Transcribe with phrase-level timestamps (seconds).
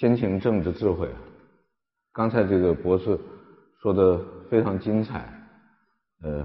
[0.00, 1.06] 先秦政治智慧，
[2.14, 3.20] 刚才这个博士
[3.82, 5.30] 说的非常精彩。
[6.22, 6.42] 呃，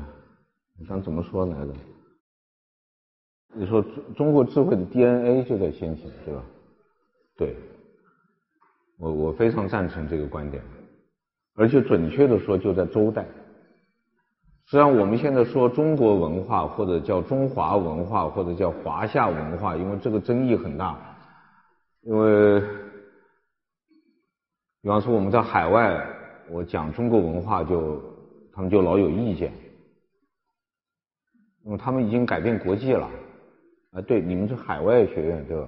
[0.78, 1.72] 你想怎么说来着？
[3.54, 6.44] 你说中中国智慧的 DNA 就在先秦，对吧？
[7.38, 7.56] 对，
[8.98, 10.62] 我我非常赞成这个观点，
[11.56, 13.24] 而且准确的说就在周代。
[14.66, 21.00] 实际上我们现在说中国文化，或者叫中华文化，或者叫华夏文化，因为这个争议很大，
[22.02, 22.62] 因为
[24.86, 26.00] 比方说我们在海外，
[26.48, 28.00] 我讲中国文化就
[28.54, 29.52] 他们就老有意见，
[31.64, 33.10] 因为他们已经改变国际了。
[33.94, 35.68] 啊，对，你们是海外学院对吧？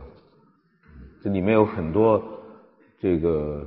[1.23, 2.21] 这里面有很多
[2.99, 3.65] 这个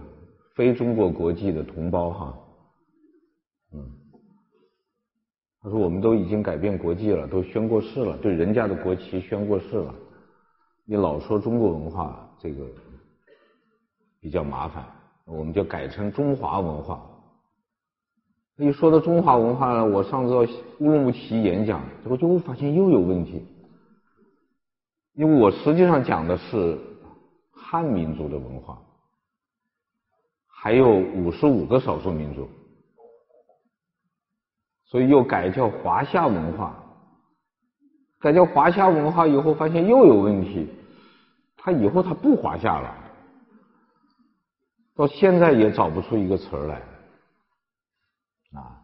[0.55, 2.39] 非中国国籍的同胞哈，
[3.73, 3.91] 嗯，
[5.63, 9.93] 他说我们都已经改变国籍了，都宣过誓了，对人家的国旗宣过誓了，
[10.85, 12.65] 你老说中国文化这个
[14.21, 14.87] 比较麻烦，
[15.31, 17.01] 我们就改成中华文化。
[18.57, 20.41] 一说到中华文化呢，我上次到
[20.81, 23.43] 乌鲁木齐演讲，结果就会发现又有问题。
[25.15, 26.79] 因为我实际上讲的是
[27.51, 28.79] 汉民族的文化，
[30.47, 32.49] 还有五十五个少数民族，
[34.87, 36.77] 所以又改叫华夏文化。
[38.19, 40.69] 改叫华夏文化以后，发现又有问题，
[41.57, 42.95] 他以后他不华夏了，
[45.01, 46.75] 到现在也找不出一个词儿来，
[48.53, 48.77] 啊，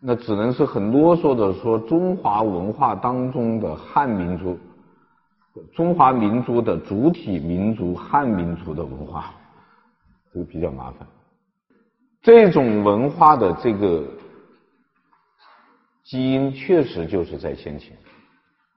[0.00, 4.58] 那只能是很啰嗦的说中华文化当中的汉民族。
[5.74, 9.34] 中华民族的主体民族汉民族的文化，
[10.32, 11.06] 这个比较麻烦。
[12.22, 14.04] 这种文化的这个
[16.02, 17.92] 基因确实就是在先秦，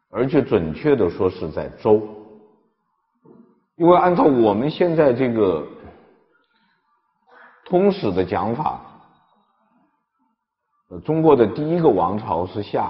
[0.09, 2.05] 而且准确的说是在周。
[3.77, 5.65] 因为按照我们现在这个
[7.67, 8.79] 通史的讲法，
[11.03, 12.89] 中国的第一个王朝是夏，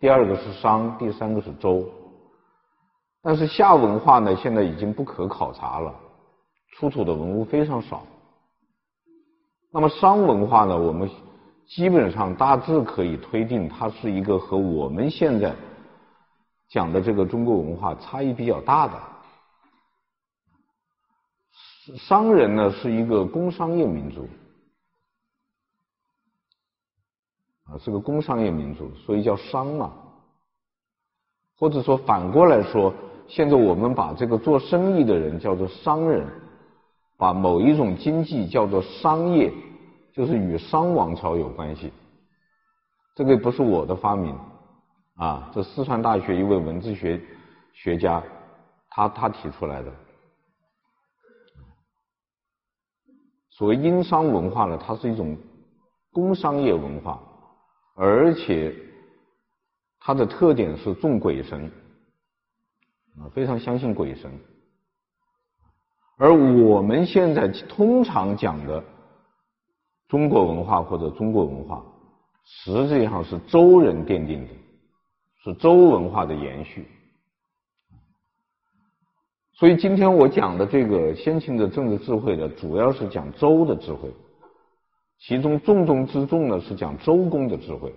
[0.00, 1.88] 第二个是商，第三个是周。
[3.22, 5.94] 但是夏文化呢，现在已经不可考察了，
[6.72, 8.02] 出土的文物非常少。
[9.72, 11.08] 那么商文化呢，我们
[11.68, 15.54] 基本上大致可以推定，它是一个和我们现在
[16.68, 18.94] 讲的这个中国文化差异比较大的。
[21.96, 24.28] 商人呢是一个工商业民族，
[27.64, 29.92] 啊，是个工商业民族，所以叫商嘛。
[31.56, 32.94] 或者说反过来说。
[33.28, 36.26] 现在我们把这个做生意的人叫做商人，
[37.16, 39.50] 把某一种经济叫做商业，
[40.12, 41.90] 就是与商王朝有关系。
[43.14, 44.36] 这个不是我的发明，
[45.14, 47.22] 啊，这四川大学一位文字学
[47.72, 48.22] 学家，
[48.90, 49.90] 他他提出来的。
[53.62, 55.36] 所谓殷商文化呢，它是一种
[56.10, 57.22] 工商业文化，
[57.94, 58.74] 而且
[60.00, 61.70] 它的特点是重鬼神。
[63.16, 64.32] 啊，非常相信鬼神，
[66.16, 68.82] 而我们现在通常讲的
[70.08, 71.84] 中国文化或者中国文化，
[72.44, 74.52] 实际上是周人奠定的，
[75.44, 76.84] 是周文化的延续。
[79.54, 84.10] 所以今天我讲的这个先秦的政治智慧呢，主要是讲周的智慧，
[85.20, 87.94] 其中重中之重呢是讲周公的智慧。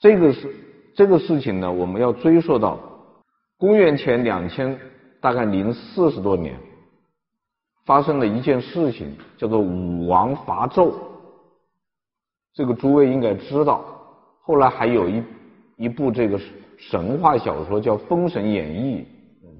[0.00, 0.54] 这个是
[0.94, 2.78] 这个事情呢，我们要追溯到
[3.56, 4.78] 公元前两千
[5.20, 6.58] 大概零四十多年，
[7.86, 10.92] 发生了一件事情，叫做武王伐纣。
[12.52, 13.84] 这个诸位应该知道，
[14.42, 15.22] 后来还有一
[15.78, 16.38] 一部这个
[16.76, 19.06] 神话小说叫《封神演义》，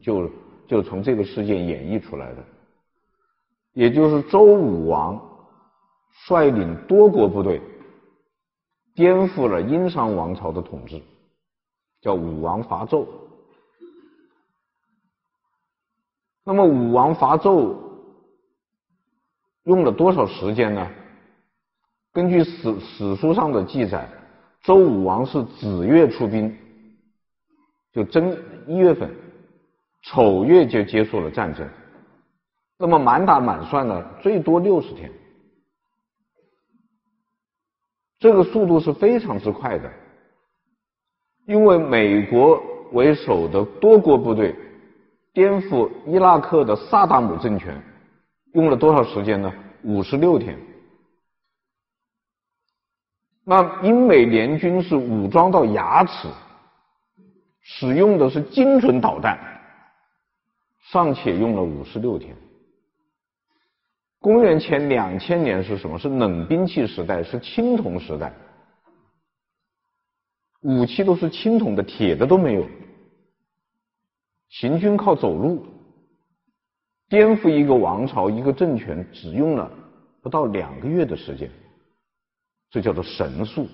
[0.05, 0.31] 就
[0.67, 2.45] 就从这个事件演绎出来的。
[3.73, 5.19] 也就是周武王
[6.27, 7.63] 率领多国部队。
[8.95, 11.01] 颠覆了殷商王朝的统治，
[12.01, 13.07] 叫武王伐纣。
[16.43, 17.77] 那么武王伐纣
[19.63, 20.91] 用了多少时间呢？
[22.13, 24.09] 根据史史书上的记载，
[24.65, 26.55] 周武王是子月出兵，
[27.93, 29.11] 就正一月份，
[30.03, 31.67] 丑月就结束了战争。
[32.79, 35.11] 那么满打满算呢，最多六十天。
[38.19, 39.91] 这个速度是非常之快的，
[41.47, 42.61] 因为美国
[42.93, 44.55] 为首的多国部队
[45.33, 47.81] 颠覆伊拉克的萨达姆政权，
[48.55, 49.53] 用了多少时间呢？
[49.85, 50.59] 五十六天。
[53.51, 56.29] 那英美联军是武装到牙齿，
[57.63, 59.39] 使用的是精准导弹，
[60.91, 62.37] 尚且用了五十六天。
[64.19, 65.99] 公元前两千年是什么？
[65.99, 68.35] 是冷兵器时代，是青铜时代，
[70.61, 72.69] 武器都是青铜的，铁的都没有。
[74.51, 75.65] 行军靠走路，
[77.09, 79.71] 颠覆一个王朝、一个政权，只用了
[80.21, 81.51] 不到两个月的时间，
[82.71, 83.67] 这叫做神速。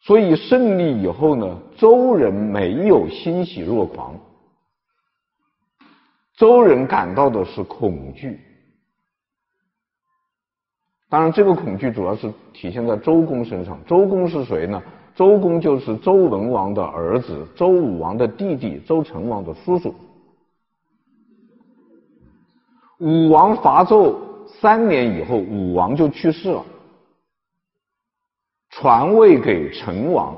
[0.00, 4.14] 所以胜利以后呢，周人没有欣喜若狂。
[6.36, 8.38] 周人感到的是恐惧，
[11.08, 13.78] 当然，这个恐惧主要是体现在周公身上。
[13.86, 14.82] 周公是谁呢？
[15.14, 19.94] 周公就是周文王的儿子，周武王的弟弟，周成王的叔叔。
[22.98, 24.14] 武王伐纣
[24.48, 26.64] 三年以后，武王就去世了，
[28.70, 30.36] 传位给成王。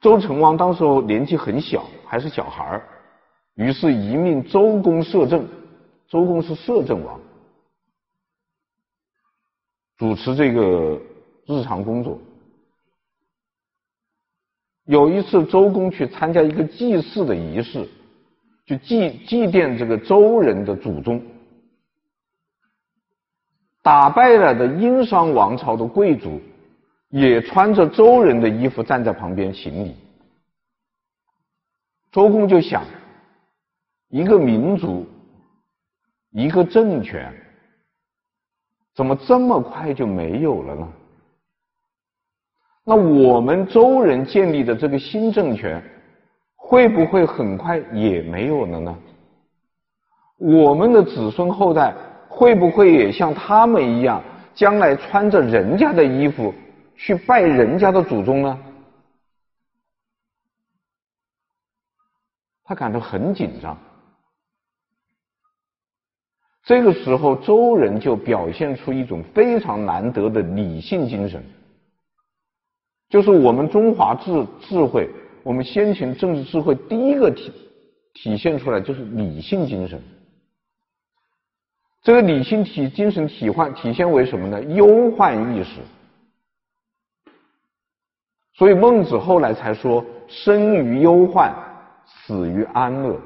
[0.00, 2.88] 周成王当时候年纪很小，还是小孩儿。
[3.54, 5.46] 于是，一命周公摄政。
[6.08, 7.20] 周公是摄政王，
[9.96, 11.00] 主持这个
[11.46, 12.16] 日常工作。
[14.84, 17.88] 有一次，周公去参加一个祭祀的仪式，
[18.66, 21.20] 就祭祭奠这个周人的祖宗。
[23.86, 26.40] 打败了的殷商王朝的贵族，
[27.08, 29.94] 也穿着周人的衣服站在旁边行礼。
[32.10, 32.82] 周公就想。
[34.08, 35.06] 一个民族，
[36.30, 37.32] 一个政权，
[38.94, 40.88] 怎么这么快就没有了呢？
[42.84, 45.80] 那我们周人建立的这个新政权，
[46.56, 48.98] 会不会很快也没有了呢？
[50.38, 51.94] 我们的子孙后代
[52.36, 54.22] 会不会也像他们一样，
[54.54, 56.52] 将来穿着人家的衣服
[56.94, 58.58] 去拜人家的祖宗呢？
[62.62, 63.78] 他感到很紧张。
[66.64, 71.42] 这个时候，周人就表现出一种非常难得的理性精神，
[73.08, 75.08] 就是我们中华智智慧，
[75.42, 77.50] 我们先秦政治智慧第一个体
[78.12, 80.02] 体现出来就是理性精神。
[82.06, 84.62] 这个理性体精神体换体现为什么呢？
[84.62, 85.80] 忧患意识。
[88.54, 91.52] 所以孟子后来才说：“生于忧患，
[92.06, 93.20] 死于安乐。”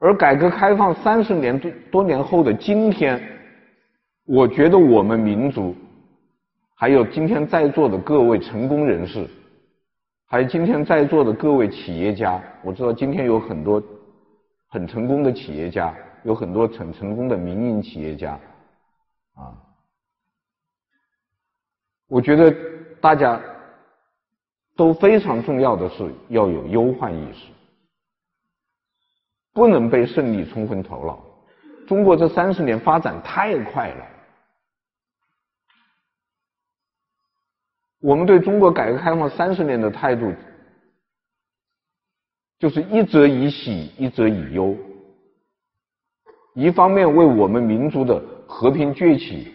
[0.00, 3.22] 而改革开放三十年多多年后的今天，
[4.24, 5.72] 我觉得我们民族，
[6.74, 9.24] 还有今天在座的各位成功人士，
[10.26, 13.80] 还有今天在座的各位企业家，我知道今天有很多
[14.68, 15.94] 很成功的企业家，
[16.24, 18.38] 有很多很成功的民营企业家，
[19.34, 19.56] 啊，
[22.08, 22.54] 我觉得
[23.00, 23.40] 大家
[24.76, 27.48] 都非常重要的是要有忧患意识。
[29.54, 31.24] 不能被胜利冲昏头脑。
[31.88, 34.06] 中国这三十年发展太快了，
[37.98, 40.32] 我们对中国改革开放三十年的态度，
[42.58, 44.76] 就是一则以喜，一则以忧。
[46.54, 49.54] 一方面为我们民族的和平崛起，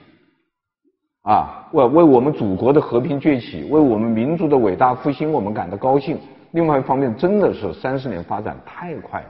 [1.24, 6.18] 啊，为为我们祖国的和平崛起，为我们民族的伟大复兴，我们感到高兴。
[6.52, 9.30] 另外一方面，真的是三十年发展太快了。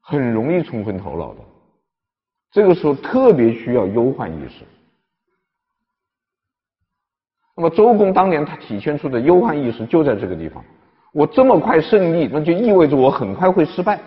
[0.00, 1.40] 很容易冲昏头脑的，
[2.50, 4.64] 这个时候特别需要忧患意识。
[7.54, 10.64] 那么周公当年他体现出的忧患意识就在这个地方。
[11.12, 13.98] 我这么快胜利，那就意味着我很快会失败；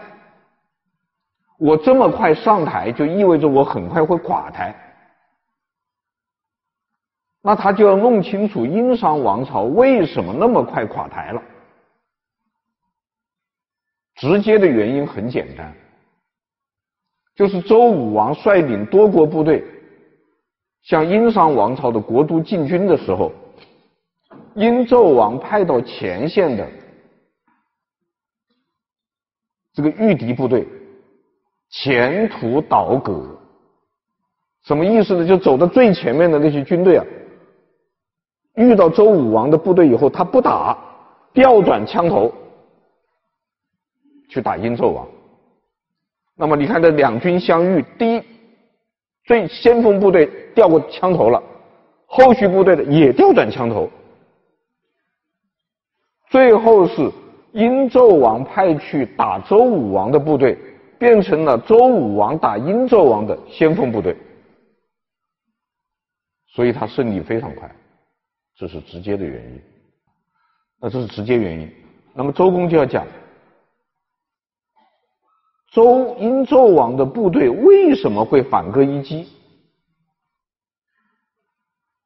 [1.58, 4.76] 我这么快上台，就意味着我很快会垮台。
[7.42, 11.42] 那他就要弄清楚殷商王朝为什么那么快垮台了。
[14.16, 15.74] 直接的原因很简单。
[17.34, 19.64] 就是周武王率领多国部队
[20.84, 23.32] 向殷商王朝的国都进军的时候，
[24.54, 26.68] 殷纣王派到前线的
[29.74, 30.68] 这个御敌部队
[31.70, 33.40] 前途倒戈，
[34.64, 35.26] 什么意思呢？
[35.26, 37.06] 就走到最前面的那些军队啊，
[38.56, 40.78] 遇到周武王的部队以后，他不打，
[41.34, 42.34] 调转枪头
[44.28, 45.08] 去打殷纣王。
[46.36, 48.24] 那么你看，这两军相遇，第一，
[49.24, 51.42] 最先锋部队掉过枪头了，
[52.06, 53.90] 后续部队的也调转枪头，
[56.30, 57.10] 最后是
[57.54, 60.58] 殷纣王派去打周武王的部队，
[60.98, 64.16] 变成了周武王打殷纣王的先锋部队。
[66.48, 67.74] 所以他胜利非常快，
[68.56, 69.62] 这是直接的原因。
[70.80, 71.72] 那这是直接原因。
[72.14, 73.06] 那么周公就要讲，
[75.72, 79.28] 周殷纣王的部队为什么会反戈一击？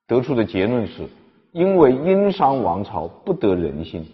[0.08, 1.08] 得出的结论是，
[1.52, 4.06] 因为殷商王朝不得人心，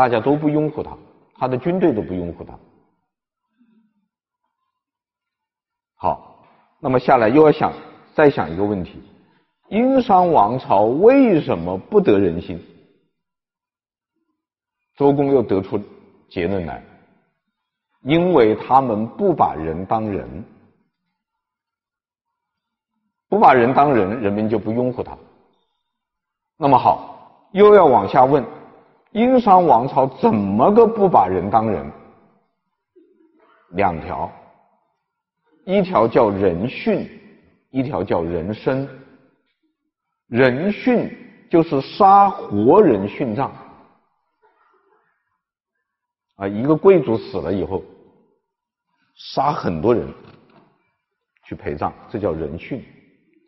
[0.00, 0.96] 大家都不拥护他，
[1.34, 2.58] 他的军队都不拥护他。
[5.94, 6.42] 好，
[6.80, 7.70] 那么下来又要想
[8.14, 9.02] 再想一个问题：
[9.68, 12.58] 殷商王朝为什么不得人心？
[14.96, 15.78] 周公又得出
[16.30, 16.82] 结论来，
[18.00, 20.42] 因为他们不把人当人。
[23.28, 25.14] 不把人当人，人民就不拥护他。
[26.56, 28.42] 那么好，又要往下问：
[29.12, 31.90] 殷商王朝怎么个不把人当人？
[33.70, 34.30] 两条，
[35.64, 37.08] 一条叫人殉，
[37.70, 38.88] 一条叫人生。
[40.26, 41.12] 人殉
[41.48, 43.52] 就是杀活人殉葬。
[46.36, 47.82] 啊，一个贵族死了以后，
[49.14, 50.08] 杀很多人
[51.44, 52.80] 去陪葬，这叫人殉。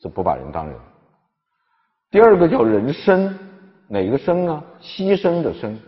[0.00, 0.76] 这不把人当人。
[2.10, 3.38] 第二个叫人生，
[3.92, 4.64] 哪个生呢？
[4.80, 5.78] 牺牲的生。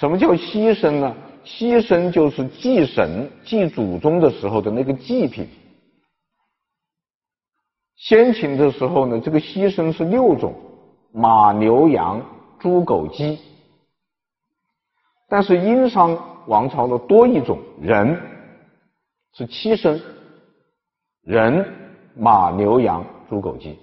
[0.00, 1.16] 什么叫牺牲呢？
[1.44, 5.48] 牺牲就是祭神、祭祖宗的时候的那个祭品。
[7.94, 10.52] 先秦的时候呢，这个牺牲是六种：
[11.12, 12.20] 马、牛、羊、
[12.58, 13.38] 猪、狗、鸡。
[15.28, 16.18] 但是殷商
[16.48, 18.20] 王朝的多一种人，
[19.34, 20.02] 是七牲，
[21.22, 21.64] 人。
[22.18, 23.78] 马、牛、羊、猪、狗、鸡，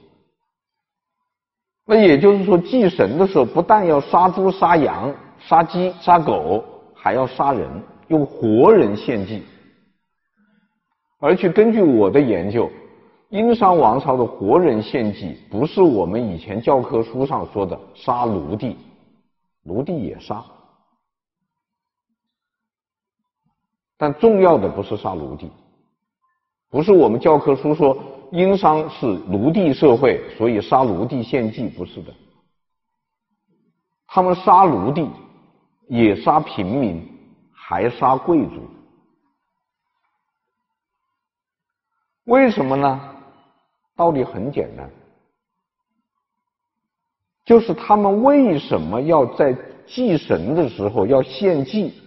[1.86, 6.64] 那也就是说，祭神的时候，不但要杀猪、杀羊、杀鸡、杀狗，
[6.96, 7.70] 还要杀人，
[8.08, 9.44] 用活人献祭。
[11.20, 12.72] 而且根据我的研究，
[13.28, 18.78] 殷商王朝的活人献祭，不是我们以前教科书上说的杀奴隶，
[19.64, 20.42] 奴隶也杀，
[23.98, 25.52] 但重要的不是杀奴隶，
[26.70, 27.98] 不是我们教科书说。
[28.34, 32.12] 殷商是奴隶社会，所以杀奴隶献祭不是的。
[34.08, 35.08] 他们杀奴隶，
[35.88, 37.08] 也杀平民，
[37.54, 38.68] 还杀贵族。
[42.24, 43.16] 为什么呢？
[43.96, 44.90] 道理很简单，
[47.46, 49.54] 就是他们为什么要在
[49.86, 52.02] 祭神的时候要献祭？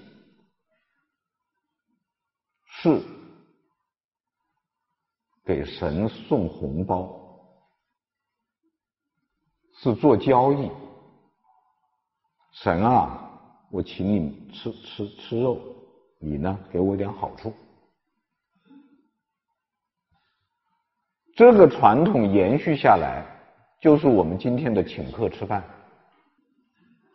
[2.82, 3.00] 是。
[5.46, 7.16] 给神送红包
[9.76, 10.68] 是做交易，
[12.50, 13.30] 神啊，
[13.70, 15.60] 我请你吃吃吃肉，
[16.18, 17.52] 你呢给我点好处。
[21.36, 23.24] 这个传统延续下来，
[23.80, 25.62] 就是我们今天的请客吃饭，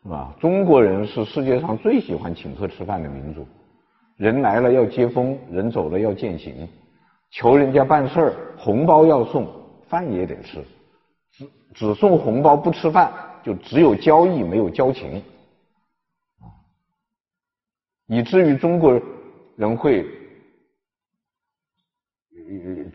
[0.03, 0.33] 是吧？
[0.39, 3.45] 中国人是世界上最喜欢请客吃饭的民族，
[4.15, 6.65] 人来了要接风，人走了要践行。
[7.31, 9.47] 求人家办事儿，红包要送，
[9.87, 10.63] 饭也得吃。
[11.31, 13.11] 只只送红包不吃饭，
[13.41, 15.23] 就只有交易没有交情，
[18.07, 18.99] 以至于中国
[19.55, 20.05] 人会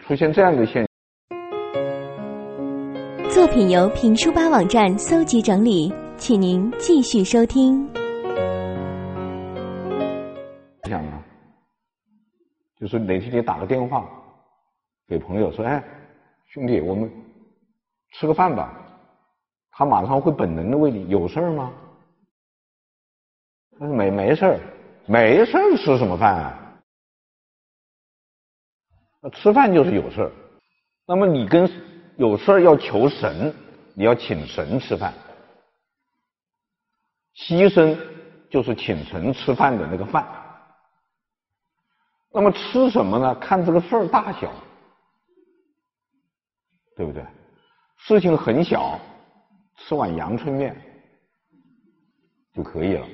[0.06, 0.86] 出现这样的现象。
[3.30, 7.88] 作品由评书吧网站搜集整理，请您继续收听。
[10.84, 11.24] 想啊，
[12.78, 14.06] 就是哪天你打个电话。
[15.08, 15.82] 给朋友说：“哎，
[16.48, 17.10] 兄弟，我们
[18.12, 18.74] 吃个饭吧。”
[19.70, 21.72] 他马上会本能的问你：“有事儿吗？”
[23.78, 24.60] 他说：“没没事儿，
[25.06, 26.62] 没事儿，吃什么饭啊？”
[29.34, 30.32] 吃饭就是有事儿。
[31.06, 31.70] 那么你跟
[32.16, 33.54] 有事儿要求神，
[33.94, 35.12] 你要请神吃饭。
[37.34, 37.96] 牺牲
[38.48, 40.26] 就是请神吃饭的那个饭。
[42.32, 43.34] 那么吃什么呢？
[43.36, 44.50] 看这个事儿大小。
[46.96, 47.24] 对不对？
[47.98, 48.98] 事情很小，
[49.76, 50.76] 吃碗阳春面
[52.52, 53.06] 就可以了。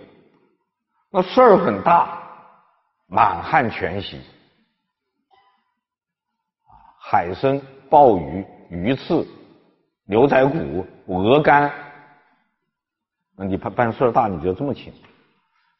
[1.11, 2.23] 那事儿很大，
[3.07, 4.21] 满汉全席，
[7.01, 7.61] 海参、
[7.91, 9.27] 鲍鱼、鱼翅、
[10.05, 11.73] 牛仔骨、鹅肝，
[13.37, 14.93] 那你办办事儿大，你就这么请。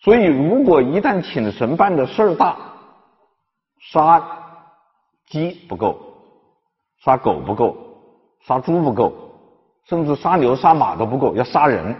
[0.01, 2.57] 所以，如果一旦请神办的事儿大，
[3.79, 4.21] 杀
[5.27, 5.99] 鸡不够，
[6.99, 7.92] 杀狗不够。
[8.47, 9.13] 杀猪不够，
[9.85, 11.95] 甚至杀牛杀马都不够，要杀人。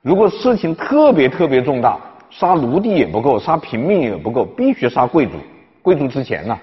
[0.00, 5.32] 如果事情特别特别重大，杀奴隶也不够，杀平民也不够，必须杀贵族。
[5.82, 6.58] 贵族值钱呐。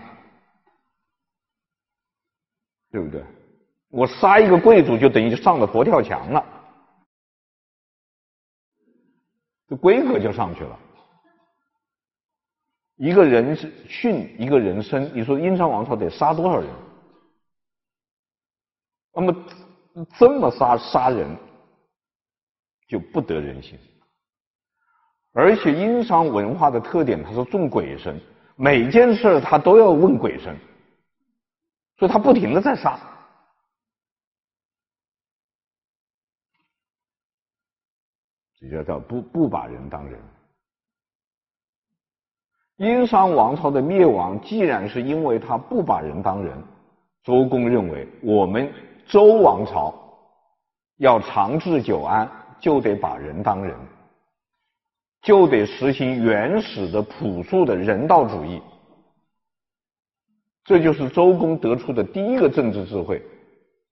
[2.92, 3.24] 对不对？
[3.92, 6.44] 我杀一个贵族，就等于上了佛跳墙了，
[9.68, 10.80] 这规格就上去了。
[12.98, 16.70] 一个人是殉，一个人生，你说殷商王朝得杀多少人？
[19.20, 19.46] 那么
[20.18, 21.36] 这么杀杀人，
[22.88, 23.78] 就不得人心。
[25.34, 28.20] 而且殷商文化的特点，它是重鬼神，
[28.56, 30.58] 每件事他都要问鬼神，
[31.98, 33.00] 所以他不停的在杀。
[38.60, 40.20] 这叫叫不不把人当人。
[42.78, 46.62] 殷商王朝的灭亡，既然是因为他不把人当人，
[47.24, 48.74] 周公认为我们
[49.10, 49.94] 周王朝
[50.98, 52.30] 要长治久安，
[52.62, 53.76] 就得把人当人，
[55.24, 58.62] 就得实行原始的朴素的人道主义。
[60.64, 63.26] 这就是周公得出的第一个政治智慧：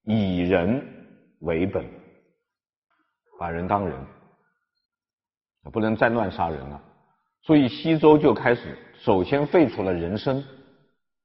[0.04, 0.86] 以人
[1.40, 1.84] 为本，
[3.40, 3.98] 把人当人，
[5.74, 6.80] 不能再乱杀人了。
[7.42, 10.46] 所以西周就开始首先废除了人身，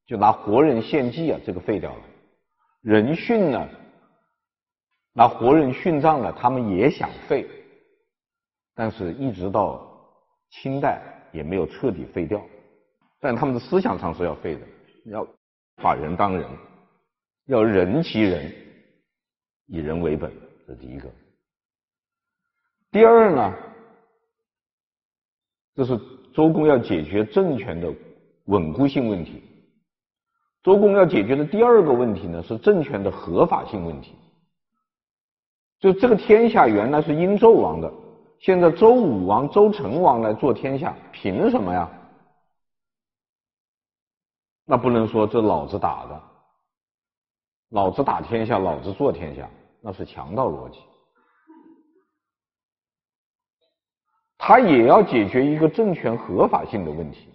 [0.06, 2.00] 就拿活人献祭啊，这个废掉了。
[2.80, 3.68] 人殉呢，
[5.14, 7.46] 拿活人殉葬了，他们也想废，
[8.74, 9.86] 但是一直到
[10.50, 11.02] 清代
[11.32, 12.42] 也没有彻底废掉。
[13.20, 14.60] 但他们的思想上是要废的，
[15.04, 15.26] 要
[15.76, 16.48] 把人当人，
[17.46, 18.52] 要人其人，
[19.66, 20.32] 以人为本，
[20.66, 21.08] 这是第一个。
[22.90, 23.54] 第二呢？
[25.74, 25.98] 这是
[26.34, 27.94] 周公要解决政权的
[28.46, 29.42] 稳固性问题。
[30.62, 34.14] 周公要解决的第二个问题呢，是政权的合法性问题。
[35.82, 37.92] 就这个天下原来是殷纣王的，
[38.38, 41.90] 现在周武王、周成王来做天下，凭什么呀？
[44.64, 46.22] 那不能说这老子打的，
[47.70, 50.78] 老子打天下，老子做天下，那是强盗逻辑。
[54.38, 57.28] 他也要解决一个政权合法性的问题，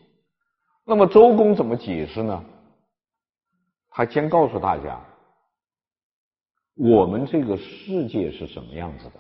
[0.86, 2.46] 那么周公怎么解释呢？
[3.90, 4.98] 他先告诉大家，
[6.78, 9.20] 我们这个世界是什么样子的？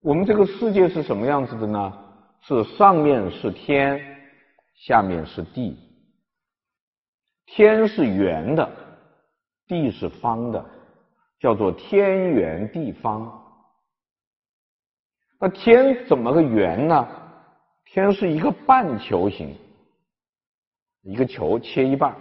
[0.00, 1.92] 我们这个世界是什么样子的呢？
[2.40, 4.00] 是上面是天，
[4.74, 5.78] 下面是地。
[7.44, 8.68] 天是圆的，
[9.66, 10.64] 地是方的，
[11.38, 13.40] 叫做天圆地方。
[15.38, 17.06] 那天怎么个圆呢？
[17.84, 19.54] 天是一个半球形，
[21.02, 22.16] 一个球切一半，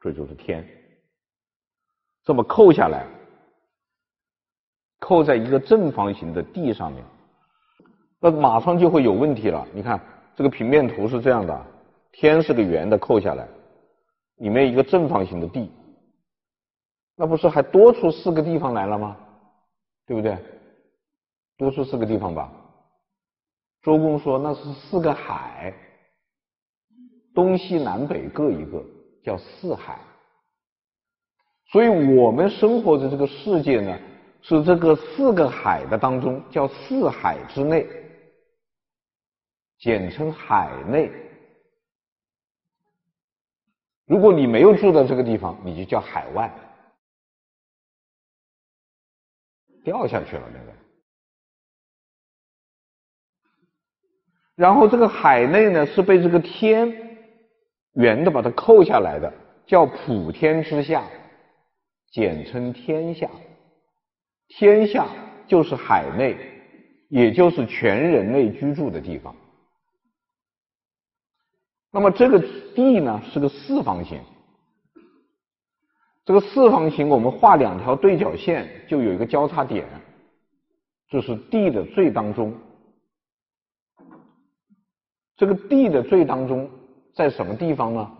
[0.00, 0.64] 这就是天。
[2.28, 3.06] 这么扣下来，
[5.00, 7.02] 扣在一个正方形的地上面，
[8.20, 9.66] 那马上就会有问题了。
[9.72, 9.98] 你看
[10.36, 11.66] 这个平面图是这样的，
[12.12, 13.48] 天是个圆的，扣下来，
[14.40, 15.72] 里面一个正方形的地，
[17.16, 19.16] 那不是还多出四个地方来了吗？
[20.04, 20.36] 对不对？
[21.56, 22.52] 多出四个地方吧。
[23.80, 25.72] 周公说那是四个海，
[27.34, 28.84] 东西南北各一个，
[29.24, 29.98] 叫四海。
[31.70, 33.98] 所以我们生活的这个世界呢，
[34.40, 37.86] 是这个四个海的当中，叫四海之内，
[39.78, 41.12] 简称海内。
[44.06, 46.50] 如果你没有住在这个地方，你就叫海外，
[49.84, 50.72] 掉下去了那个。
[54.54, 57.18] 然后这个海内呢，是被这个天
[57.92, 59.30] 圆的把它扣下来的，
[59.66, 61.06] 叫普天之下，
[62.10, 63.30] 简称天下。
[64.48, 65.06] 天下
[65.46, 66.36] 就是海内，
[67.08, 69.34] 也就是全人类居住的地方。
[71.90, 72.38] 那么这个
[72.74, 74.20] 地呢，是个四方形。
[76.24, 79.86] 这个四方形，我们画两条对角线，就有一个交叉点，
[81.08, 82.54] 这是地的最当中。
[85.36, 86.70] 这个地的最当中
[87.14, 88.18] 在什么地方呢？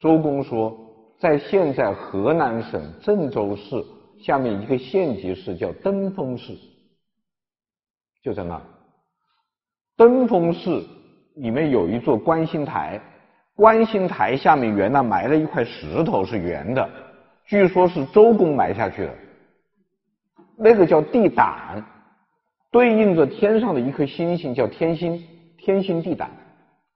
[0.00, 0.87] 周公说，
[1.18, 3.84] 在现在河南省郑州市
[4.20, 6.56] 下面一个县级市叫登封市，
[8.22, 8.60] 就在那。
[9.96, 10.84] 登封市
[11.36, 13.00] 里面有一座观星台，
[13.56, 16.88] 观星台下面原来埋了一块石头是圆的，
[17.44, 19.14] 据说是周公埋下去的，
[20.56, 21.84] 那个叫地胆，
[22.70, 25.22] 对应着天上的一颗星星叫天星。
[25.60, 26.30] 天星地胆，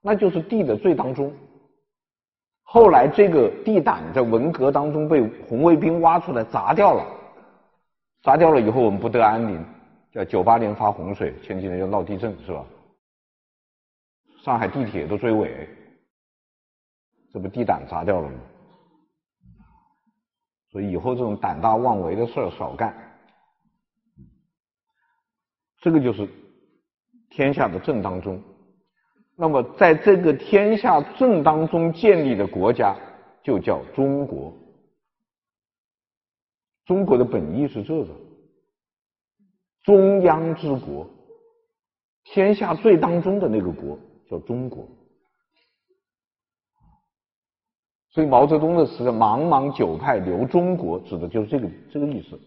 [0.01, 1.33] 那就是地的最当中。
[2.73, 7.07] 后来这个地胆在文革当中被红卫兵挖出来砸掉了，
[8.23, 9.63] 砸掉了以后我们不得安宁，
[10.11, 12.65] 叫九八年发洪水，前几年又闹地震，是吧？
[14.43, 15.69] 上海地铁都追尾，
[17.31, 18.39] 这不地胆砸掉了吗？
[20.71, 22.97] 所以以后这种胆大妄为的事儿少干。
[25.83, 26.27] 这个就是
[27.29, 28.43] 天下的正当中。
[29.35, 32.97] 那么在这个天下正当中建立的国家，
[33.43, 34.53] 就叫中国。
[36.85, 38.09] 中国的本意是这个，
[39.83, 41.09] 中央之国，
[42.25, 44.87] 天下最当中的那个国叫中国。
[48.11, 52.39] 所以毛泽东的词“茫茫九派留中国”指的就是这个这个意思。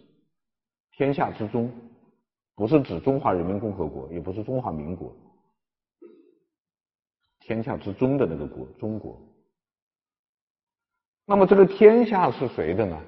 [0.92, 1.72] 天下之中，
[2.56, 5.12] 不是指中华人民共和国，也不是中华民国。
[7.46, 9.22] 天下之中的那个国，中国。
[11.26, 13.02] 那么这个天下是谁的呢？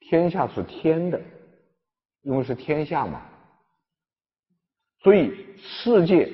[0.00, 1.20] 天下是天的，
[2.22, 3.26] 因为是天下嘛。
[5.00, 6.32] 所以世界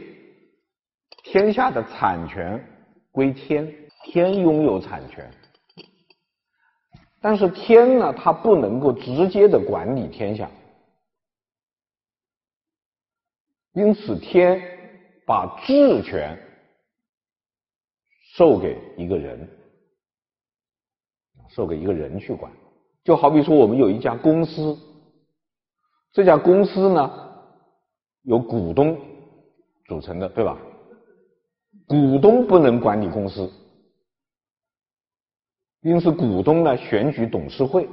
[1.23, 2.63] 天下的产权
[3.11, 3.73] 归天。
[4.07, 5.33] 天拥有产权，
[7.23, 10.51] 但是天呢，它不能够直接的管理天下，
[13.73, 14.74] 因此天
[15.27, 16.39] 把治权
[18.35, 19.49] 授给一个人，
[21.51, 22.53] 授给一个人去管。
[23.05, 24.77] 就好比说，我们有一家公司，
[26.13, 27.11] 这家公司呢，
[28.23, 28.99] 由股东
[29.87, 30.59] 组成的，对吧？
[31.87, 33.51] 股东不能管理公司。
[35.83, 37.89] 因此，股东呢选举董事会。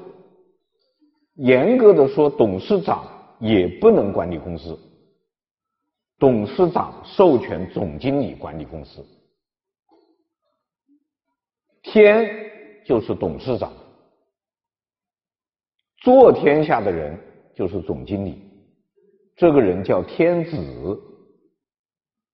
[1.36, 3.06] 严格的说，董事长
[3.40, 4.80] 也不能管理公司。
[6.22, 9.04] 董事长授权总经理管理公司。
[11.82, 12.30] 天
[12.86, 13.74] 就是董事长，
[15.98, 17.18] 做天下的人
[17.56, 18.40] 就是总经理。
[19.36, 21.02] 这个人叫天子。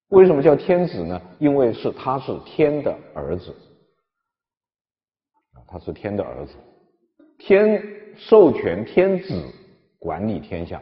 [0.10, 1.22] 为什么叫天子呢？
[1.40, 3.56] 因为是他是天的儿子。
[5.66, 6.54] 他是天的儿子，
[7.38, 7.82] 天
[8.18, 9.50] 授权天子
[9.98, 10.82] 管理天下，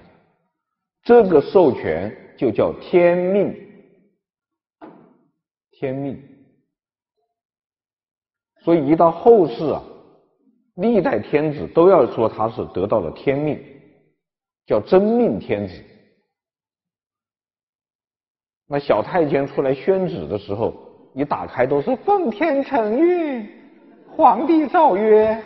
[1.03, 3.55] 这个授权就叫天命。
[5.71, 6.21] 天命。
[8.63, 9.83] 所以一到后世啊，
[10.75, 13.59] 历代天子都要说他是得到了天命，
[14.65, 15.73] 叫真命天子。
[18.67, 20.73] 那小太监出来宣旨的时候，
[21.13, 23.47] 一打开都是奉天承运。
[24.15, 25.43] 皇帝诏曰：“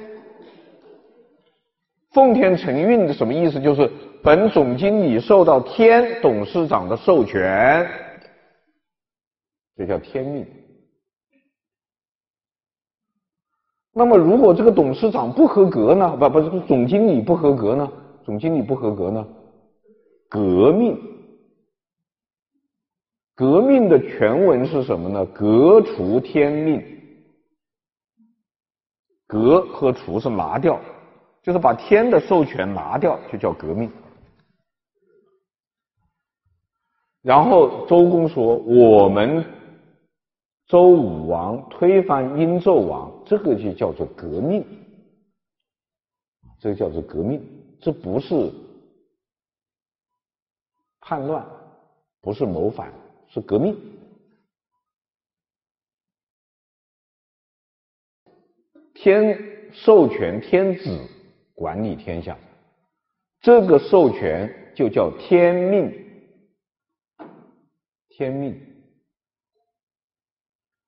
[2.13, 3.59] 奉天承运的什么意思？
[3.59, 7.89] 就是本总经理受到天董事长的授权，
[9.75, 10.45] 这叫天命。
[13.93, 16.15] 那么，如果这个董事长不合格呢？
[16.17, 17.91] 不，不是总经理不合格呢？
[18.23, 19.27] 总经理不合格呢？
[20.29, 20.97] 革命。
[23.35, 25.25] 革命的全文是什么呢？
[25.27, 26.83] 革除天命。”
[29.27, 30.79] 革和除是拿掉，
[31.41, 33.89] 就是把天的授权拿掉，就叫革命。
[37.29, 39.45] 然后周公说：“我们
[40.65, 44.65] 周武王推翻殷纣王，这个就叫做革命，
[46.57, 47.39] 这个叫做革命，
[47.79, 48.51] 这不是
[51.01, 51.45] 叛乱，
[52.19, 52.91] 不是谋反，
[53.27, 53.77] 是革命。”
[58.95, 59.37] 天
[59.71, 60.99] 授权天子
[61.53, 62.35] 管理天下，
[63.39, 66.08] 这个授权就叫天命。
[68.19, 68.59] 天命。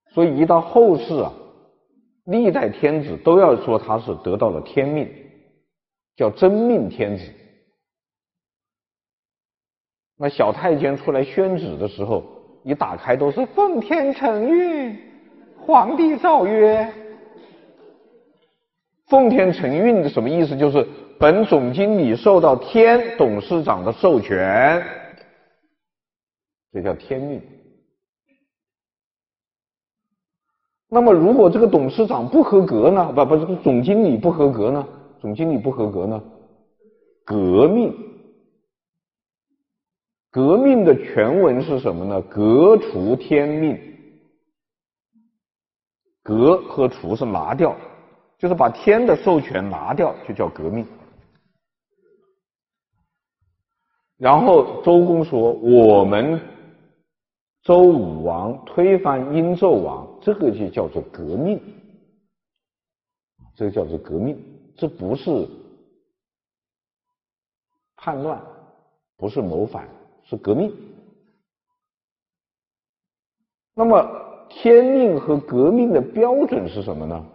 [0.10, 1.32] 所以一到后世啊，
[2.26, 5.10] 历代天子都要说他是得到了天命，
[6.18, 7.24] 叫真命天子。
[10.18, 12.26] 那小太监出来宣旨的时候，
[12.66, 14.98] 一打开都是奉天承运，
[15.58, 16.94] 皇帝诏曰。
[19.08, 20.58] 奉天承运的什么意思？
[20.58, 20.86] 就是
[21.18, 24.84] 本总经理受到天董事长的授权，
[26.72, 27.42] 这叫天命。
[30.90, 33.12] 那么，如果这个董事长不合格呢？
[33.14, 34.88] 不，不是总经理不合格呢？
[35.20, 36.24] 总经理不合格呢？
[37.26, 37.94] 革命。
[40.32, 42.22] 革命的全文是什么呢？
[42.24, 43.78] 革除天命。
[46.24, 47.76] 革和除是拿掉。
[48.38, 50.84] 就是把天的授权拿掉，就叫革命。
[54.18, 56.42] 然后周公说：“我们
[57.64, 61.62] 周武王推翻殷纣王，这个就叫做革命，
[63.56, 64.38] 这个叫做革命，
[64.76, 65.48] 这不是
[67.96, 68.42] 叛乱，
[69.18, 69.88] 不是谋反，
[70.24, 70.76] 是革命。
[73.74, 77.26] 那么天命和革命的标准是什么呢？”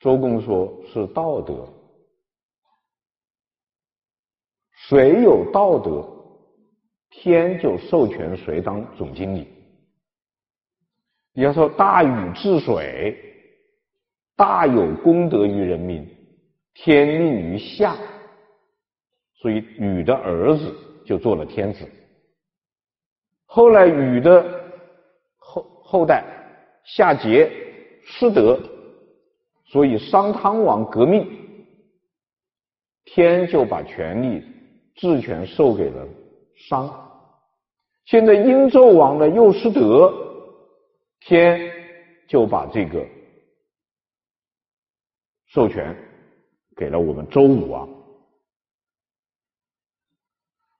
[0.00, 1.66] 周公说是道德，
[4.72, 6.06] 谁有道德，
[7.16, 9.48] 天就授权谁当总经理。
[11.32, 13.16] 比方说大禹治水，
[14.36, 16.06] 大有功德于人民，
[16.74, 17.96] 天命于夏，
[19.36, 20.74] 所以禹的儿子
[21.06, 21.88] 就做了天子。
[23.46, 24.44] 后来禹的
[25.38, 26.24] 后后代
[26.84, 27.48] 夏桀
[28.02, 28.60] 失德，
[29.64, 31.26] 所以商汤王革命，
[33.04, 34.44] 天就把权力
[34.96, 36.06] 治权授给了
[36.56, 37.10] 商。
[38.04, 40.12] 现在殷纣王呢又失德，
[41.20, 41.70] 天
[42.28, 43.06] 就把这个
[45.46, 45.96] 授权
[46.76, 47.88] 给了我们周武王。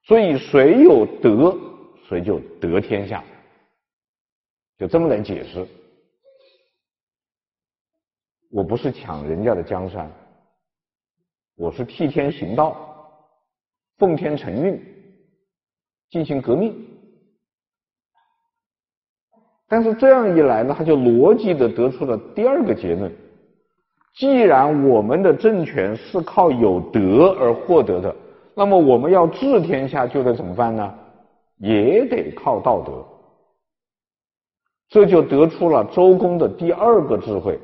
[0.05, 1.57] 所以谁有德，
[2.07, 3.25] 谁就得天下，
[4.77, 5.67] 就这么来解释。
[8.51, 10.13] 我不是抢人家的江山，
[11.57, 13.11] 我是替天行道，
[13.97, 14.93] 奉天承运，
[16.11, 16.75] 进行革命。
[19.67, 23.11] 但是这样一来呢，他就逻辑的得出了第二个结论：
[24.14, 28.14] 既然我们的政权是靠有德而获得的，
[28.55, 30.95] 那么我们要治天下就得怎么办呢？
[31.59, 33.05] 也得靠道德。
[34.90, 37.59] 这就得出了周公的第二个智慧：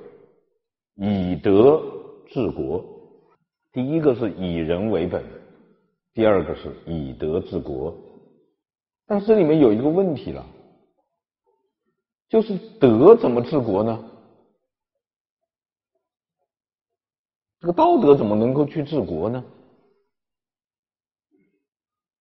[0.96, 1.80] 以德
[2.28, 2.84] 治国。
[3.72, 5.22] 第一个是以人为本，
[6.14, 7.94] 第二个是以德治国。
[9.10, 10.46] 但是这里面有一个问题了。
[12.28, 14.04] 就是德怎么治国呢？
[17.58, 19.44] 这个道德怎么能够去治国呢？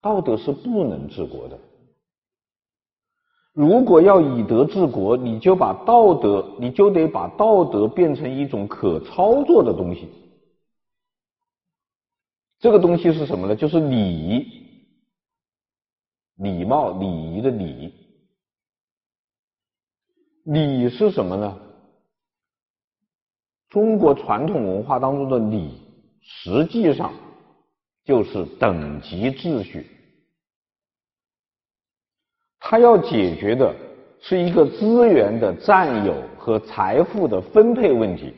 [0.02, 1.60] 道德是不能治国的。
[3.54, 10.10] 如果要以德治国，你就把道德，你就得把道德变成一种可操作的东西。
[12.58, 13.56] 这个东西是什么呢？
[13.56, 14.58] 就是礼，
[16.39, 17.93] 礼貌、礼仪的礼。
[20.43, 21.60] 礼是什么呢？
[23.69, 25.80] 中国传统文化当中的礼，
[26.21, 27.13] 实际上
[28.04, 29.86] 就是等级秩序。
[32.58, 33.75] 它要解决的
[34.19, 38.34] 是一个资源的占有和财富的分配问题。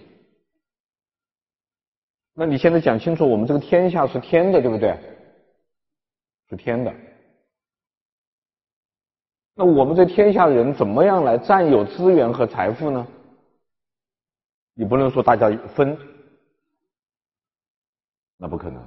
[2.34, 4.98] 那你现在讲清楚，我们这个天下是天的，对不对？
[6.50, 6.94] 是天的。
[9.62, 13.08] 那我们这天下人怎么样来占有资源和财富呢？
[14.74, 15.96] 你不能说大家分，
[18.38, 18.84] 那不可能。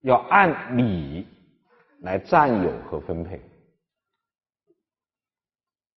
[0.00, 1.24] 要按理
[2.00, 3.40] 来占有和分配，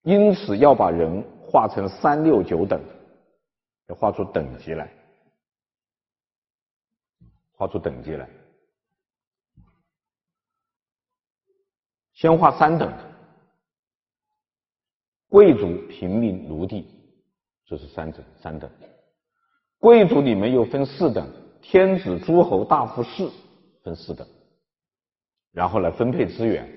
[0.04, 2.80] 因此要把人划成三六九等，
[3.88, 4.88] 要划出等级来，
[7.54, 8.30] 划出等级来。
[12.20, 12.94] 先划三等，
[15.30, 16.86] 贵族、平民、奴隶，
[17.66, 18.22] 这是三等。
[18.42, 18.70] 三等，
[19.78, 21.26] 贵族里面又分四等：
[21.62, 23.30] 天子、诸侯、大夫、士，
[23.86, 24.28] 分四等。
[25.54, 26.70] 然后来分配资源，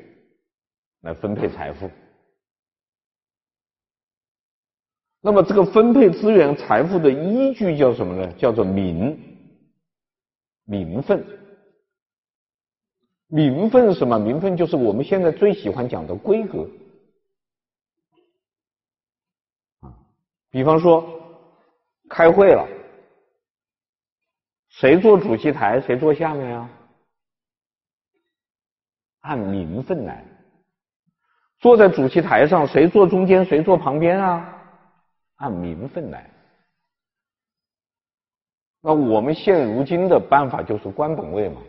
[1.00, 1.90] 来分配财富。
[5.22, 8.33] 那么这个分配资源、财富的依据叫什么呢？
[8.35, 9.18] 叫做名，
[10.66, 11.41] 名分。
[13.33, 14.18] 名分是什么？
[14.18, 16.68] 名分就是我们现在最喜欢讲的规格
[19.81, 19.88] 啊。
[20.51, 21.03] 比方说，
[22.11, 22.68] 开会了，
[24.68, 26.71] 谁坐主席台，谁坐下面啊？
[29.21, 30.23] 按名分来。
[31.59, 34.62] 坐在主席台上，谁坐中间，谁坐旁边啊？
[35.37, 36.31] 按名分来。
[38.83, 41.62] 那我们现如今的办法就是官本位嘛。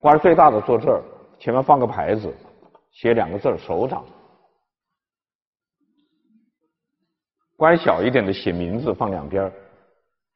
[0.00, 1.02] 官最大的坐这儿，
[1.38, 2.34] 前面放个牌子，
[2.92, 4.04] 写两个字“首长”。
[7.56, 9.52] 官小一点的写名字放两边，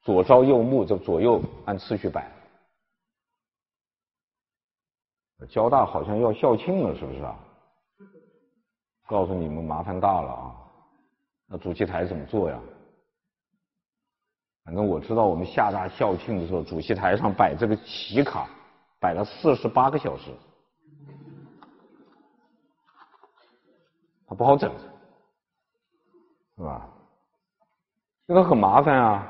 [0.02, 2.28] 左朝右穆，这左右按次序摆。
[5.48, 7.38] 交大好像要校庆了，是不是啊？
[9.06, 10.56] 告诉你们，麻烦大了啊！
[11.46, 12.58] 那主席台怎么做呀？
[14.64, 18.48] 反正我知道，我们厦大校庆的时候，主席台上摆这个旗卡。
[19.02, 20.30] 摆了四十八个小时，
[24.28, 24.72] 它不好整，
[26.56, 26.88] 是吧？
[28.28, 29.28] 这个很麻烦啊。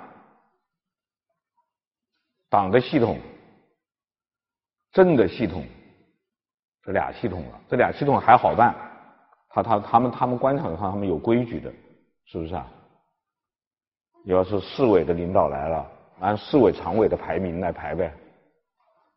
[2.50, 3.18] 党的系统、
[4.92, 5.66] 政的系统，
[6.82, 8.74] 这俩系统了，这俩系统还好办，
[9.48, 11.72] 他他他们他们官场上他们有规矩的，
[12.26, 12.70] 是不是啊？
[14.26, 18.14] 要是市委的领导来了，按市委常委的排名来排呗，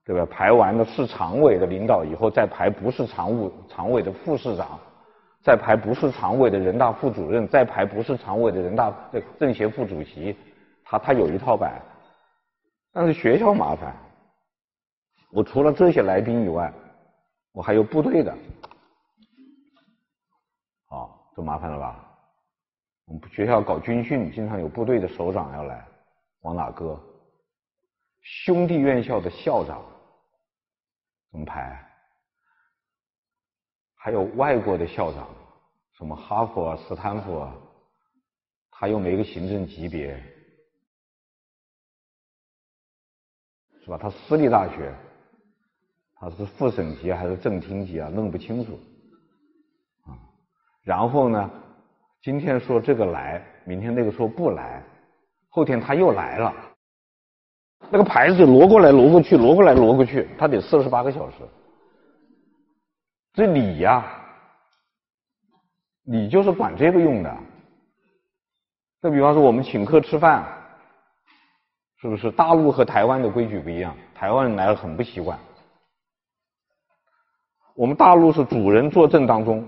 [0.05, 0.23] 对吧？
[0.29, 4.79] 排完了市常委的领导以后，再排不是常务常委的副市长，
[5.41, 8.93] 再排不是常委的人大副主任，再排不是常委的人大
[9.39, 10.37] 政协副主席，
[10.83, 11.81] 他他有一套摆。
[12.93, 13.95] 但是学校麻烦，
[15.31, 16.71] 我除了这些来宾以外，
[17.51, 18.31] 我还有部队的，
[20.89, 21.99] 啊，都麻烦了吧？
[23.07, 25.83] 我们学校搞军训，经常有部队的首长要来，
[26.41, 26.99] 往哪搁？
[28.21, 29.83] 兄弟院校的校长
[31.35, 31.85] 怎么排？
[33.93, 35.27] 还有外国的校长，
[35.97, 37.53] 什么哈佛啊、斯坦福啊，
[38.71, 40.15] 他又没个行政级别，
[43.83, 43.97] 是吧？
[43.97, 44.95] 他私立大学，
[46.15, 48.07] 他是副省级还是正厅级啊？
[48.07, 48.79] 弄不清楚
[50.05, 50.15] 啊。
[50.83, 51.51] 然后呢？
[52.21, 54.81] 今天说这个来，明天那个说不来，
[55.49, 56.64] 后天他又来了，
[57.89, 61.37] 那个牌子挪过来挪过去，挪过来挪过去，他得四十八个小时。
[63.33, 64.05] 这礼呀，
[66.05, 67.37] 礼就是管这个用的。
[69.01, 70.43] 再比方说，我们请客吃饭，
[72.01, 73.95] 是不是大陆和台湾的规矩不一样？
[74.15, 75.37] 台湾人来了很不习惯。
[77.75, 79.67] 我们大陆是主人坐正当中。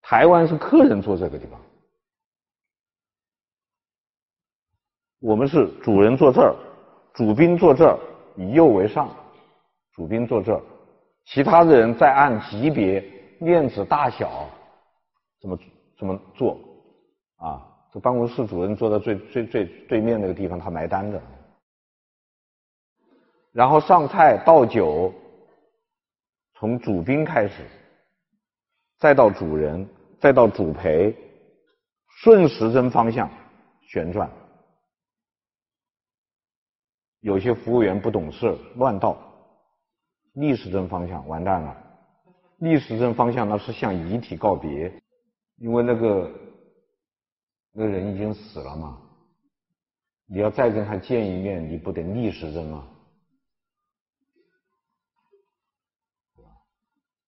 [0.00, 1.60] 台湾是客人坐这个地方，
[5.20, 6.54] 我们是主人坐这儿，
[7.14, 7.98] 主宾坐这儿，
[8.36, 9.08] 以右为上，
[9.94, 10.60] 主宾坐这儿，
[11.26, 13.04] 其他的人再按级别、
[13.38, 14.48] 面子大小，
[15.40, 15.58] 怎么
[15.98, 16.58] 怎么做
[17.36, 17.66] 啊？
[17.92, 21.20] 这办公室主任坐在最最最对面那个地方，他埋单的。
[23.52, 25.12] 然后上菜倒酒，
[26.54, 27.64] 从主宾开始，
[28.98, 29.88] 再到主人。
[30.20, 31.16] 再到主陪，
[32.18, 33.26] 顺时针方向
[33.80, 34.30] 旋转。
[37.20, 39.16] 有些服务员不懂事，乱倒，
[40.32, 41.76] 逆时针方向完蛋了。
[42.58, 44.92] 逆时针方向那是向遗体告别，
[45.56, 46.30] 因为那个
[47.72, 49.00] 那人已经死了嘛。
[50.26, 52.86] 你要再跟他见一面，你不得逆时针吗？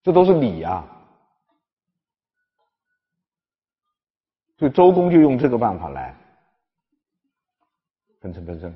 [0.03, 0.85] 这都是礼呀。
[4.59, 6.15] 所以周公就用这个办法来
[8.21, 8.73] 分称分称，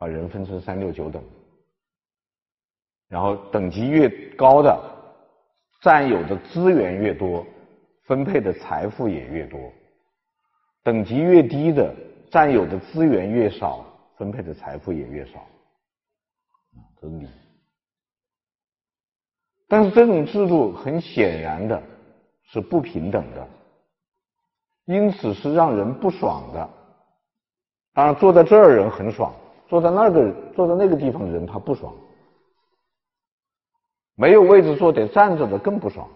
[0.00, 1.22] 把人分成三六九等，
[3.06, 4.74] 然后等级越高的，
[5.82, 7.46] 占有的资源越多，
[8.04, 9.60] 分配的财富也越多；
[10.82, 11.94] 等级越低的，
[12.30, 13.84] 占有的资源越少，
[14.16, 15.46] 分配的财富也越少。
[16.98, 17.28] 这是礼。
[19.68, 21.82] 但是这种制度很显然的
[22.44, 23.46] 是不平等的。
[24.86, 26.70] 因此是让人不爽的。
[27.92, 29.32] 当然，坐在这儿人很爽，
[29.70, 31.94] 坐在那个坐在那个地方的人他不爽。
[34.16, 36.06] 没有位置坐得站着的更不爽。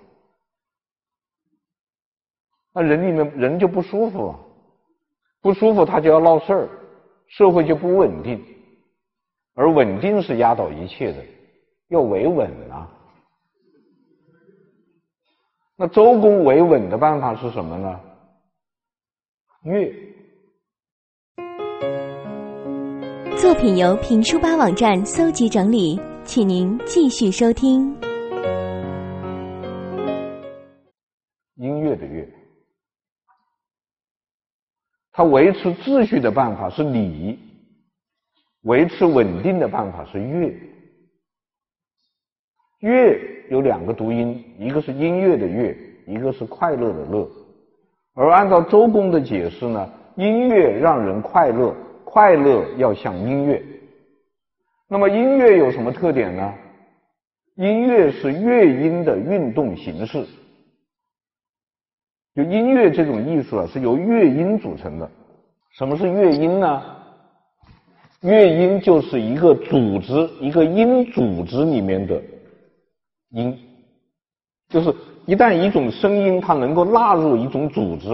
[2.72, 4.40] 那人里面人就不舒服啊，
[5.40, 6.68] 不舒服他就要闹事儿，
[7.28, 8.44] 社会就不稳定，
[9.54, 11.24] 而稳定是压倒一切的，
[11.88, 12.90] 要维稳啊。
[15.76, 18.00] 那周公维稳的办法是什么呢？
[19.62, 20.13] 乐。
[23.44, 27.94] 作品由评书吧网站搜集整理，请您继续收听。
[31.56, 32.26] 音乐的乐，
[35.12, 37.38] 它维持秩序的办法是礼，
[38.62, 40.50] 维持稳定的办法是乐。
[42.80, 45.76] 乐有两个读音，一个是音乐的乐，
[46.06, 47.28] 一个是快乐的乐。
[48.14, 51.76] 而按照周公的解释呢，音乐让人快乐，
[52.14, 53.60] 快乐要像音乐。
[54.86, 56.54] 那么音乐有什么特点呢？
[57.56, 60.24] 音乐是乐音的运动形式。
[62.36, 65.10] 就音乐这种艺术啊，是由乐音组成的。
[65.72, 66.84] 什么是乐音呢？
[68.20, 72.22] 乐音就是一个组织，一个音组织里面的
[73.30, 73.58] 音，
[74.68, 74.94] 就是。
[75.26, 78.06] 一旦一种声音它能够纳入一种组织，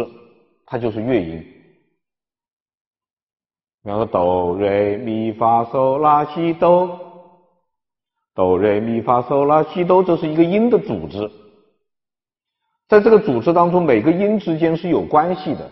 [0.64, 1.44] 它就是乐音。
[3.82, 7.00] 比方说哆瑞咪发嗦拉西哆，
[8.34, 11.30] 哆瑞咪发嗦拉西哆，这是一个音的组织。
[12.88, 15.70] 在这个组织当中，每个音之间是有关系的。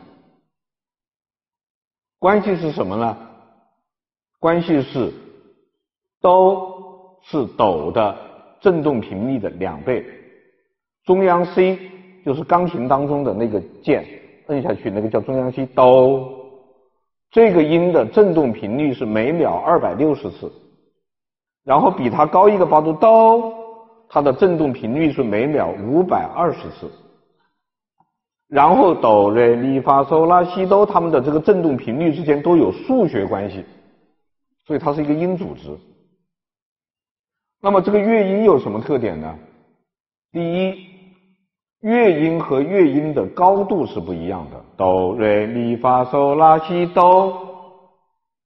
[2.18, 3.16] 关系是什么呢？
[4.40, 5.12] 关系是
[6.20, 8.16] 哆是哆的
[8.60, 10.06] 振动频率的两倍。
[11.04, 11.78] 中央 C
[12.24, 14.06] 就是钢琴当中的那个键，
[14.46, 16.37] 摁下去那个叫中央 C，哆
[17.30, 20.50] 这个音的振动频率是每秒二百六十次，
[21.64, 23.52] 然后比它高一个八度哆，
[24.08, 26.90] 它的振动频率是每秒五百二十次，
[28.48, 33.62] 然后哆来咪发嗦拉西哆，它们的这个振动频率之间都有数学关系，
[34.66, 35.76] 所以它是一个音组织。
[37.60, 39.38] 那么这个乐音有什么特点呢？
[40.32, 40.88] 第一，
[41.80, 47.32] 乐音和乐音的高度是不一样的，哆瑞咪发嗦拉西哆，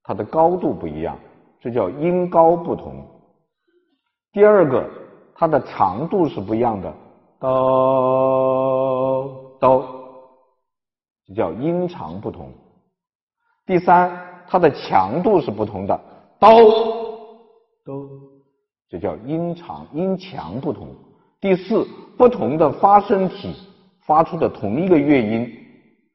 [0.03, 1.17] 它的高度不一样，
[1.59, 3.07] 这叫音高不同。
[4.33, 4.87] 第二个，
[5.35, 6.93] 它的长度是不一样的，
[7.41, 7.49] 哆
[9.59, 9.87] 哆，
[11.27, 12.53] 这叫音长不同。
[13.65, 15.99] 第三，它的强度是不同的，
[16.39, 16.51] 哆
[17.87, 18.07] 哆，
[18.91, 20.89] 这叫音长音强不同。
[21.43, 21.85] 第四，
[22.17, 23.53] 不同的发声体
[24.07, 25.53] 发出的同一个乐音，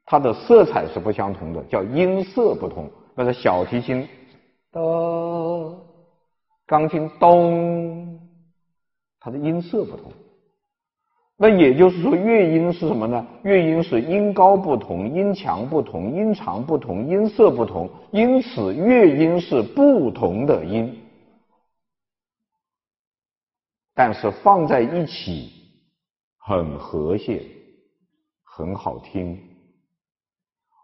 [0.05, 2.89] 它的色彩是不相同的，叫音色不同。
[3.13, 4.07] 那个小提琴
[4.71, 5.77] 哆，
[6.65, 8.17] 钢琴咚，
[9.19, 10.13] 它的音色不同。
[11.35, 13.27] 那也就是说，乐音是什么呢？
[13.43, 20.97] 乐音是音高不同，音强不同，音长不同，音色不同，因此乐音是不同的音。
[23.97, 25.51] 但是放在一起
[26.37, 27.41] 很和谐，
[28.43, 29.35] 很好听。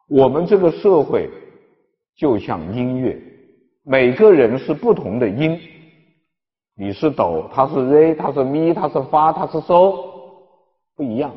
[0.07, 1.29] 我们这个社会
[2.15, 3.21] 就像音乐，
[3.83, 5.59] 每个人是不同的音，
[6.73, 9.95] 你是哆，他是瑞，他是咪，他是发，他是嗦，
[10.95, 11.31] 不一样。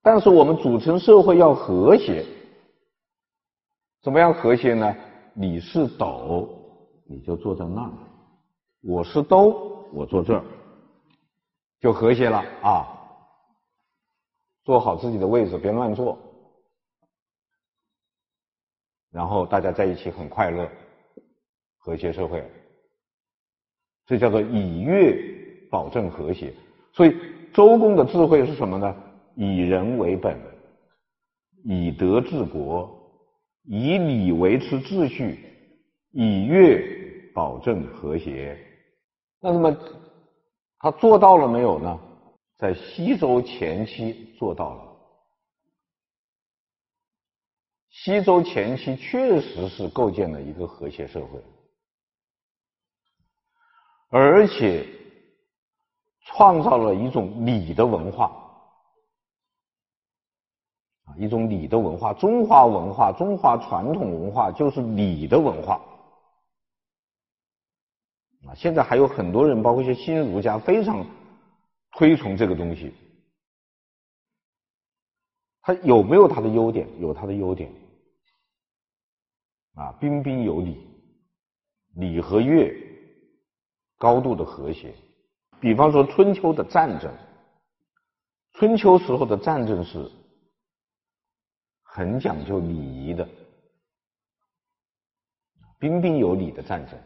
[0.00, 2.24] 但是我们组成社会要和谐，
[4.00, 4.96] 怎么样和谐呢？
[5.34, 6.48] 你是哆，
[7.04, 7.92] 你就坐在那儿。
[8.82, 10.44] 我是都，我坐这儿，
[11.80, 12.92] 就和谐了啊！
[14.64, 16.18] 坐好自己的位置，别乱坐，
[19.10, 20.68] 然后大家在一起很快乐，
[21.78, 22.44] 和谐社会。
[24.06, 25.16] 这叫做以乐
[25.70, 26.52] 保证和谐。
[26.92, 27.16] 所以
[27.52, 28.96] 周公的智慧是什么呢？
[29.36, 30.36] 以人为本，
[31.64, 32.90] 以德治国，
[33.64, 35.38] 以礼维持秩序，
[36.10, 38.58] 以乐保证和谐。
[39.40, 39.76] 那么
[40.78, 41.98] 他做到了没有呢？
[42.56, 44.96] 在西周前期做到了。
[47.90, 51.42] 西周前期确实是构建了一个和谐社会，
[54.10, 54.86] 而且
[56.24, 58.26] 创造了一种礼的文化
[61.04, 62.12] 啊，一种礼的文化。
[62.14, 65.80] 中华文化，中华传统文化就是礼的文化。
[68.48, 71.04] 啊，现在还有很多人，包括一些新儒家，非常
[71.92, 72.94] 推崇这个东西。
[75.62, 76.88] 它有没有它的优点？
[77.00, 77.72] 有它的优点。
[79.74, 80.86] 啊，彬彬有礼，
[81.96, 82.72] 礼和乐
[83.98, 84.94] 高度的和谐。
[85.60, 87.12] 比方说春秋的战争，
[88.52, 90.10] 春秋时候的战争是
[91.82, 93.28] 很讲究礼仪的，
[95.78, 96.98] 彬彬有礼的战争。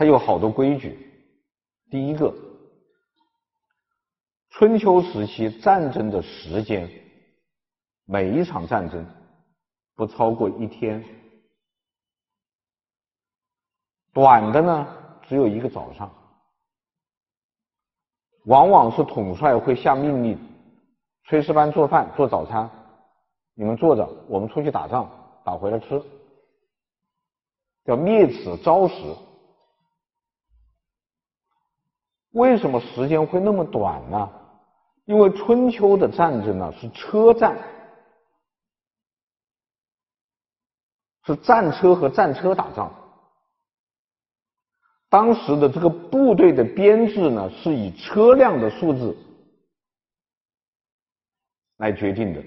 [0.00, 0.98] 它有好多规矩。
[1.90, 2.34] 第一个，
[4.48, 6.90] 春秋时期战争的时间，
[8.06, 9.06] 每一场战争
[9.94, 11.04] 不超过一天，
[14.14, 14.88] 短的呢
[15.28, 16.10] 只有一个早上。
[18.46, 20.38] 往往是统帅会下命令，
[21.26, 22.70] 炊事班做饭做早餐，
[23.52, 26.02] 你们坐着，我们出去打仗，打回来吃，
[27.84, 28.94] 叫灭此朝食。
[32.32, 34.30] 为什么时间会那么短呢？
[35.06, 37.58] 因为春秋的战争呢是车战，
[41.26, 42.94] 是战车和战车打仗。
[45.08, 49.16] 当时的这个部队的编制呢是以车辆的数字
[51.78, 52.40] 来决定的。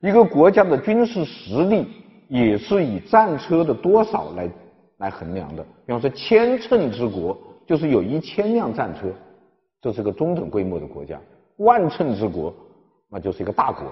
[0.00, 4.50] 一个国家的军事实力也是以战车的多少来。
[5.00, 7.36] 来衡量的，比方说千乘之国，
[7.66, 9.10] 就是有一千辆战车，
[9.80, 11.18] 这是个中等规模的国家；
[11.56, 12.54] 万乘之国，
[13.08, 13.90] 那就是一个大国。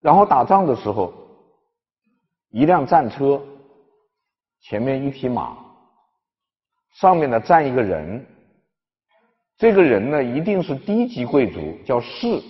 [0.00, 1.12] 然后打仗的时候，
[2.50, 3.40] 一辆战车
[4.60, 5.56] 前面一匹马，
[6.94, 8.26] 上面呢站一个人，
[9.56, 12.42] 这个人呢一定是低级贵族，叫士。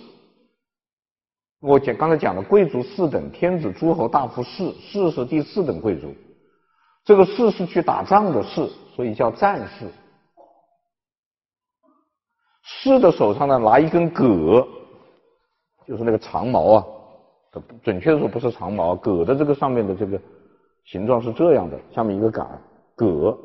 [1.59, 4.71] 我讲刚才讲的贵族四等：天子、诸侯、大夫、士。
[4.73, 6.13] 士是第四等贵族。
[7.03, 9.87] 这个士是去打仗的士，所以叫战士。
[12.61, 14.67] 士的手上呢拿一根戈，
[15.87, 16.85] 就是那个长矛啊，
[17.81, 20.19] 准确的说不是长矛，戈的这个上面的这个
[20.85, 22.45] 形状是这样的，下面一个杆，
[22.95, 23.35] 戈，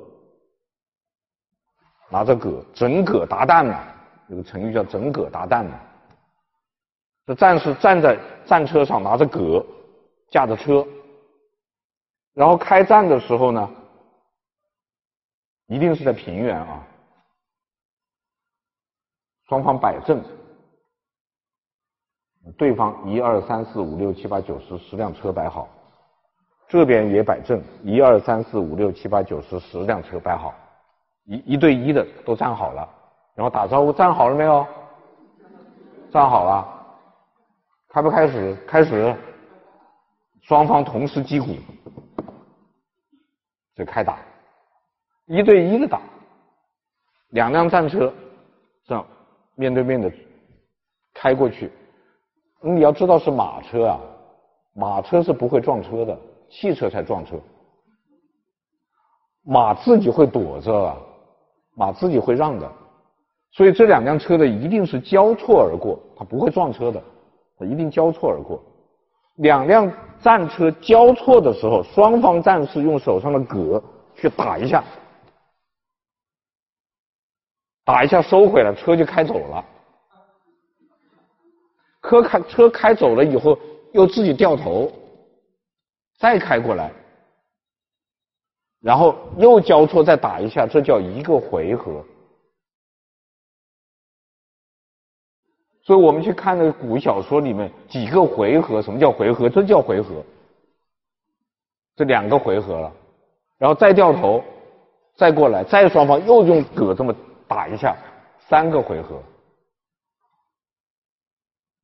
[2.11, 3.81] 拿着戈，整戈达旦嘛，
[4.29, 5.81] 有个成语叫整戈达旦嘛。
[7.25, 9.65] 这战士站在战车上，拿着戈，
[10.31, 10.85] 驾着车，
[12.35, 13.71] 然后开战的时候呢，
[15.69, 16.85] 一定是在平原啊。
[19.49, 20.21] 双方摆阵，
[22.57, 25.69] 对方一二三四五六七八九十十辆车摆好，
[26.69, 30.53] 这边也摆阵，一二三四五六七八九十十辆车摆好，
[31.25, 32.89] 一一对一的都站好了，
[33.37, 34.67] 然后打招呼，站好了没有？
[36.11, 36.82] 站好了。
[37.93, 38.57] 开不开始？
[38.67, 39.15] 开始，
[40.41, 41.49] 双方同时击鼓，
[43.77, 44.19] 就开打，
[45.27, 46.01] 一对一的打，
[47.33, 48.11] 两辆战车
[48.87, 49.07] 这样
[49.57, 50.11] 面对面的
[51.13, 51.71] 开过去。
[52.63, 54.01] 你要知道是马车啊，
[54.73, 56.19] 马车是不会撞车的，
[56.49, 57.39] 汽车才撞车。
[59.45, 60.97] 马自己会躲着啊，
[61.75, 62.73] 马自己会让的，
[63.51, 67.03] 所以这两辆车的一定是交错而过，它不会撞车的。
[67.65, 68.63] 一定交错而过，
[69.37, 69.91] 两辆
[70.21, 73.83] 战车交错的时候，双方战士用手上的戈
[74.15, 74.85] 去打一下，
[77.85, 79.65] 打一下收回来，车就开走了。
[82.03, 83.59] 车开车开走了以后，
[83.93, 84.91] 又自己掉头，
[86.19, 86.93] 再开过来，
[88.81, 92.05] 然后又交错再打一下，这叫一个回合。
[95.83, 99.49] 所以我们去看那个古小说里面几个回合，什么叫回合？
[99.49, 100.25] 这叫回合，
[101.97, 102.93] 这两个回合了，
[103.59, 104.45] 然后再掉头，
[105.17, 107.13] 再过来，再双方又用戈这么
[107.49, 107.97] 打一下，
[108.49, 109.21] 三个回合。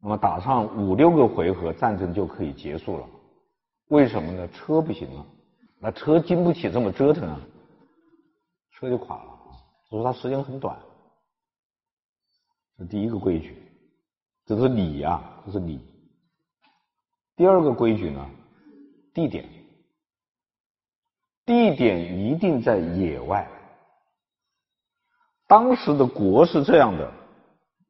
[0.01, 3.07] 那么打上五六个回合，战争就可以结束了。
[3.88, 4.46] 为什么呢？
[4.49, 5.26] 车不行了，
[5.80, 7.40] 那车经不起这么折腾啊，
[8.74, 9.30] 车就垮了。
[9.88, 10.78] 所以说它时间很短，
[12.78, 13.61] 这第一个规矩。
[14.49, 15.78] 这是礼呀，这是礼。
[17.36, 18.26] 第二个规矩呢，
[19.12, 19.46] 地点，
[21.44, 23.46] 地点一定在野外。
[25.46, 27.12] 当时的国是这样的，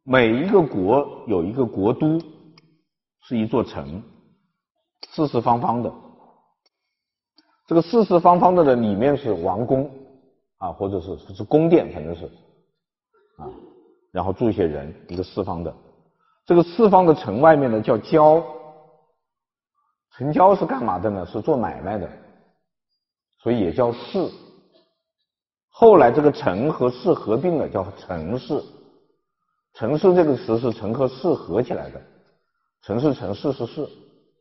[0.03, 2.21] 每一个国有一个国都，
[3.23, 4.03] 是一座城，
[5.11, 5.95] 四四方方的。
[7.69, 9.89] 这个四四方方的呢，里面是王宫
[10.57, 12.25] 啊，或者是是宫殿，反正是
[13.37, 13.47] 啊，
[14.11, 15.73] 然后住一些人，一个四方的。
[16.49, 18.43] 这个四方的城外面呢，叫郊，
[20.13, 21.27] 城郊是干嘛的呢？
[21.27, 22.11] 是做买卖的，
[23.43, 24.31] 所以也叫市。
[25.69, 28.65] 后来这个城和市合并了，叫城市。
[29.75, 32.01] 城市这个词是城和市合起来的，
[32.81, 33.87] 城是城市是市，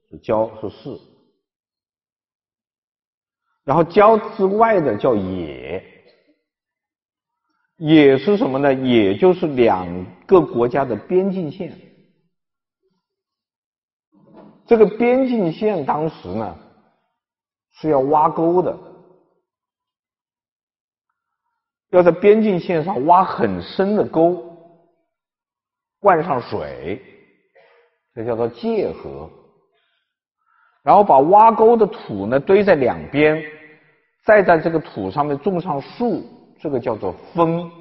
[0.10, 0.98] 是郊是市。
[3.66, 5.84] 然后郊之外的叫野，
[7.76, 8.74] 野是什么呢？
[8.74, 9.86] 野就是两
[10.26, 11.78] 个国家的边境线。
[14.68, 16.56] 这个边境线当时呢
[17.72, 18.78] 是要挖沟的，
[21.92, 24.44] 要在边境线上挖很深的沟，
[26.00, 27.02] 灌上水，
[28.14, 29.30] 这叫做界河。
[30.84, 33.44] 然后把挖沟的土呢堆在两边，
[34.26, 36.24] 再在这个土上面种上树，
[36.60, 37.72] 这个叫做封。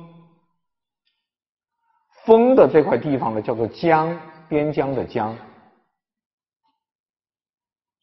[2.24, 4.16] 封的这块地方呢叫做疆，
[4.49, 5.37] 边疆的疆。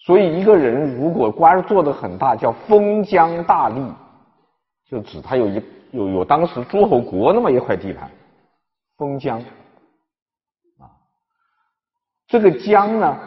[0.05, 3.89] 所以一个人如果官做得很大，叫封疆大吏，
[4.85, 8.11] 就指他有一有有当时诸侯国那么一块地盘，
[8.97, 9.39] 封疆
[10.77, 10.91] 啊。
[12.27, 13.17] 这个疆呢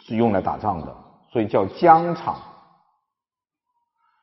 [0.00, 0.96] 是用来打仗的，
[1.30, 2.42] 所以叫疆场。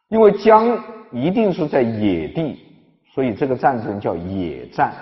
[0.10, 0.78] 因为疆
[1.12, 2.60] 一定是在野地，
[3.14, 4.94] 所以这个战争叫野战，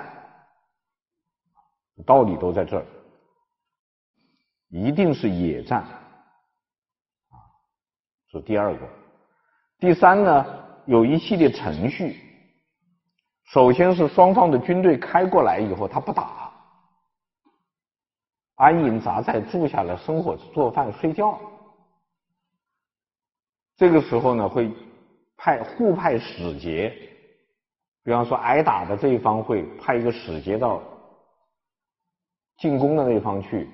[2.06, 2.86] 道理都在这儿。
[4.74, 7.38] 一定是野战，啊，
[8.32, 8.90] 是第二个。
[9.78, 10.46] 第三呢，
[10.88, 12.20] 有一系列程序。
[13.52, 16.52] 首先是双方的军队开过来以后，他不打，
[18.56, 21.40] 安营扎寨，住下来生火做饭睡觉。
[23.76, 24.72] 这个时候呢，会
[25.38, 26.90] 派互派使节，
[28.04, 30.82] 比方说挨打的这一方会派一个使节到
[32.58, 33.70] 进攻的那一方去。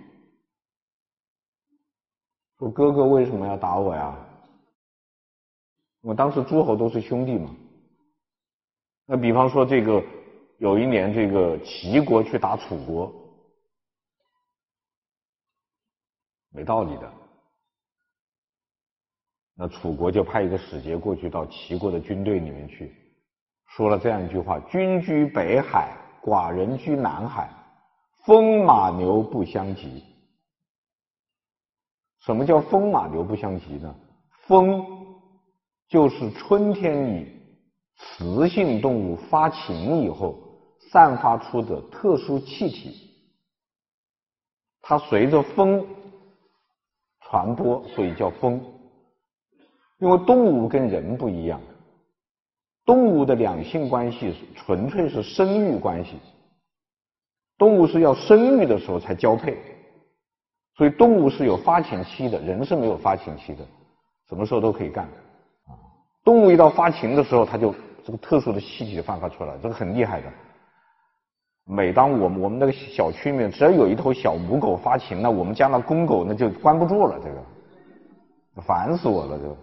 [2.60, 4.14] 说哥哥为什么要打我呀？
[6.01, 7.55] 我当时诸侯都是兄弟嘛。
[9.05, 10.03] 那比方说这个
[10.57, 13.12] 有一年这个齐国去打楚国，
[16.51, 17.14] 没道理的。
[19.55, 22.93] 那楚国就派一个使节过去到齐国的军队里面去，
[23.68, 27.49] 说了这样一句话：“君居北海，寡人居南海，
[28.26, 30.03] 风马牛不相及。”
[32.26, 33.96] 什么叫风马牛不相及呢？
[34.48, 34.86] 风
[35.88, 37.28] 就是春天里
[37.98, 40.38] 雌性动物发情以后
[40.92, 43.12] 散发出的特殊气体，
[44.82, 45.86] 它随着风
[47.22, 48.62] 传播，所以叫风。
[50.00, 51.62] 因为动物跟人不一样，
[52.86, 56.18] 动物的两性关系纯粹是生育关系，
[57.58, 59.58] 动物是要生育的时候才交配。
[60.80, 63.66] 所以动物是有发情期的，人是没有发情期的，
[64.30, 65.04] 什么时候都可以干。
[65.68, 65.76] 啊，
[66.24, 70.32] 动物一到发情的时候，它就这个特殊的气体就散发出来，这个很厉害的。
[71.66, 79.58] 每当我们我们那个小区里面只要有一头小母狗发情，那我们家那公狗那就关不住了，这个烦死我了，这个。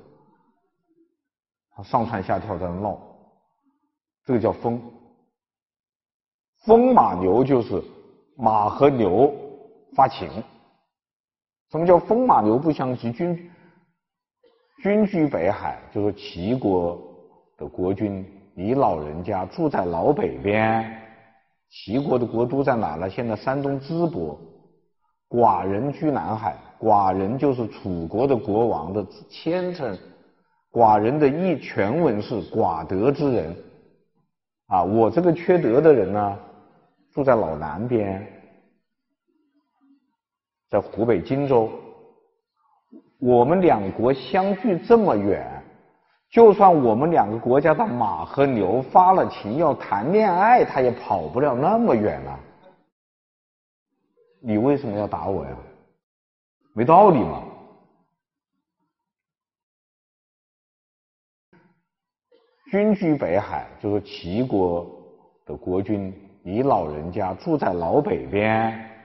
[1.74, 2.98] 它上蹿下跳在那闹，
[4.26, 4.78] 这个叫疯。
[6.66, 7.82] 风马牛就是
[8.36, 9.34] 马和牛
[9.94, 10.30] 发情。
[11.70, 13.10] 什么叫风马牛不相及？
[13.12, 13.50] 君
[14.82, 16.96] 君居北海，就是齐国
[17.58, 21.02] 的国君，你老人家住在老北边。
[21.68, 23.10] 齐国的国都在哪呢？
[23.10, 24.38] 现在山东淄博。
[25.28, 29.98] 寡人居南海，寡人就是楚国的国王的谦称。
[30.70, 33.56] 寡人的意全文是寡德之人。
[34.68, 36.38] 啊，我这个缺德的人呢，
[37.12, 38.24] 住在老南边。
[40.68, 41.70] 在湖北荆州，
[43.18, 45.62] 我们两国相距这么远，
[46.30, 52.40] 就算我们两个国家的马和牛发了情要谈恋爱，他也跑不了那么远了。
[54.40, 55.56] 你为什么要打我呀？
[56.72, 57.42] 没道理嘛！
[62.70, 64.84] 君居北海，就是齐国
[65.46, 66.12] 的国君，
[66.42, 68.95] 你老人家住在老北边。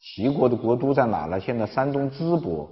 [0.00, 1.40] 齐国的国都在哪呢？
[1.40, 2.68] 现在山东淄博。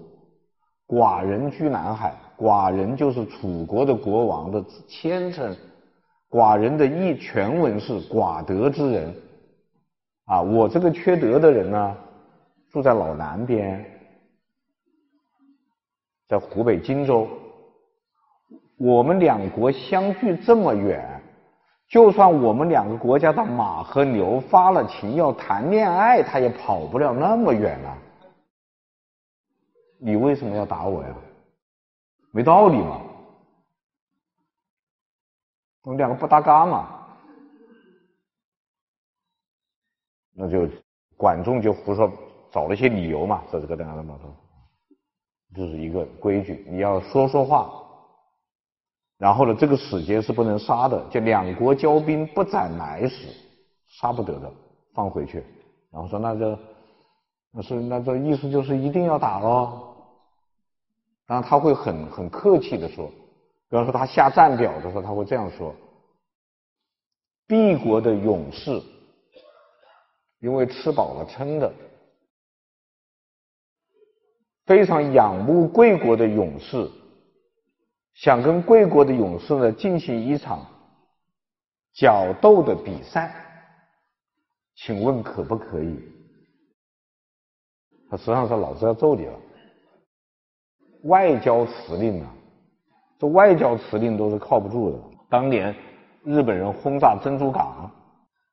[0.87, 5.57] 寡人居南海，寡人就是楚国的国王的谦称。
[6.31, 9.15] 寡人的意全文是寡德之人。
[10.27, 11.97] 啊，我这个缺德的人呢，
[12.71, 13.85] 住在老南边，
[16.29, 17.29] 在湖北荆州。
[18.79, 21.16] 我们两国相距这么远。
[21.89, 27.97] 就算我们两个国家的马和牛发了情要谈恋爱，他也跑不了那么远了。
[29.99, 31.15] 你为什么要打我呀？
[32.33, 33.01] 没道理嘛！
[35.83, 37.07] 我们两个不搭嘎嘛。
[40.33, 40.69] 那就
[41.17, 42.13] 管仲就胡说，
[42.51, 44.37] 找了一些理由嘛，这这个等等等等，
[45.55, 47.86] 这是一个规矩，你要说说话。
[49.19, 53.29] 然后呢，这个使节是不能杀的，叫两国交兵不斩来使，
[53.89, 54.53] 杀不得的，
[54.93, 55.43] 放回去。
[55.91, 56.59] 然后说那就，
[57.51, 59.95] 那是那这意思就是一定要打喽。
[61.27, 63.09] 然后他会很很客气的说，
[63.71, 65.75] 比方说他下战表的时候，他会这样说：
[67.49, 68.83] 敝国的勇士，
[70.41, 71.73] 因为吃饱了撑的，
[74.67, 76.91] 非常仰慕贵国的勇士。
[78.17, 80.65] 想跟贵国的勇士呢进行一场
[81.93, 83.35] 角斗的比赛，
[84.75, 85.99] 请问可不可以？
[88.09, 89.39] 他实际上是老子要揍你了。
[91.03, 92.35] 外交辞令啊，
[93.19, 94.99] 这外交辞令都是靠不住的。
[95.29, 95.75] 当年
[96.25, 97.91] 日本人轰炸珍珠港，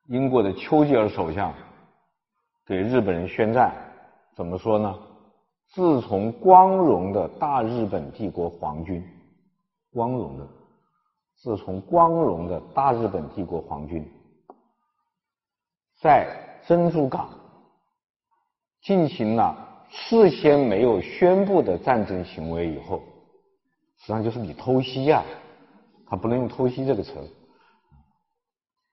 [0.08, 1.54] 英国的丘吉尔首相
[2.66, 3.74] 给日本人宣战，
[4.36, 4.94] 怎么说呢？
[5.68, 9.02] 自从光荣的大日本帝国皇军。
[9.94, 10.46] 光荣的，
[11.36, 14.04] 自从光荣的大日本帝国皇军
[16.00, 16.26] 在
[16.66, 17.30] 珍珠港
[18.82, 19.56] 进行了
[19.88, 23.00] 事先没有宣布的战争行为以后，
[23.98, 25.22] 实际上就是你偷袭呀，
[26.08, 27.12] 他不能用偷袭这个词。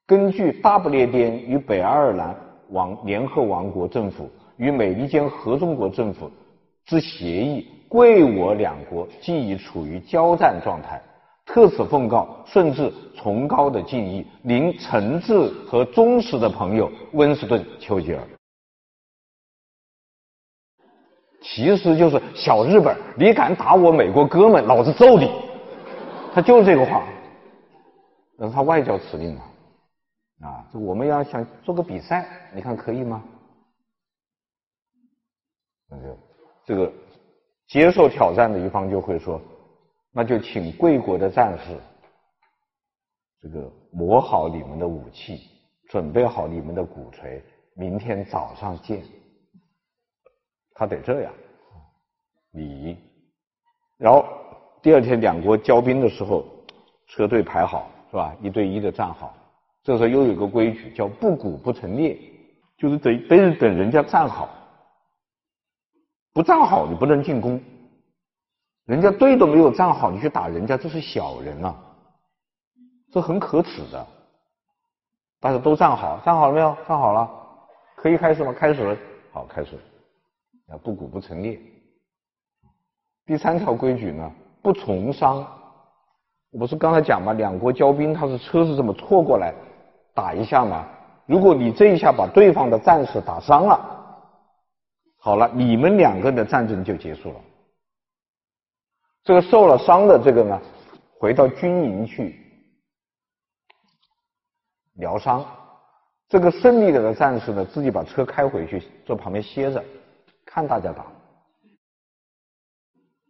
[0.06, 2.36] 根据大不列颠与北爱尔兰
[2.70, 6.30] 王联合王国政府与美利坚合众国政府
[6.86, 7.68] 之协议。
[7.92, 11.02] 贵我两国既已处于交战状态，
[11.46, 18.24] 特此奉告，顺治崇高的敬意，您诚挚和忠实的朋友温斯顿·丘吉尔。
[21.42, 25.30] 其实就是小日本，你敢打我美国哥们，老子揍你！
[26.34, 27.04] 他就是这个话，
[28.38, 29.44] 那是他外交辞令啊。
[30.44, 32.26] 啊，这我们要想做个比赛，
[32.56, 33.22] 你看可以吗？
[35.90, 36.18] 那就
[36.66, 36.90] 这个
[37.72, 39.42] 接受挑战的一方就会说，
[40.12, 41.78] 那就请贵国的战士，
[43.42, 45.40] 这个磨好你们的武器，
[45.88, 47.42] 准备好你们的鼓锤，
[47.74, 49.02] 明天早上见。
[50.74, 51.32] 他得这样
[52.52, 52.98] 礼仪，
[53.98, 54.26] 然后
[54.82, 56.46] 第二天两国交兵的时候，
[57.08, 58.36] 车队排好是吧？
[58.42, 59.34] 一对一的站好。
[59.82, 62.20] 这时候又有个规矩，叫不鼓不成列，
[62.78, 64.50] 就是得得等人家站好，
[66.34, 67.62] 不站好你不能进攻。
[68.86, 71.76] 人家队都没有站好，你去打人家，这是小人啊，
[73.12, 74.06] 这很可耻的。
[75.40, 76.76] 大家都站好，站好了没有？
[76.88, 77.30] 站好了，
[77.96, 78.54] 可以开始吗？
[78.54, 78.98] 开始了，
[79.32, 79.76] 好，开始。
[80.68, 81.60] 啊，不鼓不成列。
[83.26, 85.46] 第三条规矩呢，不从伤。
[86.52, 87.34] 我不是刚才讲吗？
[87.34, 89.54] 两国交兵，他是车是这么错过来。
[90.14, 90.86] 打一下嘛，
[91.26, 94.01] 如果你这一下把对方的战士打伤了，
[95.24, 97.40] 好了，你们两个的战争就结束了。
[99.24, 100.60] 这个受了伤的这个呢，
[101.20, 102.44] 回到军营去
[104.96, 105.46] 疗伤。
[106.28, 109.84] 这个胜利了的战士呢，自己把车开回去，坐旁边歇着，
[110.44, 111.04] 看大家打。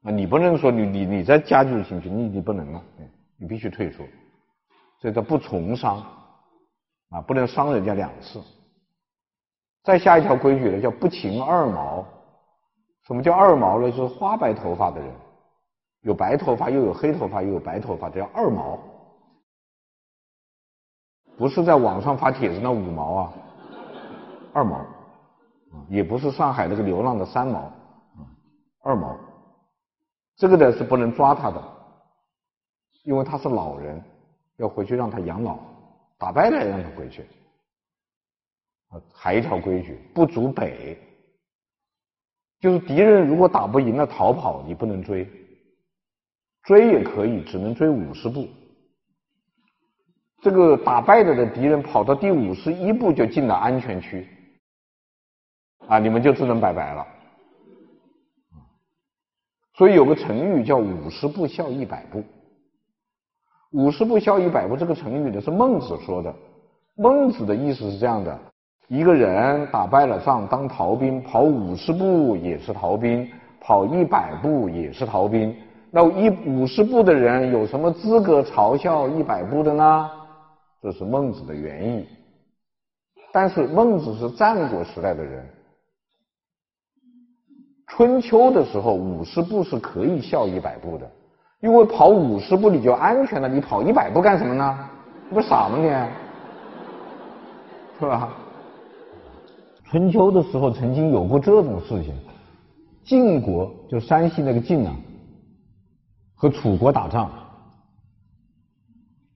[0.04, 2.82] 啊，你不能说你你你再加入进去，你你不能了，
[3.36, 4.08] 你必须退出。
[5.02, 5.98] 这叫不从伤。
[7.10, 8.42] 啊，不能伤人家两次。
[9.84, 12.06] 再下一条规矩呢，叫不擒二毛。
[13.08, 13.92] 什么叫二毛呢？
[13.92, 15.12] 就是花白头发的人，
[16.02, 18.78] 有白头发又有黑头发又有白头发，这叫二毛。
[21.38, 23.34] 不是在网上发帖子那五毛啊，
[24.54, 24.86] 二毛。
[25.88, 27.72] 也不是上海那个流浪的三毛，
[28.84, 29.18] 二毛。
[30.36, 31.64] 这个呢是不能抓他的，
[33.04, 34.00] 因为他是老人，
[34.58, 35.58] 要回去让他养老。
[36.20, 37.26] 打败了让他回去。
[38.92, 40.98] 啊，还一条规矩，不逐北，
[42.60, 45.28] 就是敌人如果打不赢了逃跑，你不能追，
[46.64, 48.48] 追也可以，只能追五十步。
[50.42, 54.28] 这个打败了的敌人跑到第五十一步就进了安全区，
[55.88, 57.08] 啊，你们就只能拜拜了。
[59.76, 62.24] 所以有个成语叫五十步笑一百步。
[63.72, 66.36] 五十步笑一百步，这个成语呢是孟子说的。
[66.96, 68.38] 孟子的意思是这样的：
[68.92, 73.26] 一个人打败了仗当逃兵，跑五十步也是逃兵，
[73.62, 75.56] 跑一百步也是逃兵。
[75.90, 80.12] 那一五十步的人有什么资格嘲笑一百步的呢？
[80.82, 82.06] 这是孟子的原意。
[83.32, 85.48] 但是孟子是战国时代的人，
[87.88, 91.10] 春秋的时候五十步是可以笑一百步的。
[91.62, 94.78] 因为跑五十步你就安全了，你跑一百步干什么呢？
[95.30, 95.88] 你不傻吗你？
[97.98, 98.36] 是吧？
[99.92, 102.16] 春秋的时候曾经有过这种事情，
[103.04, 104.96] 晋国就山西那个晋啊，
[106.34, 107.30] 和楚国打仗，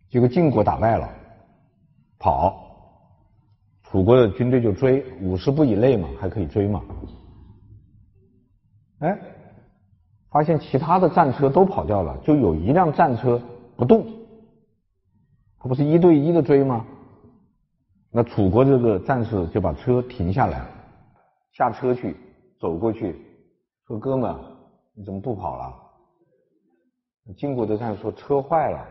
[0.09, 1.09] 结果晋国打败了，
[2.17, 2.55] 跑，
[3.83, 6.81] 楚国的军队就追，五十步以内嘛，还可以追嘛，
[8.99, 9.19] 哎。
[10.29, 13.41] 发现其他的战车都跑掉了，就有一辆战车
[13.77, 14.05] 不动。
[15.59, 16.85] 他不是一对一的追吗？
[18.17, 20.65] 那楚国这个战士就把车停下来，
[21.51, 22.15] 下车去，
[22.57, 23.13] 走过去，
[23.85, 24.33] 说：“哥们，
[24.93, 25.73] 你怎么不跑了？”
[27.35, 28.87] 晋国的战士说：“车坏了。”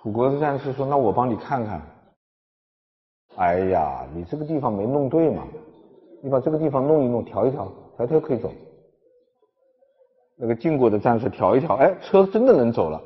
[0.00, 1.82] 楚国的战士说：“那我帮你看看。”
[3.36, 5.46] 哎呀，你这个地方没弄对嘛，
[6.22, 7.70] 你把这个地方弄一弄，调一调。
[7.98, 8.50] 调调可以走，
[10.38, 12.98] 那个晋国的战士调一调，哎，车真的能走了，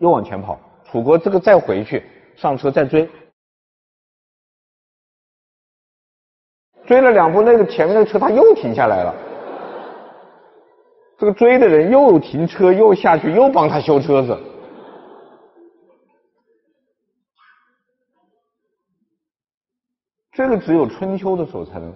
[0.00, 0.60] 又往前跑。
[0.84, 2.04] 楚国这个再回去
[2.40, 3.10] 上车再追，
[6.86, 9.12] 追了两步，那个前面的车他又停下来了。
[11.18, 14.38] 这个追的人又停车又下去又帮他修车子，
[20.30, 21.92] 这个只有春秋的时候才能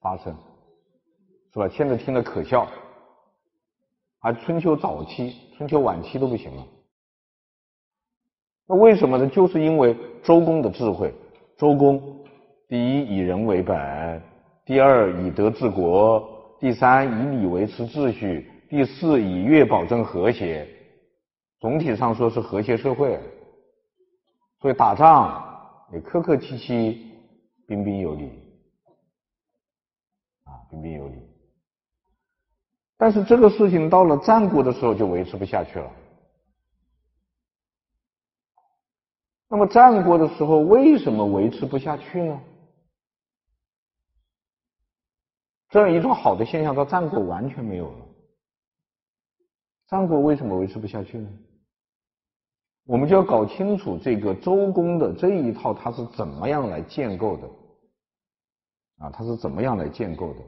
[0.00, 0.32] 发生。
[1.52, 1.68] 是吧？
[1.68, 2.64] 现在听着可笑，
[4.20, 6.64] 而春秋早期、春秋晚期都不行了。
[8.70, 9.26] 那为什么呢？
[9.26, 11.12] 就是因为周公的智慧。
[11.58, 12.00] 周公
[12.68, 14.22] 第一以人为本，
[14.64, 16.24] 第二以德治国，
[16.60, 20.68] 第三以礼维持秩序，第四以乐保证和谐。
[21.58, 23.18] 总体上说是和谐社会。
[24.60, 25.42] 所以打仗
[25.92, 27.10] 也客客气气，
[27.66, 28.26] 彬彬有礼，
[30.44, 31.16] 啊，彬彬有礼。
[32.96, 35.90] 但是这个事情到了战国的时候就维持不下去了。
[39.50, 42.40] 那么战国的时候为什么维持不下去呢？
[45.70, 48.06] 这样一种好的现象到战国完全没有了。
[49.88, 51.28] 战国为什么维持不下去呢？
[52.84, 57.48] 我们就要搞清楚这个周公的这一套它是怎么样来建构的
[58.98, 59.10] 啊？
[59.10, 60.40] 它是怎么样来建构的？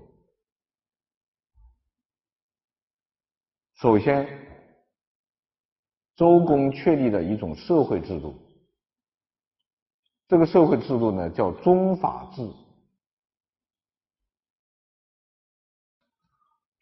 [3.75, 4.29] 首先，
[6.15, 8.35] 周公确立了一种社会制度，
[10.33, 12.49] 这个社会制度呢叫宗法制。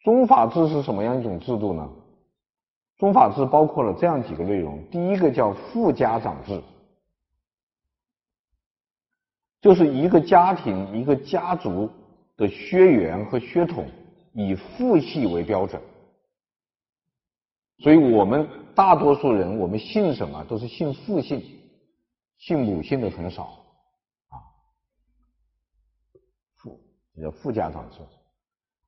[0.05, 1.89] 宗法制是什么样一种制度呢？
[2.97, 6.63] 宗法制包括了这样几个内容：第一个叫父家长制，
[9.59, 11.89] 就是一个家庭、一个家族
[12.37, 13.85] 的血缘和血统
[14.31, 15.81] 以父系为标准。
[17.79, 21.43] 所以我们大多数人，我们姓什么都是姓父姓，
[22.41, 23.43] 姓母姓的很少
[24.29, 24.41] 啊。
[26.55, 26.81] 父
[27.21, 27.97] 叫父家长制。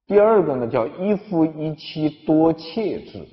[0.08, 3.28] 第二个呢叫一夫一妻多妾制。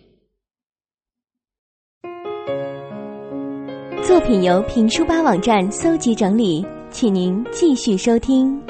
[4.05, 8.61] 作品由评书吧网站搜集整理，请您继续收听。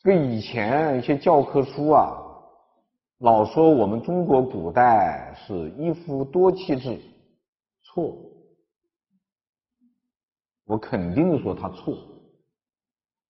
[0.00, 2.25] 这个以前一些教科书啊。
[3.18, 7.00] 老说我们中国古代是一夫多妻制，
[7.82, 8.14] 错。
[10.64, 11.96] 我肯定说他错，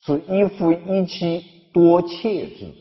[0.01, 2.75] 是一夫一妻多妾制。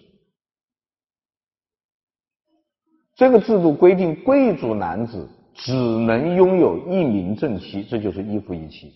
[3.16, 8.92] 这个制度规定，贵族男子只能拥有一名正妻，这就是一夫一妻。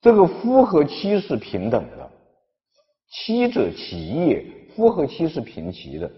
[0.00, 2.10] 这个夫和妻是平等的，
[3.10, 4.55] 妻者齐也。
[4.76, 6.10] 夫和妻是平齐的，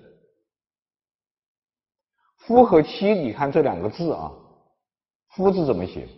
[2.39, 4.33] 夫和妻，你看这两个字啊，
[5.29, 6.09] 夫字怎么写？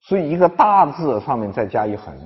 [0.00, 2.18] 是一个大字上面再加一横。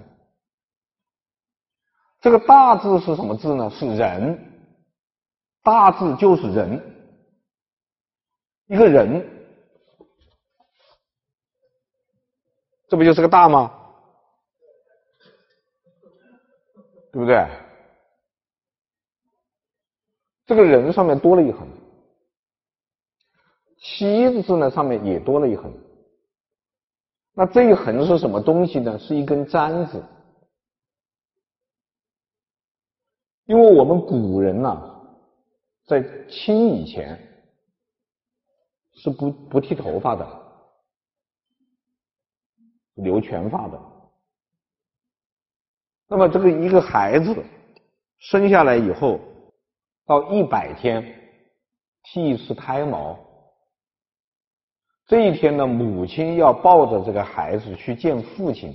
[2.21, 3.69] 这个大字是什么字呢？
[3.71, 4.39] 是人，
[5.65, 6.81] 大字就是人，
[8.67, 9.29] 一个人，
[12.89, 13.81] 这不就是个大吗？
[17.13, 17.64] 对不对？
[20.47, 21.67] 这个人上面多了一横，
[23.79, 25.73] 妻字呢上面也多了一横。
[27.33, 28.99] 那这一横是什么东西呢？
[28.99, 30.05] 是一根簪子。
[33.47, 35.01] 因为我们古人呐、
[35.87, 37.19] 在清以前
[38.93, 40.27] 是不不剃头发的，
[42.95, 43.81] 留全发的。
[46.07, 47.35] 那么这个一个孩子
[48.19, 49.19] 生下来以后。
[50.07, 51.03] 到一百天
[52.03, 53.19] 剃一次胎毛，
[55.07, 58.75] 这一天呢，母亲要抱着这个孩子去见父亲，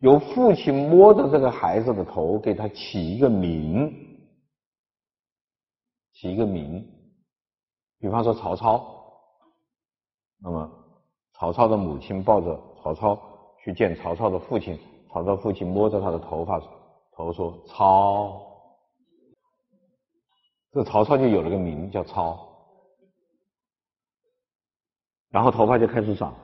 [0.00, 3.90] 由父亲摸着这个孩子的头，给他起一个名，
[6.12, 6.86] 起一个名，
[7.98, 8.86] 比方说曹操，
[10.42, 10.70] 那么
[11.32, 13.18] 曹操的母亲抱着曹操
[13.64, 14.78] 去见曹操的父亲，
[15.10, 16.60] 曹操父亲摸着他的头发，
[17.12, 18.47] 头说操。
[20.70, 22.46] 这曹操就有了个名叫操，
[25.30, 26.34] 然后头发就开始长，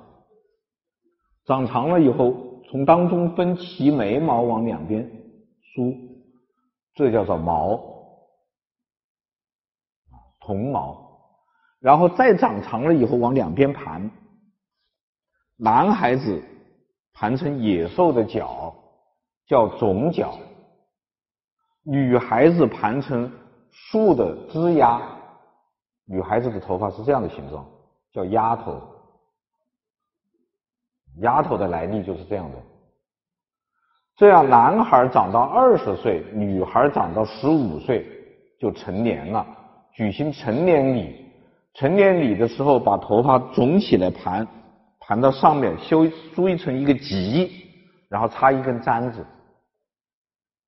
[1.45, 2.35] 长长了以后，
[2.67, 5.07] 从当中分齐眉毛往两边
[5.61, 5.95] 梳，
[6.95, 7.79] 这叫做毛，
[10.41, 11.21] 铜毛，
[11.79, 14.11] 然后再长长了以后往两边盘，
[15.59, 16.43] 男孩子
[17.13, 18.75] 盘成野兽的角
[19.47, 20.39] 叫种角，
[21.83, 23.31] 女孩子盘成。
[23.75, 25.03] 树的枝丫，
[26.07, 27.67] 女孩子的头发是这样的形状，
[28.13, 28.81] 叫丫头。
[31.19, 32.59] 丫头的来历就是这样的。
[34.17, 38.07] 这样，男孩长到二十岁，女孩长到十五岁
[38.61, 39.45] 就成年了，
[39.93, 41.25] 举行成年礼。
[41.75, 44.47] 成年礼的时候，把头发总起来盘，
[45.01, 47.51] 盘到上面，修梳成一个髻，
[48.09, 49.27] 然后插一根簪子。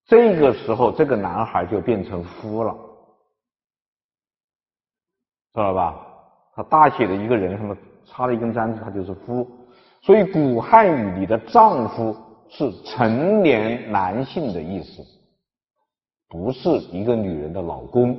[0.07, 2.77] 这个时候，这个男孩就变成夫了。
[5.57, 5.97] 知道吧？
[6.55, 9.51] 他大写的一个人，什么插了一根簪子，他就是夫。
[10.03, 12.15] 所以古汉语里的丈夫
[12.51, 15.03] 是成年男性的意思，
[16.29, 18.15] 不是一个女人的老公。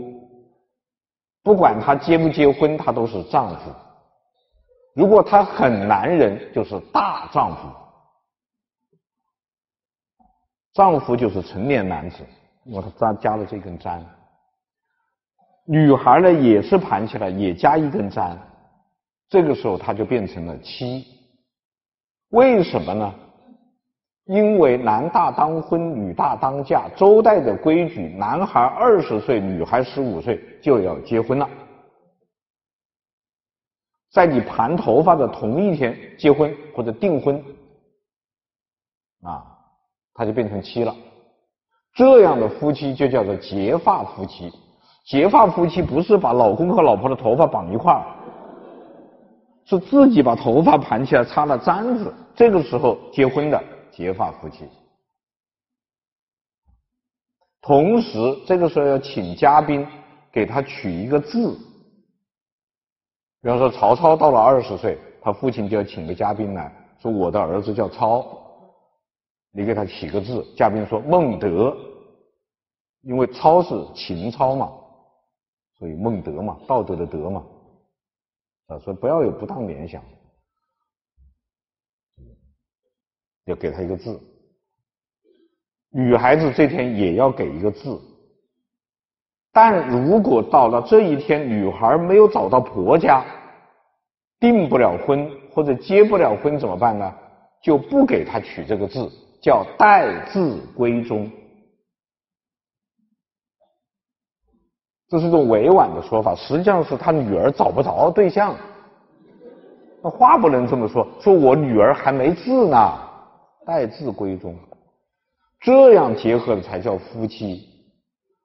[1.43, 3.71] 不管他结不结婚，他都是丈夫。
[4.95, 7.69] 如果他很男人，就是大丈夫。
[10.73, 12.17] 丈夫就是成年男子，
[12.63, 14.03] 因为他加加了这根簪。
[15.69, 18.37] 女孩呢也是盘起来，也加一根簪，
[19.27, 21.05] 这个时候她就变成了妻。
[22.29, 23.13] 为什么呢？
[24.25, 26.89] 因为男大当婚，女大当嫁。
[26.95, 31.49] 周代的规矩，男孩二十岁，女孩十五岁就要结婚了。
[34.11, 37.43] 在你盘头发的同一天结婚或者订婚，
[39.21, 39.43] 啊，
[40.13, 40.95] 他就变成妻了。
[41.93, 44.51] 这样的夫妻就叫做结发夫妻。
[45.07, 48.03] 结发夫妻不是把老公和老婆的头发绑一块儿，
[49.63, 53.63] 是自己把头发盘起来插了簪子，这个时候结婚的。
[53.89, 54.69] 结发夫妻，
[57.61, 59.87] 同时这个时候要请嘉宾
[60.31, 61.57] 给他取一个字。
[63.41, 68.23] 比方说曹操到了二十岁，他父亲就要请个嘉宾来说：“我的儿子叫操，
[69.51, 71.75] 你给他起个字。”嘉宾说：“孟德。”
[73.01, 74.71] 因为操是秦操嘛，
[75.77, 77.45] 所以孟德嘛，道德的德嘛。
[78.67, 80.03] 啊，所以不要有不当联想。
[83.45, 84.19] 要给他一个字，
[85.91, 87.97] 女孩子这天也要给一个字。
[89.53, 93.25] 但如果到了这一天，女孩没有找到婆家，
[94.39, 97.15] 订不了婚或者结不了婚怎么办呢？
[97.63, 99.09] 就不给她取这个字，
[99.41, 101.31] 叫待字闺中。
[105.09, 108.55] 这是一种委婉的说法，实际上是他女儿找不着对象。
[110.03, 113.03] 那话不能这么说，说我女儿还没字呢。
[113.65, 114.57] 待字闺中，
[115.59, 117.67] 这样结合的才叫夫妻。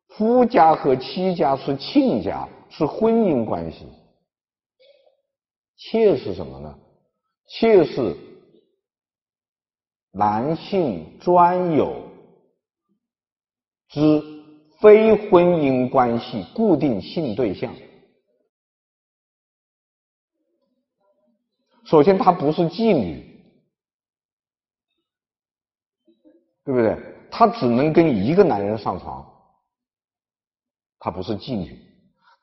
[0.08, 3.86] 夫家和妻家是亲家，是婚姻关系。
[5.76, 6.74] 妾是什么呢？
[7.46, 8.16] 妾是
[10.12, 12.02] 男性专有
[13.88, 14.22] 之
[14.82, 17.74] 非婚姻关系固定性对象。
[21.84, 23.30] 首先，她不是妓女。
[26.64, 26.96] 对不对？
[27.30, 29.24] 她只能跟一个男人上床，
[30.98, 31.76] 她不是妓女，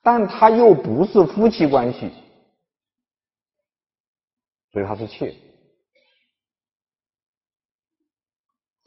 [0.02, 2.12] 但她又不是夫妻关系，
[4.72, 5.34] 所以她是妾。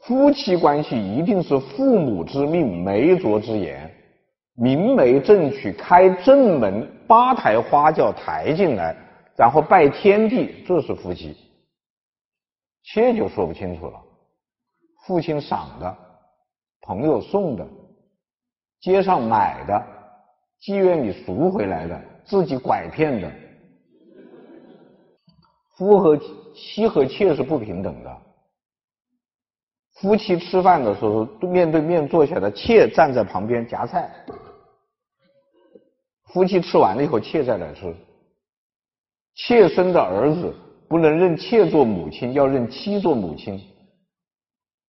[0.05, 3.89] 夫妻关系一定是父母之命，媒妁之言，
[4.55, 8.93] 明媒正娶，开正门，八抬花轿抬进来，
[9.37, 11.37] 然后拜天地，这是夫妻。
[12.83, 14.01] 妾就说不清楚了。
[15.05, 15.97] 父亲赏的，
[16.81, 17.65] 朋友送的，
[18.81, 19.81] 街上买的，
[20.61, 23.31] 妓院里赎回来的，自己拐骗的。
[25.77, 26.19] 夫和
[26.53, 28.21] 妻和妾是不平等的。
[30.01, 34.09] 夫妻吃饭的时候面对面坐下来，妾站在旁边夹菜。
[36.33, 37.95] 夫妻吃完了以后，妾再来吃。
[39.35, 40.53] 妾生的儿子
[40.87, 43.59] 不能认妾做母亲，要认妻做母亲。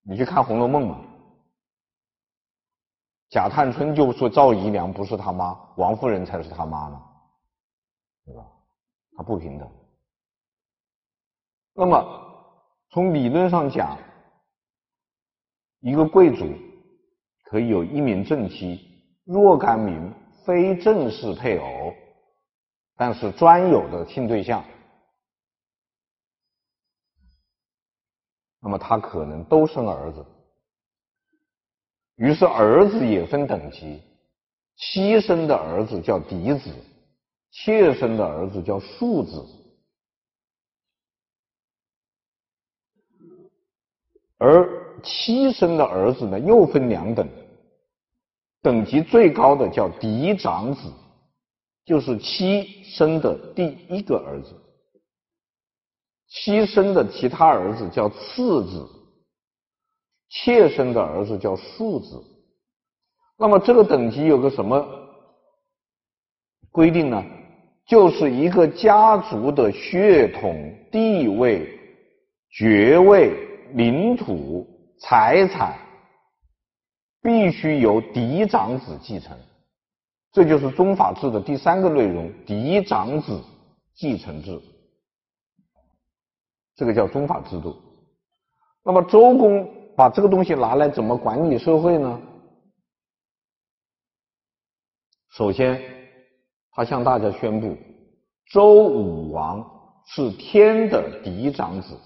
[0.06, 1.00] 你去看《红楼梦》嘛，
[3.30, 7.02] 贾探春就说赵姨娘不是他妈，王夫人才是他妈呢，
[8.26, 8.44] 对吧？
[9.16, 9.70] 他不平等。
[11.74, 12.04] 那么
[12.90, 13.96] 从理论上讲，
[15.84, 16.46] 一个贵族
[17.42, 18.80] 可以有一名正妻，
[19.24, 21.92] 若干名非正式配偶，
[22.96, 24.64] 但是专有的性对象。
[28.60, 30.24] 那么他可能都生儿子，
[32.16, 34.00] 于是儿子也分等级，
[34.76, 36.74] 妻生的儿子叫嫡子，
[37.50, 39.46] 妾生的儿子叫庶子，
[44.38, 47.28] 而妻生的儿子呢又分两等，
[48.62, 50.92] 等级最高的叫嫡长子，
[51.84, 54.54] 就是妻生的第一个儿子。
[56.28, 58.88] 妻生的其他儿子叫次子，
[60.30, 62.22] 妾生的儿子叫庶子。
[63.36, 64.86] 那么这个等级有个什么
[66.70, 67.22] 规定呢？
[67.86, 71.78] 就是一个家族的血统、地位、
[72.50, 73.36] 爵位、
[73.74, 74.64] 领土、
[75.00, 75.76] 财产，
[77.20, 79.36] 必须由嫡长子继承。
[80.30, 83.42] 这就是宗法制的第三个内容：嫡长子
[83.94, 84.60] 继承制。
[86.76, 87.76] 这个叫宗法制度。
[88.84, 92.20] 那么周公把这个东西拿来怎么管理社会呢？
[95.30, 95.82] 首先，
[96.70, 97.76] 他向大家宣布，
[98.52, 99.68] 周武王
[100.06, 101.98] 是天的嫡长子。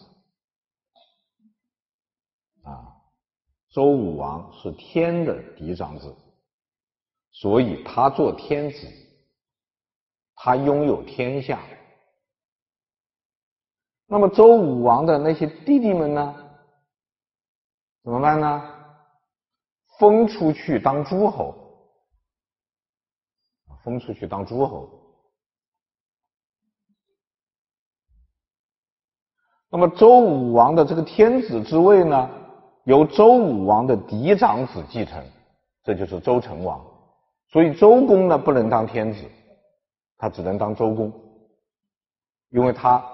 [3.79, 6.13] 周武王是天的嫡长子。
[7.31, 8.89] 所以他做天子，
[10.35, 11.61] 他拥有天下。
[14.07, 16.35] 那么周武王的那些弟弟们呢？
[18.03, 18.75] 怎么办呢？
[20.01, 21.55] 封出去当诸侯，
[23.85, 24.91] 封出去当诸侯。
[29.71, 32.29] 那么周武王的这个天子之位呢，
[32.89, 35.23] 由周武王的嫡长子继承，
[35.85, 36.83] 这就是周成王。
[37.51, 39.23] 所以周公呢不能当天子，
[40.17, 41.13] 他只能当周公，
[42.49, 43.05] 因为他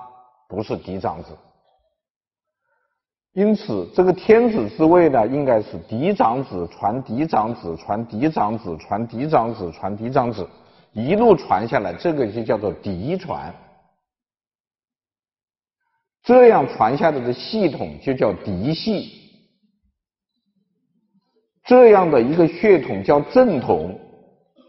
[0.49, 1.37] 不是嫡长子。
[3.33, 10.49] 因此，这个天子之位呢，应该是嫡长子传嫡长子传嫡长子传嫡长子传嫡长子，
[10.93, 13.53] 一路传下来，这个就叫做嫡传。
[16.23, 19.24] 这样传下来的系统就叫嫡系，
[21.65, 23.99] 这样的一个血统叫正统，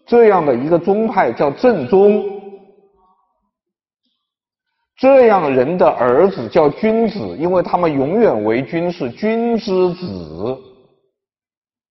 [0.06, 2.24] 这样的一个宗派叫正宗，
[4.98, 10.58] 这样人的儿子叫君子，因为他们永远为君，是君之子，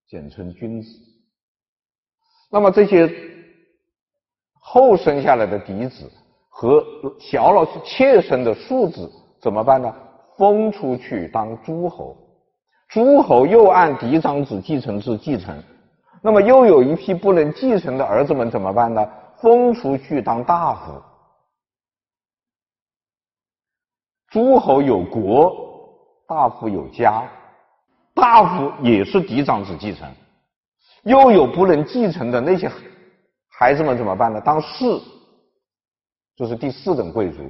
[0.09, 0.89] 简称君子。
[2.51, 3.13] 那么这些
[4.61, 6.11] 后生下来的嫡子
[6.49, 6.85] 和
[7.21, 9.11] 小老师妾生的庶子。
[9.41, 9.95] 怎么办呢？
[10.39, 12.17] 封出去当诸侯，
[12.89, 15.61] 诸侯又按嫡长子继承制继承，
[16.23, 19.05] 那么又有一批不能继承的儿子们怎么办呢？
[19.41, 21.03] 封出去当大夫，
[24.29, 25.55] 诸侯有国，
[26.27, 27.29] 大夫有家，
[28.15, 30.09] 大夫也是嫡长子继承，
[31.03, 32.71] 又有不能继承的那些
[33.51, 34.41] 孩子们怎么办呢？
[34.41, 35.01] 当士，
[36.37, 37.43] 这是第四等贵族。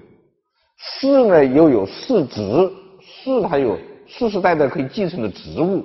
[0.76, 2.42] 士呢，又有士职，
[3.00, 3.78] 士他有
[4.16, 5.84] 世世代代可以继承的职务，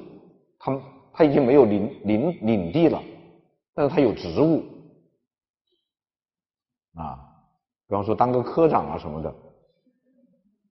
[0.59, 3.01] 他他已经没有领领领地了，
[3.73, 4.63] 但是他有职务
[6.93, 7.17] 啊，
[7.87, 9.33] 比方说当个科长啊什么的，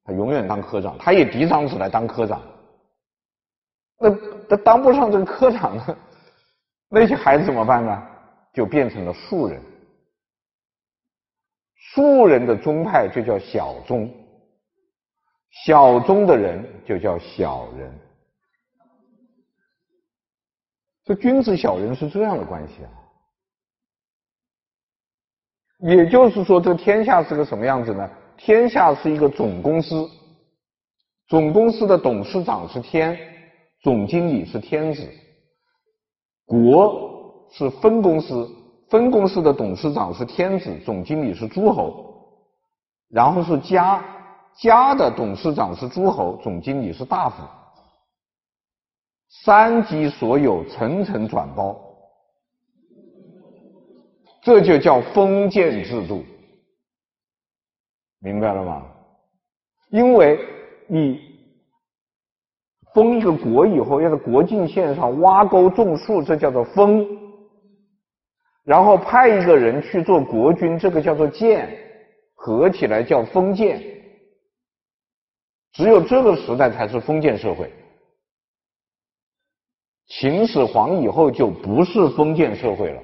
[0.04, 2.40] 他永远当科长，他也嫡长子来当科长，
[3.98, 4.08] 那
[4.48, 5.98] 他当不上这个科长呢，
[6.88, 8.08] 那些孩子怎么办呢？
[8.52, 9.60] 就变成了庶人。
[11.74, 14.08] 庶人的宗派就叫小宗，
[15.64, 17.92] 小中的人就叫小人。
[21.04, 22.90] 这君子小人是这样的关系啊。
[25.80, 28.10] 也就是说，这天下是个什么样子呢？
[28.36, 30.08] 天下是一个总公司，
[31.28, 33.18] 总公司的董事长是天，
[33.80, 35.08] 总经理是天子。
[36.44, 38.48] 国是分公司。
[38.90, 42.34] 分公司的董事长是天子，总经理是诸侯，
[43.10, 44.02] 然后是家，
[44.60, 47.42] 家的董事长是诸侯，总经理是大夫。
[49.44, 51.78] 三级所有，层层转包，
[54.42, 56.24] 这就叫封建制度，
[58.20, 58.86] 明白了吗？
[59.90, 60.40] 因为
[60.86, 61.20] 你
[62.94, 67.06] 封一个国以后，要在国境线上挖沟种树，这叫做封。
[68.64, 71.68] 然后派一个人去做国君，这个叫做建，
[72.34, 73.97] 合起来叫封建。
[75.72, 77.72] 只有这个时代才是封建社会。
[80.08, 83.02] 秦始皇以后就不是封建社会了，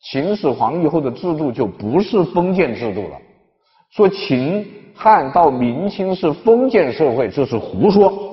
[0.00, 3.20] 秦始皇以后的制度就不是封建制度了。
[3.90, 8.26] 说秦汉到明清是封建社会，这是胡说。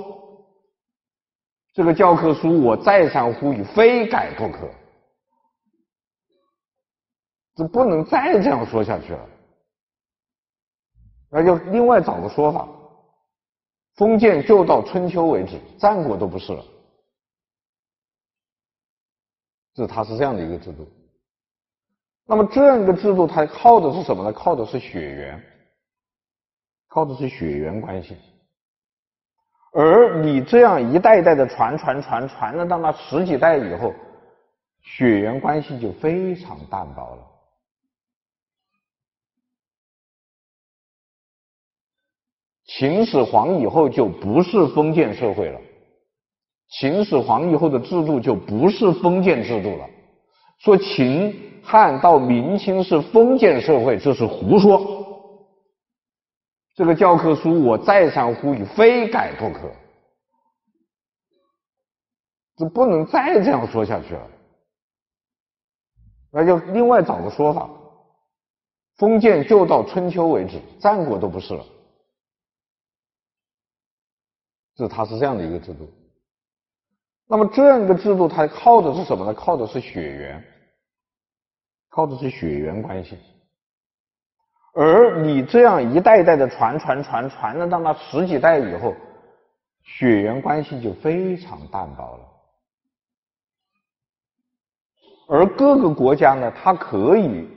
[1.73, 4.69] 这个教科书我再三呼吁，非改不可。
[7.56, 9.30] 这不能再这样说下去了，
[11.31, 12.68] 那就另外找个说法。
[13.95, 16.63] 封建就到春秋为止，战国都不是了。
[19.73, 20.88] 这它是这样的一个制度。
[22.26, 24.34] 那么这样一个制度，它靠的是什么呢？
[24.34, 25.43] 靠的是血缘，
[26.88, 28.17] 靠的是血缘关系。
[29.73, 33.93] 而你这样一代一代的传传传传了到那十几代以后，
[34.81, 37.34] 血缘关系就非常淡薄了。
[42.77, 45.61] 秦始皇以后就不是封建社会了，
[46.69, 49.89] 秦始皇以后的制度就不是封建制度了。
[50.60, 55.06] 说秦汉到明清是封建社会，这是胡说。
[56.76, 59.72] 这个教科书我再三呼吁，非改不可。
[62.57, 64.27] 这不能再这样说下去了，
[66.30, 67.69] 那就另外找个说法。
[68.97, 71.65] 封建就到春秋为止，战国都不是了。
[74.76, 75.89] 这它是这样的一个制度，
[77.27, 79.34] 那么这样一个制度，它靠的是什么呢？
[79.34, 80.43] 靠的是血缘，
[81.89, 83.18] 靠的是血缘关系。
[84.73, 88.93] 而你这样一代一代的传传传传了到那十几代以后，
[89.81, 92.26] 血缘关系就非常淡薄了。
[95.30, 97.47] 而各个国家呢，它可以，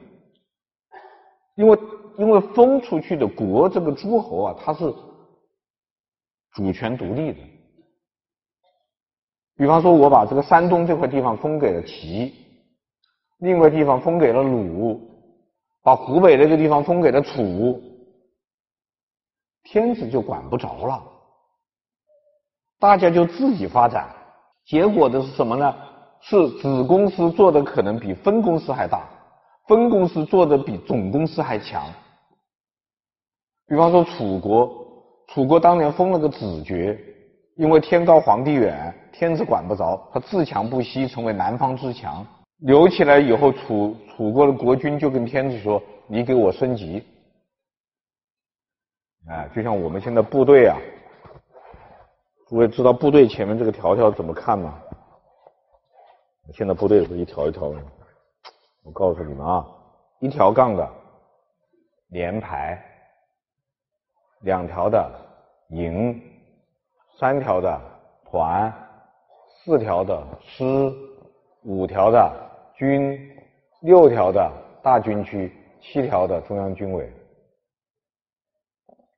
[1.57, 1.79] 因为
[2.17, 4.95] 因为封出去的国这个诸侯啊，它是
[6.53, 7.39] 主权独立的。
[9.57, 12.35] 比方说，我把这个山东这块地方封给了齐，
[13.39, 15.07] 另外地方封给了鲁。
[15.81, 17.81] 把湖北那个地方封给了楚，
[19.63, 21.03] 天子就管不着了，
[22.79, 24.15] 大家就自己发展，
[24.67, 25.75] 结果的是什么呢？
[26.21, 29.09] 是子公司做的可能比分公司还大，
[29.67, 31.91] 分公司做的比总公司还强。
[33.67, 34.69] 比方说楚国，
[35.29, 36.99] 楚国当年封了个子爵，
[37.57, 42.27] 因为天高皇帝远，天子管不着，他自强不息，成为南方之强。
[42.59, 47.05] 留起来以后，楚楚国的国君就跟天子说：“你给我升级。”
[49.29, 50.77] 哎，就像我们现在部队啊，
[52.49, 54.81] 诸位知道部队前面这个条条怎么看吗？
[56.55, 57.83] 现在部队不是一条一条的吗。
[58.83, 59.67] 我告诉你们啊，
[60.21, 60.91] 一条杠的
[62.09, 62.83] 连排，
[64.41, 65.11] 两条的
[65.71, 66.21] 营，
[67.19, 67.81] 三条的
[68.25, 68.73] 团，
[69.65, 70.65] 四条的师，
[71.65, 72.49] 五条的。
[72.79, 73.37] 军
[73.81, 74.53] 六条的
[74.85, 77.13] 大军区，七条的中央军委。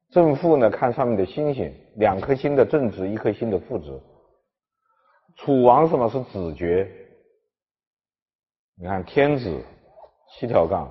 [0.08, 4.00] 正负呢，看上面的星星，两颗星的正值，一颗星的负值。
[5.36, 6.90] 楚王什么是子爵？
[8.78, 9.62] 你看天子
[10.30, 10.90] 七条杠，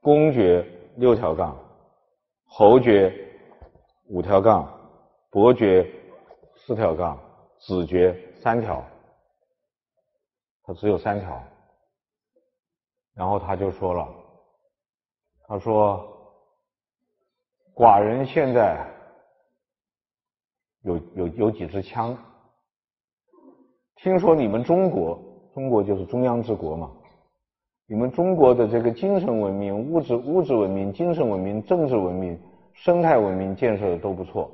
[0.00, 1.56] 公爵六条杠，
[2.54, 3.10] 侯爵
[4.08, 4.70] 五条杠，
[5.30, 5.90] 伯爵
[6.54, 7.18] 四条杠，
[7.58, 8.84] 子爵三条。
[10.62, 11.42] 他只有三条，
[13.14, 14.06] 然后他就说了，
[15.48, 16.06] 他说
[17.74, 18.86] ：“寡人现在
[20.82, 22.14] 有有有几支枪，
[23.96, 25.18] 听说你们中国，
[25.54, 26.92] 中国就是中央之国嘛，
[27.86, 32.40] 你们中国的这个精神文明、物质物质文明、精神文明、政治文明、
[32.72, 34.50] 生态文明建设的都不错，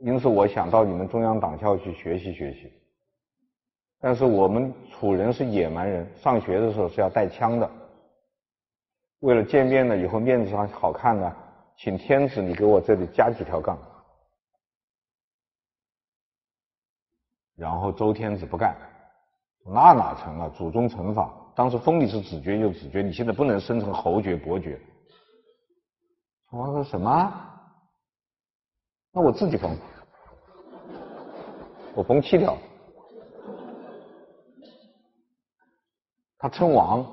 [0.00, 2.72] 因此我想到你们中央党校去学习学习。”
[4.04, 7.70] 但是我们楚人是野蛮人，上学的时候是要带枪的。
[9.20, 11.32] 为了见面了以后面子上好看呢，
[11.76, 13.78] 请天子你给我这里加几条杠。
[17.54, 18.76] 然后周天子不干，
[19.64, 20.48] 那哪成啊？
[20.48, 24.80] 祖宗惩罚，当时封你是子爵就子爵，你现在不能升成侯爵、伯爵。
[26.48, 27.48] 楚王说什么？
[29.12, 29.76] 那我自己封，
[31.94, 32.56] 我封七条。
[36.38, 37.06] 他称王，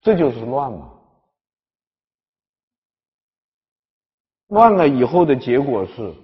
[0.00, 0.92] 这就是乱嘛。
[4.48, 6.14] 乱了以后的结果是，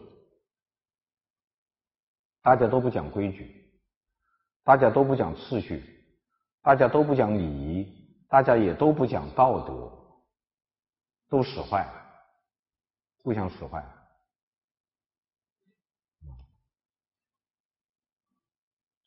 [2.40, 3.61] 大家都不讲规矩，
[4.64, 5.82] 大家都不讲秩序，
[6.62, 9.90] 大家都不讲礼仪，大家也都不讲道德，
[11.28, 11.86] 都使坏，
[13.22, 13.84] 互相使坏。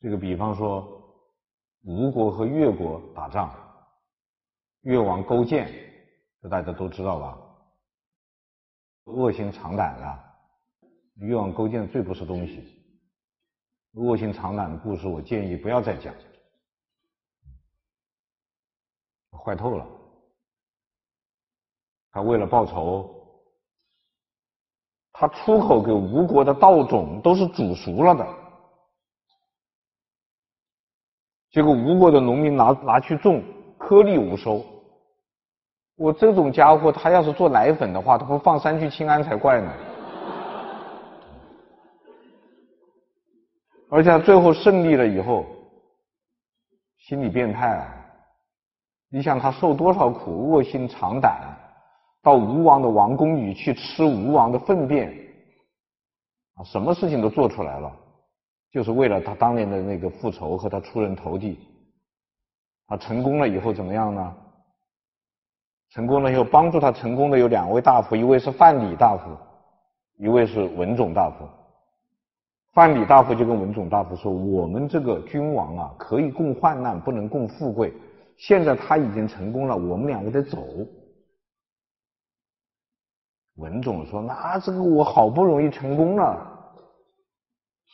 [0.00, 1.02] 这个比方说，
[1.84, 3.52] 吴国和越国打仗，
[4.82, 5.72] 越王勾践，
[6.42, 7.38] 这大家都知道吧？
[9.04, 10.24] 恶心肠胆的，
[11.26, 12.85] 越王勾践最不是东西。
[13.96, 16.14] 恶心肠胆的故事，我建议不要再讲，
[19.32, 19.86] 坏透了。
[22.12, 23.10] 他为了报仇，
[25.12, 28.26] 他出口给吴国的稻种都是煮熟了的。
[31.50, 33.42] 结果吴国的农民拿拿去种，
[33.78, 34.62] 颗粒无收。
[35.94, 39.72] 我这种家伙，他要是做奶粉的话，他不放三聚氰胺才怪呢。
[43.90, 45.46] 而且他最后胜利了以后，
[46.98, 47.94] 心理变态啊！
[49.10, 51.56] 你想他受多少苦，卧薪尝胆，
[52.22, 55.08] 到吴王的王宫里去吃吴王的粪便，
[56.54, 57.90] 啊，什么事情都做出来了。
[58.72, 61.58] 就是为了他当年的那个复仇和他出人头地，
[62.88, 64.36] 他成功了以后怎么样呢？
[65.90, 69.30] 成功了以后帮助他成功的有两位大夫，一位是范蠡大夫，
[70.18, 71.48] 一位是文种大夫。
[72.76, 77.90] 范蠡大夫就跟文种大夫说：“我们这个君王啊，可以共患难，不能共富贵。
[78.36, 80.62] 现在他已经成功了，我们两个得走。”
[83.56, 86.52] 文种说：“那这个我好不容易成功了。”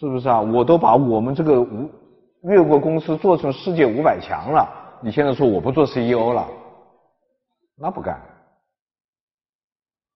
[0.01, 0.41] 是不是啊？
[0.41, 1.89] 我都把我们这个吴
[2.51, 4.69] 越国公司做成世界五百强了，
[5.01, 6.49] 你现在说我不做 CEO 了，
[7.77, 8.21] 那不干，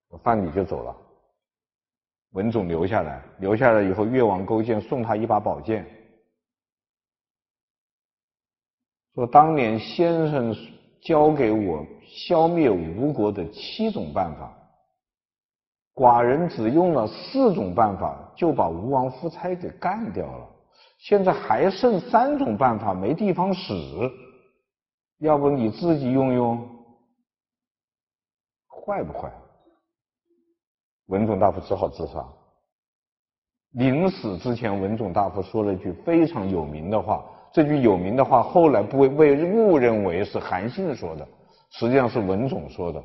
[0.08, 1.05] 我放你就走了。
[2.32, 5.86] 文种留下来，留下来以后，越王勾践送他一把宝剑，
[9.14, 10.54] 说当年先生
[11.00, 14.54] 教给我消灭吴国的七种办法，
[15.94, 20.46] 寡人只用了四种办法就把吴王夫差给干掉了。
[20.98, 23.72] 现在还剩三种办法没地方使，
[25.18, 26.58] 要不你自己用用，
[28.68, 29.32] 坏不坏？
[31.06, 32.26] 文种大夫只好自杀。
[33.72, 41.28] 临死之前，文种大夫说了一句非常有名的话，这句有名的话后来被被误认为是韩信说的，
[41.70, 43.02] 实际上是文种说的。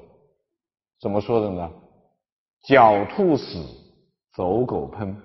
[0.99, 1.72] 怎么说的呢？
[2.64, 3.64] 狡兔死，
[4.34, 5.15] 走狗烹，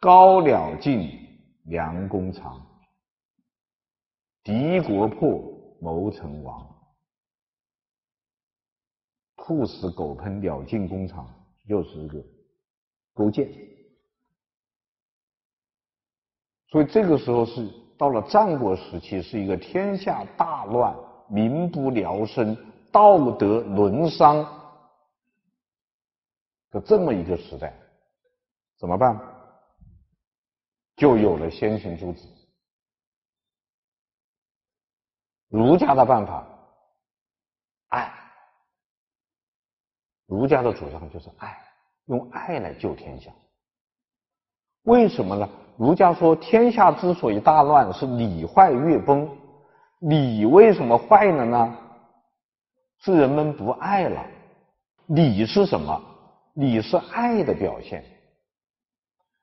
[0.00, 1.26] 高鸟尽。
[1.64, 2.66] 良弓藏，
[4.42, 5.38] 敌国破，
[5.82, 6.66] 谋臣亡。
[9.36, 11.28] 兔死狗烹，鸟尽弓藏，
[11.68, 12.18] 又是一个
[13.14, 13.48] 勾践。
[16.70, 17.66] 所以这个时候是
[17.96, 20.94] 到了战国时期，是一个天下大乱、
[21.28, 22.56] 民不聊生、
[22.90, 24.36] 道德沦丧
[26.70, 27.74] 的这么一个时代，
[28.78, 29.18] 怎么办？
[30.96, 32.26] 就有了先秦诸子。
[35.48, 36.46] 儒家的办法，
[37.88, 38.27] 爱。
[40.28, 41.58] 儒家的主张就是爱，
[42.06, 43.32] 用爱来救天下。
[44.84, 45.48] 为什么呢？
[45.78, 49.28] 儒家说天下之所以大乱，是礼坏乐崩。
[50.00, 51.76] 礼为什么坏了呢？
[53.00, 54.24] 是人们不爱了。
[55.06, 56.00] 礼是什么？
[56.54, 58.04] 礼是爱的表现。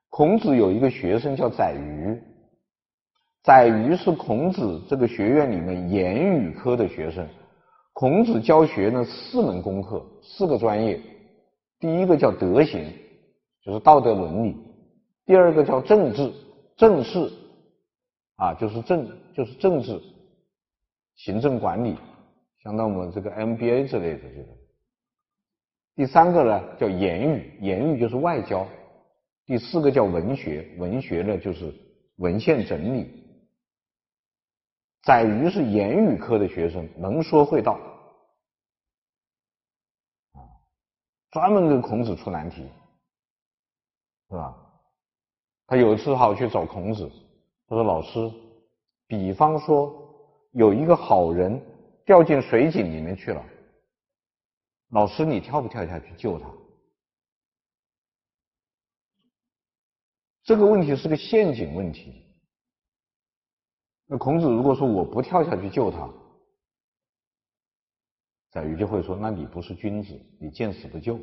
[0.09, 2.21] 孔子有一个学生叫宰予，
[3.43, 7.27] 宰予是孔子这个学院里面言语科的学生。
[7.95, 10.99] 孔子教学呢，四门功课，四个专业。
[11.79, 12.91] 第一个叫德行，
[13.63, 14.53] 就是道德伦理；
[15.25, 16.29] 第二个叫政治，
[16.75, 17.31] 政事，
[18.35, 19.97] 啊，就是政，就是政治，
[21.15, 21.95] 行政管理，
[22.61, 24.47] 相当于我们这个 MBA 之类的这个。
[25.95, 28.67] 第三个呢叫言语，言语就是外交。
[29.45, 31.73] 第四个叫文学，文学呢就是
[32.17, 33.24] 文献整理。
[35.05, 37.73] 宰予是言语科的学生，能说会道，
[40.33, 40.41] 啊，
[41.29, 42.67] 专门给孔子出难题，
[44.29, 44.57] 是吧？
[45.67, 47.07] 他有一次好去找孔子，
[47.67, 48.31] 他说：“老师，
[49.05, 49.95] 比方说
[50.53, 51.61] 有一个好人
[52.03, 53.45] 掉进水井里面去了，
[54.89, 56.51] 老师你跳不跳下去救他？”
[60.43, 62.24] 这个问题是个陷阱问题。
[64.07, 66.07] 那孔子如果说我不跳下去救他，
[68.51, 71.19] 宰予就会说：“那你不是君子，你见死不救。”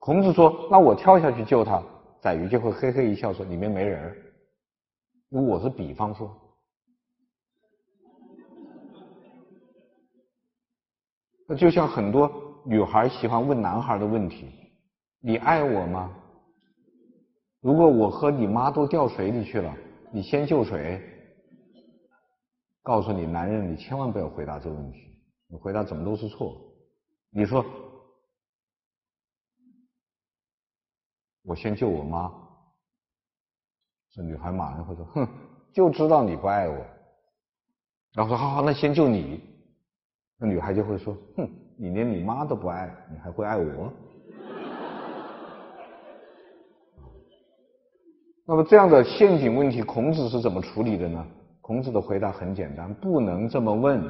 [0.00, 1.82] 孔子说：“那我跳下去救他。”
[2.22, 4.16] 宰予就会嘿嘿一笑说：“里面没人。”
[5.30, 6.34] 因为我是比方说。
[11.46, 12.30] 那就像很多
[12.64, 14.48] 女孩喜欢问男孩的问题
[15.20, 16.12] ：“你爱我吗？”
[17.60, 19.76] 如果我和你妈都掉水里去了，
[20.10, 21.00] 你先救谁？
[22.86, 25.18] 告诉你，男人，你千万不要回答这个问题，
[25.48, 26.56] 你回答怎么都是错。
[27.30, 27.66] 你说，
[31.42, 32.32] 我先救我妈，
[34.12, 35.28] 这女孩马上会说，哼，
[35.72, 36.76] 就知道你不爱我。
[38.14, 39.40] 然后说，好好，那先救你。
[40.38, 43.92] 那女孩就会说，哼，你连你妈都不爱，你还会爱我？
[48.46, 51.26] 那么这样的陷阱问题，孔子是怎么处理的呢？
[51.66, 54.00] 孔子的回答很简单：不能这么问。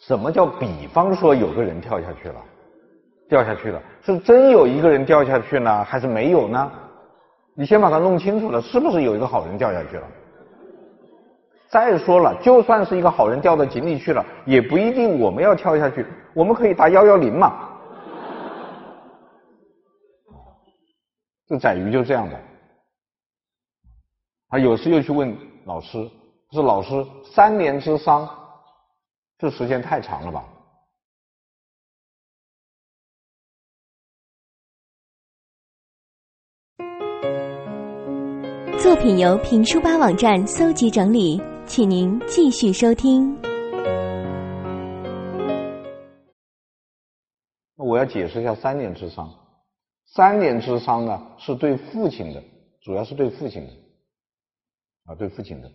[0.00, 2.40] 什么叫比方说有个人跳下去了，
[3.28, 6.72] 掉下去了，是真有一个人掉下去呢，还是没有呢？
[7.54, 10.08] 你先把它弄清楚了，是不是有一个好人掉下去了？
[11.70, 17.68] 再说了，就算是一个好人掉到井里去了，也不一定我们要跳下去，我们可以打幺幺零嘛。
[21.46, 22.40] 这宰鱼就这样的，
[24.48, 26.10] 他有时又去问老师，
[26.52, 28.28] 说老师三年之丧，
[29.38, 30.44] 这时间太长了吧？
[38.78, 41.42] 作品由评书吧网站搜集整理。
[41.68, 43.38] 请您继续收听。
[47.76, 49.30] 那我要解释一下三年之丧。
[50.06, 52.42] 三年之丧呢，是对父亲的，
[52.80, 53.72] 主要是对父亲的，
[55.04, 55.70] 啊，对父亲的，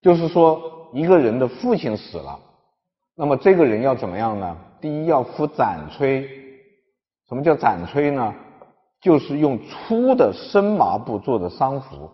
[0.00, 2.40] 就是说一个人的父亲死了，
[3.14, 4.56] 那么这个人要怎么样呢？
[4.80, 6.26] 第一要服斩炊，
[7.28, 8.34] 什么叫斩炊呢？
[9.02, 12.10] 就是用粗的生麻布做的丧服。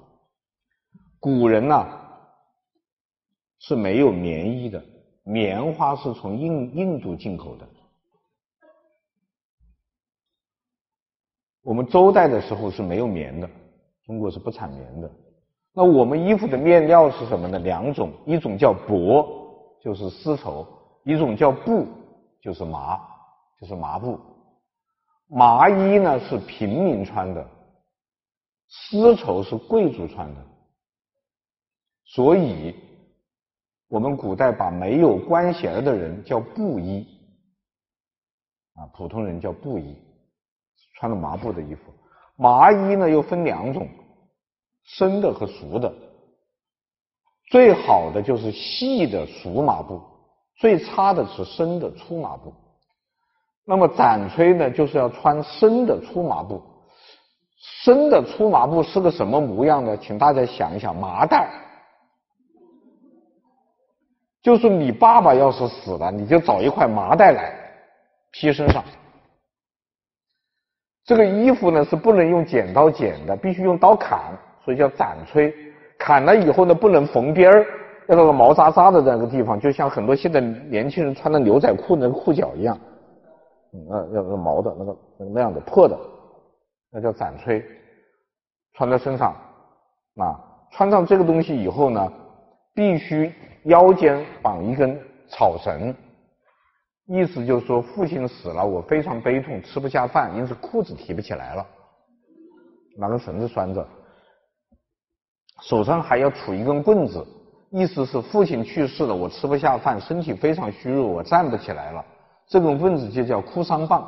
[1.20, 1.86] 古人呢
[3.60, 4.82] 是没有棉衣的，
[5.22, 7.68] 棉花是从印印度进口的。
[11.62, 13.48] 我们周代的时候是没有棉的，
[14.04, 15.10] 中国是不产棉的。
[15.72, 17.58] 那我们衣服的面料是什么呢？
[17.60, 19.24] 两种，一种叫帛，
[19.80, 20.66] 就是丝绸；
[21.04, 21.86] 一种叫布，
[22.40, 22.98] 就是麻，
[23.60, 24.18] 就是麻布。
[25.28, 27.46] 麻衣呢是平民穿的，
[28.68, 30.40] 丝绸是贵族穿的。
[32.04, 32.74] 所以，
[33.90, 37.04] 我们古代把没有官衔的人叫布衣，
[38.76, 39.94] 啊，普通人叫布衣。
[40.94, 41.92] 穿的麻布的衣服，
[42.36, 43.88] 麻衣呢又分两种，
[44.84, 45.90] 生的和熟的。
[47.48, 50.00] 最好的就是细的熟麻布，
[50.56, 52.52] 最差的是生的粗麻布。
[53.64, 56.62] 那么展吹呢，就是要穿生的粗麻布。
[57.82, 59.96] 生的粗麻布是个什么模样呢？
[59.96, 61.50] 请大家想一想，麻袋，
[64.42, 67.52] 就是你爸爸要是死了，你就找一块麻袋来
[68.32, 68.82] 披身上。
[71.04, 74.20] 这个衣服呢是不能用剪刀剪的，必须用刀砍，
[74.64, 75.52] 所以叫斩吹。
[75.98, 77.66] 砍了以后呢，不能缝边儿，
[78.08, 82.78] 要那个毛扎扎的那个地方，就像很多现在年轻人穿的牛仔裤那个裤脚一样，
[83.74, 85.98] 嗯，要那毛的那个那个那样的破的，
[86.90, 87.62] 那叫斩吹。
[88.74, 89.32] 穿在身上，
[90.16, 90.40] 啊，
[90.70, 92.12] 穿上这个东西以后呢，
[92.72, 93.30] 必须
[93.64, 95.94] 腰间绑一根草绳。
[97.06, 101.66] 意思就是说，父亲死了，我非常悲痛，吃不下饭，因此裤子提不起来了，
[102.96, 103.84] 拿根绳子拴着，
[105.62, 107.26] 手上还要杵一根棍子，
[107.70, 112.04] 意思是父亲去世了，我吃不下饭，身体非常虚弱，我站不起来了，
[112.46, 114.02] 这种棍子就叫哭丧棒，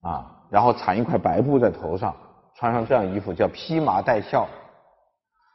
[0.00, 2.16] 啊，然后缠一块白布在头上，
[2.54, 4.48] 穿上这样衣服叫披麻戴孝，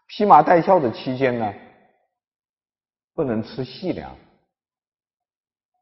[0.07, 1.51] 披麻戴孝的期间呢，
[3.21, 4.17] 不能吃细粮。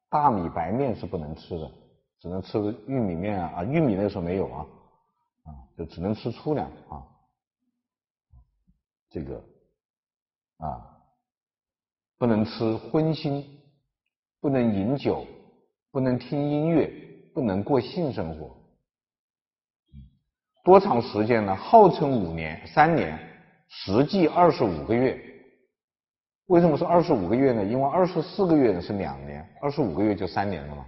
[0.09, 1.71] 大米白面是不能吃的，
[2.19, 3.63] 只能吃玉米面啊！
[3.63, 4.65] 玉米那个时候没有啊，
[5.45, 7.01] 啊，就只能吃粗粮啊。
[9.09, 9.41] 这个
[10.57, 10.99] 啊，
[12.17, 13.45] 不能吃荤腥，
[14.41, 15.25] 不能饮酒，
[15.91, 16.91] 不能听音乐，
[17.33, 18.53] 不能过性生活。
[20.65, 21.55] 多长时间呢？
[21.55, 23.17] 号称五年、三年，
[23.69, 25.27] 实际二十五个月。
[26.49, 27.63] 为什么是二十五个月呢？
[27.63, 30.85] 因为二十四个月呢是两年，二十五个月就三年了嘛。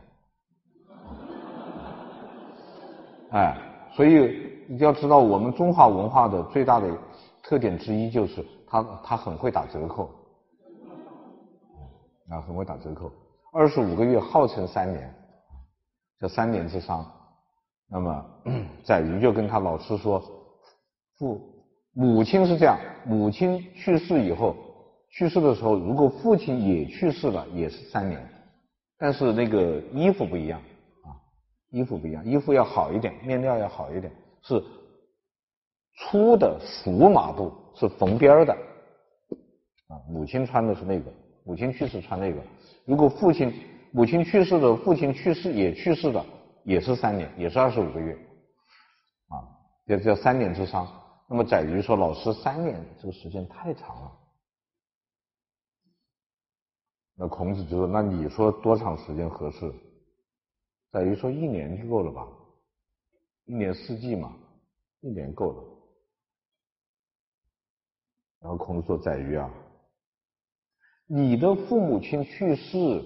[3.37, 3.55] 哎，
[3.93, 6.89] 所以你要知道，我们中华文化的最大的
[7.43, 10.09] 特点之一就是它它很会打折扣，
[12.31, 13.11] 啊，很会打折扣。
[13.53, 15.13] 二十五个月号称三年，
[16.19, 17.05] 叫三年之丧。
[17.87, 18.25] 那么
[18.83, 20.19] 载瑜就跟他老师说，
[21.19, 21.39] 父
[21.93, 24.55] 母亲是这样，母亲去世以后。
[25.11, 28.25] 去世的时候，如果父亲也去世了，也是三年，
[28.97, 30.59] 但是那个衣服不一样
[31.03, 31.11] 啊，
[31.69, 34.11] 衣服不一样，衣服要好一点，面料要好一点，
[34.41, 34.63] 是
[35.97, 38.53] 粗的熟麻布，是缝边的
[39.89, 39.99] 啊。
[40.09, 41.11] 母亲穿的是那个，
[41.43, 42.41] 母亲去世穿那个。
[42.85, 43.53] 如果父亲
[43.91, 46.25] 母亲去世的，父亲去世也去世的，
[46.63, 48.13] 也是三年，也是二十五个月
[49.27, 49.35] 啊，
[49.87, 50.87] 也叫三年之丧。
[51.27, 54.11] 那么载瑜说，老师三年这个时间太长了。
[57.21, 59.71] 那孔子就说：“那你说多长时间合适？”
[60.91, 62.27] 载瑜说：“一年就够了吧？
[63.45, 64.35] 一年四季嘛，
[65.01, 65.63] 一年够了。”
[68.41, 69.47] 然后孔子说：“载瑜啊，
[71.05, 73.05] 你的父母亲去世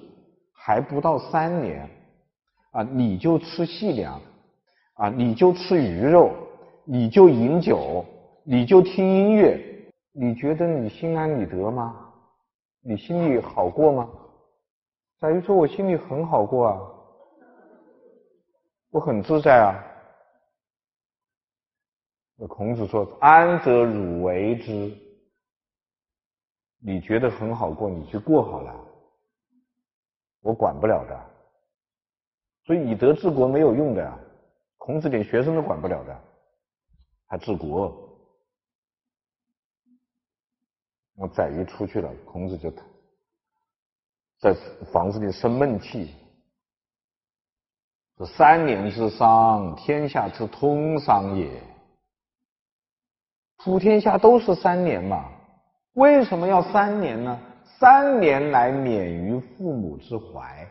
[0.53, 1.89] 还不到三年
[2.71, 4.21] 啊，你就吃细粮
[4.93, 6.31] 啊，你就吃鱼肉，
[6.85, 8.05] 你就饮酒，
[8.45, 12.01] 你就听音乐，你觉得你心安理得吗？”
[12.87, 14.07] 你心里好过吗？
[15.17, 16.79] 载瑜说：“我心里很好过啊，
[18.91, 19.73] 我很自在啊。”
[22.37, 24.95] 那孔子说：“安则汝为之。
[26.77, 28.85] 你觉得很好过，你去过好了，
[30.41, 31.19] 我管不了的。
[32.65, 34.19] 所以以德治国没有用的，
[34.77, 36.21] 孔子连学生都管不了的，
[37.25, 37.99] 还治国。”
[41.17, 42.69] 我载瑜出去了，孔子就
[44.39, 44.53] 在
[44.91, 46.13] 房子里生闷气。
[48.17, 51.49] 说三年之丧，天下之通丧也。
[53.57, 55.29] 普天下都是三年嘛，
[55.93, 57.39] 为什么要三年呢？
[57.79, 60.65] 三年来免于父母之怀，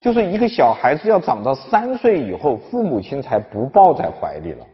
[0.00, 4.66] 就是一个小孩子要长到三岁以后，父母亲才不抱在怀里了。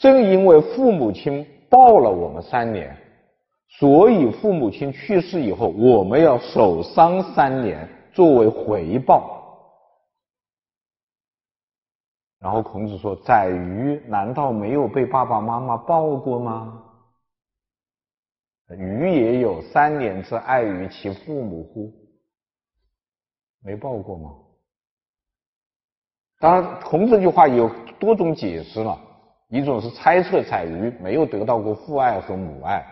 [0.00, 2.96] 正因为父母亲抱了我们三年，
[3.68, 9.36] 所以父母亲去世以后，我们要守丧三年作为回报。
[12.38, 16.82] 然后孔子说：“宰予难道没有被爸爸妈妈抱过吗？
[18.70, 21.92] 予也有三年之爱于其父母乎？
[23.62, 24.30] 没抱过吗？”
[26.40, 27.68] 当然，孔子这句话有
[27.98, 28.98] 多种解释了。
[29.50, 32.86] 一种是猜测彩鱼没有得到过父爱和母爱，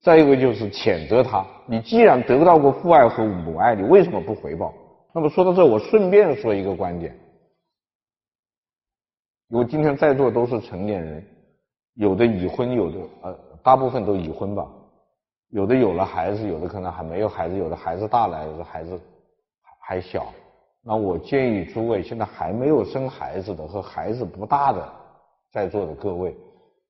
[0.00, 1.46] 再一个就是谴责他。
[1.66, 4.72] 你既然得到过父爱和母爱，你为什么不回报？
[5.12, 7.14] 那么说到这，我顺便说一个观点。
[9.48, 11.22] 因为今天在座都是成年人，
[11.94, 14.66] 有的已婚，有的呃，大部分都已婚吧，
[15.50, 18.98] 有的有了孩子，有的可能还没有孩子，有的孩子大了，有的孩子
[19.82, 20.32] 还小。
[20.82, 24.99] 那我建议诸位现在还没有生孩子的和孩子不大的。
[25.50, 26.36] 在座的各位，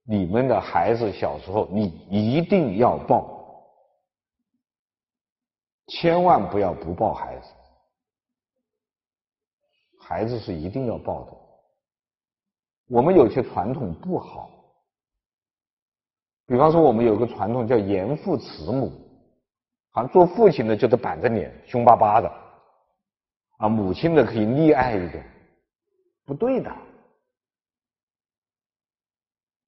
[0.05, 3.65] 你们的孩子小时候，你一定要抱，
[5.87, 7.49] 千万不要不抱孩子。
[9.99, 11.33] 孩子是一定要抱的。
[12.89, 14.51] 我们有些传统不好，
[16.47, 18.93] 比方说我们有个传统叫严父慈母，
[19.93, 22.29] 好像做父亲的就得板着脸，凶巴巴的，
[23.59, 25.25] 啊，母亲的可以溺爱一点，
[26.27, 26.71] 不对的。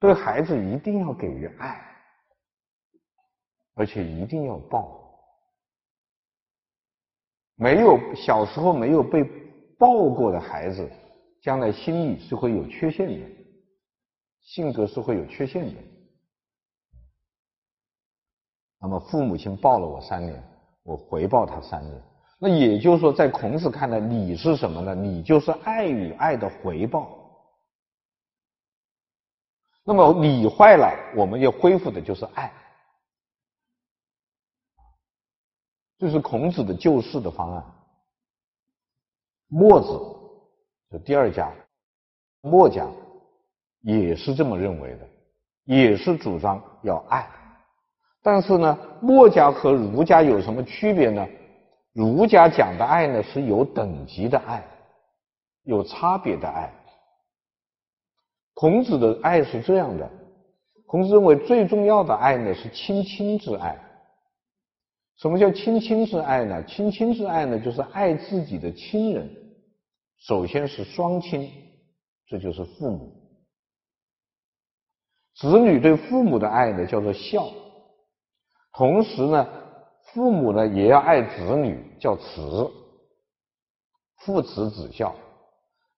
[0.02, 1.80] 对孩子一定要给予爱，
[3.74, 5.00] 而且一定要抱。
[7.54, 9.22] 没有小时候没有被
[9.78, 10.90] 抱过的孩子，
[11.40, 13.26] 将来心理是会有缺陷的，
[14.40, 15.80] 性格是会有缺陷的。
[18.80, 20.42] 那么父母亲抱了我三年，
[20.82, 22.02] 我回报他三年。
[22.40, 24.96] 那也就是说，在孔子看来，礼是什么呢？
[24.96, 27.21] 礼就是爱与爱的回报。
[29.84, 32.52] 那么礼坏了，我们要恢复的就是爱，
[35.98, 37.64] 这是孔子的救世的方案。
[39.48, 39.88] 墨子
[40.90, 41.52] 就第二家，
[42.42, 42.86] 墨家
[43.80, 45.08] 也是这么认为的，
[45.64, 47.28] 也是主张要爱。
[48.22, 51.26] 但是呢，墨家和儒家有什么区别呢？
[51.92, 54.64] 儒家讲的爱呢，是有等级的爱，
[55.64, 56.72] 有差别的爱。
[58.54, 60.10] 孔子的爱是这样的，
[60.86, 63.78] 孔子认为最重要的爱呢是亲亲之爱。
[65.16, 66.64] 什么叫亲亲之爱呢？
[66.64, 69.30] 亲亲之爱呢，就是爱自己的亲人，
[70.18, 71.50] 首先是双亲，
[72.26, 73.12] 这就是父母。
[75.36, 77.48] 子女对父母的爱呢叫做孝，
[78.72, 79.48] 同时呢，
[80.12, 82.70] 父母呢也要爱子女，叫慈，
[84.18, 85.14] 父慈子孝。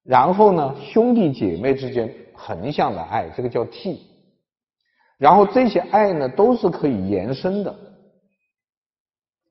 [0.03, 2.15] 然后呢，兄弟姐妹之间
[2.47, 3.99] 横向的爱，这个叫悌。
[5.17, 7.75] 然后这些爱呢，都是可以延伸的。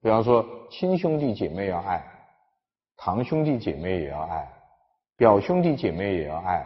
[0.01, 2.03] 比方说，亲兄弟姐妹要爱，
[2.97, 4.47] 堂兄弟姐妹也要爱，
[5.17, 6.63] 表兄弟姐妹也要爱，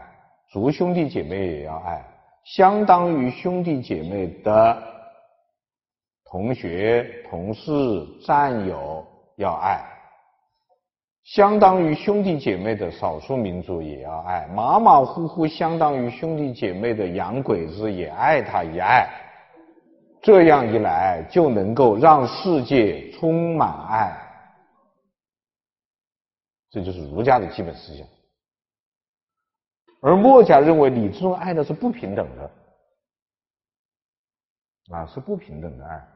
[0.52, 2.04] 族兄弟姐妹也要爱，
[2.44, 4.84] 相当于兄弟姐妹的
[6.26, 7.72] 同学、同事、
[8.26, 9.06] 战友
[9.38, 9.97] 要爱。
[11.28, 19.10] 相当于兄弟姐妹的少数民族也要爱，马马虎虎相当于兄弟姐妹的洋鬼子也爱他一爱，
[20.22, 24.18] 这样一来就能够让世界充满爱。
[26.70, 28.08] 这就是儒家的基本思想。
[30.02, 32.52] 而墨家认为，你这种爱的是不平等的，
[34.95, 36.08] 啊，是不平等的爱，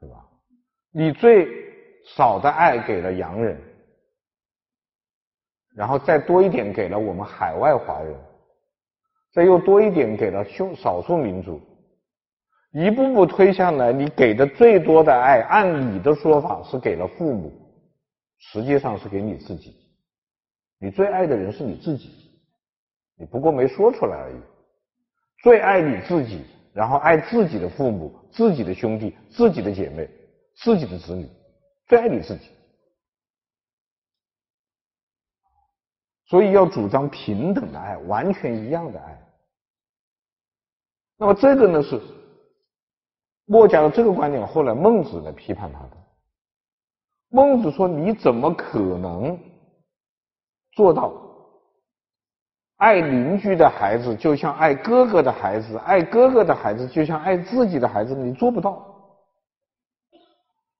[0.00, 0.26] 对吧？
[0.92, 1.73] 你最。
[2.04, 3.60] 少的爱给了洋人，
[5.74, 8.14] 然后再多一点给了我们海外华人，
[9.32, 11.60] 再又多一点给了少少数民族，
[12.72, 17.52] 一步步推下来，你给的最多的爱，按你的说法是给了父母，
[18.38, 19.74] 实际上是给你自己。
[20.78, 22.10] 你最爱的人是你自己，
[23.16, 24.36] 你不过没说出来而已。
[25.42, 26.44] 最爱你自己，
[26.74, 30.08] 然后爱自己的父母、自己的兄弟、自己的姐妹、
[30.56, 31.26] 自己的子女。
[31.86, 32.50] 最爱你自己，
[36.26, 39.20] 所以要主张平等的爱，完全一样的爱。
[41.16, 42.00] 那么这个呢是
[43.44, 45.96] 墨家的这个观点，后来孟子来批判他的。
[47.28, 49.38] 孟子说：“你怎么可能
[50.72, 51.12] 做到
[52.76, 58.14] 爱邻居的孩子就像爱哥哥的孩子，爱哥哥的孩子就像爱自己的孩子？
[58.14, 58.93] 你做不到。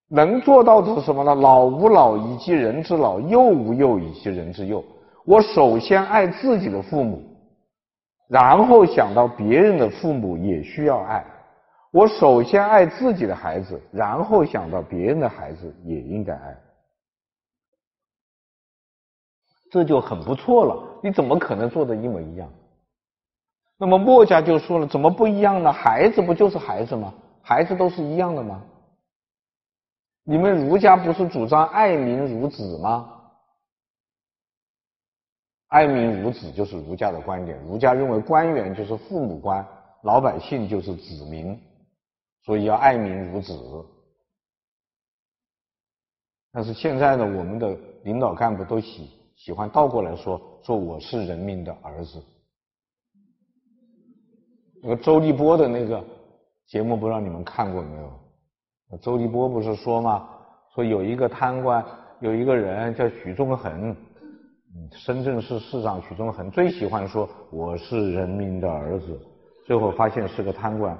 [0.09, 1.35] 能做到的是什么呢？
[1.35, 4.85] 老吾老以及人之老，幼吾幼以及人之幼。
[5.25, 7.23] 我首先爱自己的父母，
[8.29, 11.25] 然后想到别人的父母也需要爱。”
[11.91, 16.57] 我首先爱自己的孩子，然后想到别人的孩子也应该爱，
[19.71, 20.77] 这就很不错了。
[21.05, 22.49] 你怎么可能做的一模一样？
[23.79, 25.73] 那么墨家就说了，怎么不一样呢？
[25.73, 27.15] 孩子不就是孩子吗？
[27.43, 28.61] 孩子都是一样的吗？
[30.25, 33.11] 你们儒家不是主张爱民如子吗？
[35.69, 37.63] 爱民如子就是儒家的观点。
[37.65, 39.67] 儒家认为官员就是父母官，
[40.03, 41.59] 老百姓就是子民。
[42.45, 43.55] 所以要爱民如子，
[46.53, 52.23] 但是现在呢，我们的领导干部都喜喜欢倒过来说，说我是人民的儿子。
[54.83, 56.05] 那个周立波的那个
[56.67, 58.24] 节目，不知道你们看过没有？
[59.01, 60.27] 周立波不是说吗？
[60.75, 61.85] 说有一个贪官，
[62.21, 63.95] 有一个人叫许宗衡，
[64.91, 69.19] 深圳市市长许宗衡最喜欢说我是人民的儿子，
[69.67, 70.97] 最后发现是个贪官。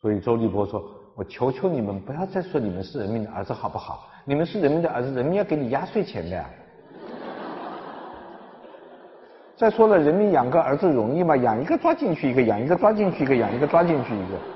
[0.00, 0.82] 所以周立波说
[1.14, 4.08] ：“我求求你们不要再说你们是人民的儿子好不好？
[4.24, 6.50] 你们是人民的儿子，人民要给你压岁钱的呀。
[9.56, 11.36] 再说了，人民养个儿子容易吗？
[11.36, 14.51] 养一个抓进去一个，养一个抓进去一个，养一个抓进去一个。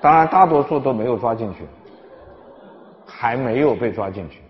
[0.00, 1.66] 当然，大多数都没有抓进去，
[3.06, 4.40] 还没有被抓进去。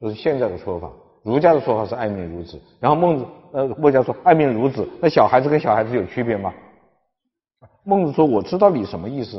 [0.00, 0.90] 这是现在的说法。”
[1.22, 6.50] 儒家的说法是爱民如子，然后孟子呃墨家说爱民如子，那小孩子跟小孩子有区别吗？
[7.84, 9.36] 孟子说我知道你什么意思，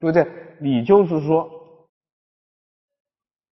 [0.00, 0.26] 对不对？
[0.58, 1.46] 你就是说，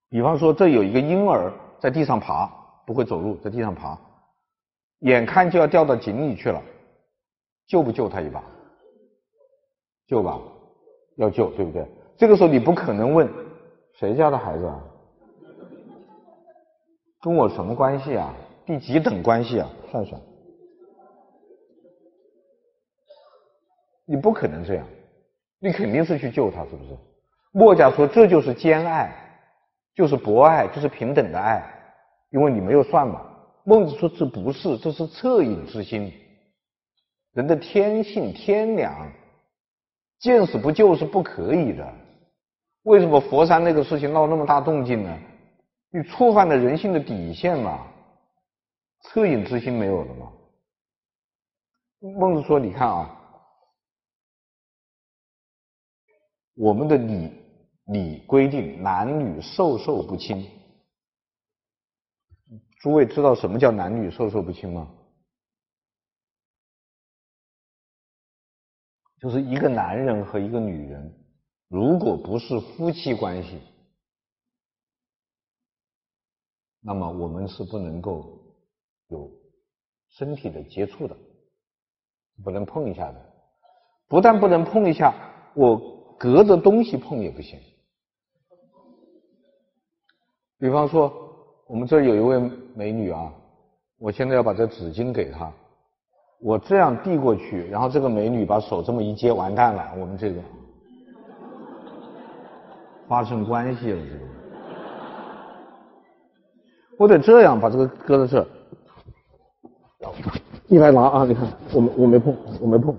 [0.09, 2.51] 比方说这有一个婴儿在地上爬，
[2.87, 3.99] 不会走路，在地上爬，
[5.01, 6.62] 眼看就要掉到井里去了，
[7.66, 8.43] 救不救他一把？
[10.06, 10.40] 救吧，
[11.16, 11.86] 要救，对不对？
[12.16, 13.28] 这个时候你不可能问
[13.98, 14.82] 谁家的孩子啊？
[17.20, 18.35] 跟我什么关系啊？
[18.64, 19.68] 第几等关系啊？
[19.90, 20.20] 算算，
[24.06, 24.86] 你不可能这样，
[25.59, 26.97] 你肯定是去救他，是不是？
[27.52, 29.12] 墨家说这就是兼爱，
[29.94, 31.62] 就是博爱，就是平等的爱，
[32.31, 33.36] 因为你没有算嘛。
[33.69, 36.13] 孟子说这不是，这是恻隐之心，
[37.33, 39.11] 人的天性天良，
[40.21, 41.95] 见死不救是不可以的。
[42.85, 45.19] 为什么佛山那个事情闹那么大动静呢？
[45.91, 47.85] 你触犯了人性的底线嘛？
[49.03, 50.33] 恻隐之心没有了吗？
[52.21, 53.21] 孟子说：“你看啊，
[56.55, 57.33] 我们的礼
[57.87, 60.49] 礼规定男女授受不亲。
[62.87, 64.89] 诸位知道什么叫男女授受不亲吗？
[69.19, 71.13] 就是一个男人和一个女人，
[71.67, 73.61] 如果不是夫妻关系。”
[76.81, 78.55] 那么我们是不能够
[79.09, 79.33] 有
[80.11, 81.17] 身体的接触的，
[82.45, 83.35] 不能碰一下的。
[84.07, 85.13] 不但不能碰一下，
[85.57, 87.61] 我隔着东西碰也不行。
[90.61, 91.26] 比方说，
[91.69, 93.33] 我们这有一位美女啊，
[93.99, 95.51] 我现在要把这纸巾给她，
[96.41, 100.41] 我这样递过去，然后这个美女把手这么一接，完蛋了，我们这个
[103.09, 104.21] 发生关系了，这个。
[106.99, 108.47] 我得这样把这个搁在这，
[110.69, 111.25] 你来拿啊！
[111.25, 112.97] 你看，我没我没碰，我没碰。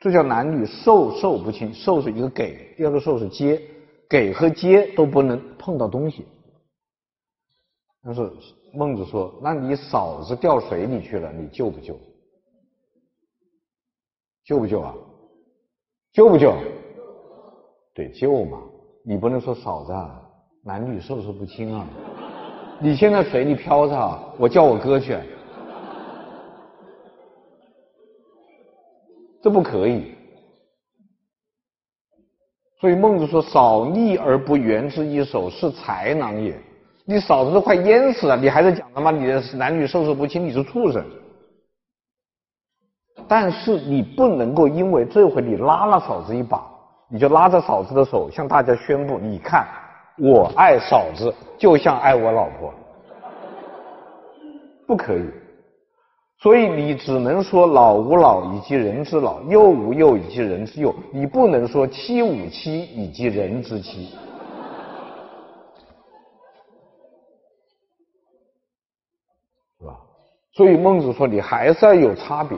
[0.00, 3.60] 这叫男女授受不亲，授是一个给，第二个受是接，
[4.08, 6.24] 给和接都不能碰到东西。
[8.04, 8.30] 但是
[8.74, 11.98] 孟子说：“那你嫂子掉水里去了，你救不救？
[14.44, 14.94] 救不救啊？
[16.12, 16.54] 救不救？
[17.94, 18.60] 对，救嘛！
[19.04, 20.20] 你不能说嫂子啊，
[20.62, 21.86] 男女授受不亲啊。”
[22.78, 25.16] 你现在水里漂着，我叫我哥去，
[29.40, 30.14] 这不可以。
[32.80, 36.54] 所以孟子说：“嫂溺而不援之一手，是才狼也。”
[37.04, 41.04] 你嫂子都快淹死了，你还在讲他妈你的男女授受不亲，你是畜生。
[43.28, 46.64] 但是你不能够因为这回你拉了嫂子一把，
[47.08, 49.66] 你就拉着嫂子的手向大家宣布：你看。
[50.16, 52.72] 我爱嫂子，就像爱我老婆，
[54.86, 55.24] 不可以。
[56.38, 64.14] 所以你只能说老吾老以及人之老，幼吾幼以及人之幼，你不能说妻吾妻以及人之妻，
[69.80, 69.98] 是吧？
[70.54, 72.56] 所以孟子说你还是要有差别，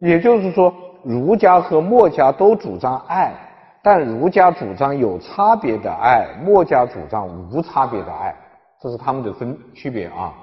[0.00, 3.34] 也就是说，儒家和墨家都主张爱，
[3.82, 8.36] 但儒家主张有差别的爱，墨家主张无差别的爱，
[8.80, 10.34] 这是他们的分区别啊。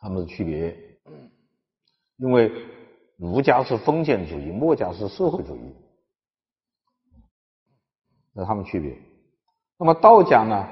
[0.00, 0.76] 他们的区别，
[2.18, 2.52] 因为
[3.16, 5.74] 儒家是封建主义，墨家是社会主义，
[8.32, 8.96] 那他们区别。
[9.76, 10.68] 那么道家呢？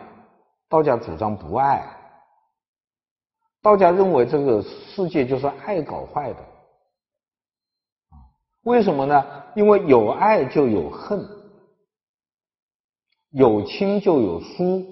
[0.69, 1.85] 道家主张不爱，
[3.63, 6.39] 道家认为这个世界就是爱搞坏的。
[8.63, 9.25] 为什么呢？
[9.55, 11.27] 因为有爱就有恨，
[13.31, 14.85] 有亲就有疏，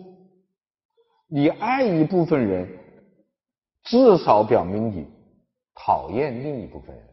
[1.29, 2.79] 你爱一部分人。
[3.85, 5.07] 至少表明你
[5.75, 7.05] 讨厌另一部分人，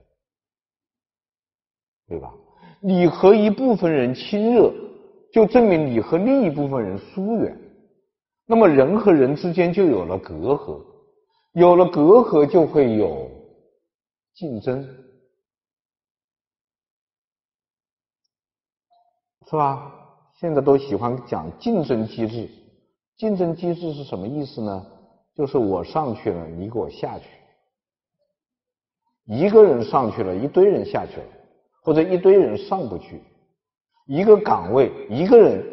[2.09, 2.33] 对吧？
[2.81, 4.73] 你和一部分人亲热，
[5.31, 7.57] 就证明你和另一部分人疏远。
[8.45, 10.83] 那么人和人之间就有了隔阂，
[11.55, 13.31] 有了隔阂就会有
[14.33, 14.83] 竞争，
[19.49, 19.89] 是吧？
[20.37, 22.49] 现在都喜欢讲竞争机制，
[23.15, 24.85] 竞争机制是什么意思呢？
[25.33, 27.25] 就是我上去了，你给我下去。
[29.23, 31.27] 一个人上去了，一堆人下去了，
[31.83, 33.23] 或者一堆人上不去。
[34.07, 35.65] 一个岗位一个人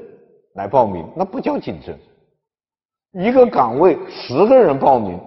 [0.54, 1.98] 来报名，那不叫竞争。
[3.10, 5.20] 一个岗位十个人报名，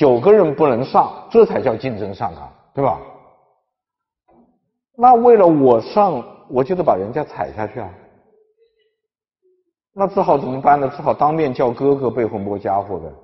[0.00, 2.98] 九个人不能上，这才叫竞争上岗，对吧？
[4.96, 7.94] 那为了我上，我就得把人家踩下去啊。
[9.92, 10.88] 那只好怎么办呢？
[10.88, 13.14] 只好当面叫哥哥，背后摸家伙的。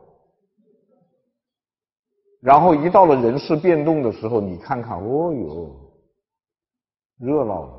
[2.43, 5.75] 然后一到了人事变动的时候，你看看，哦哟，
[7.19, 7.73] 热闹了。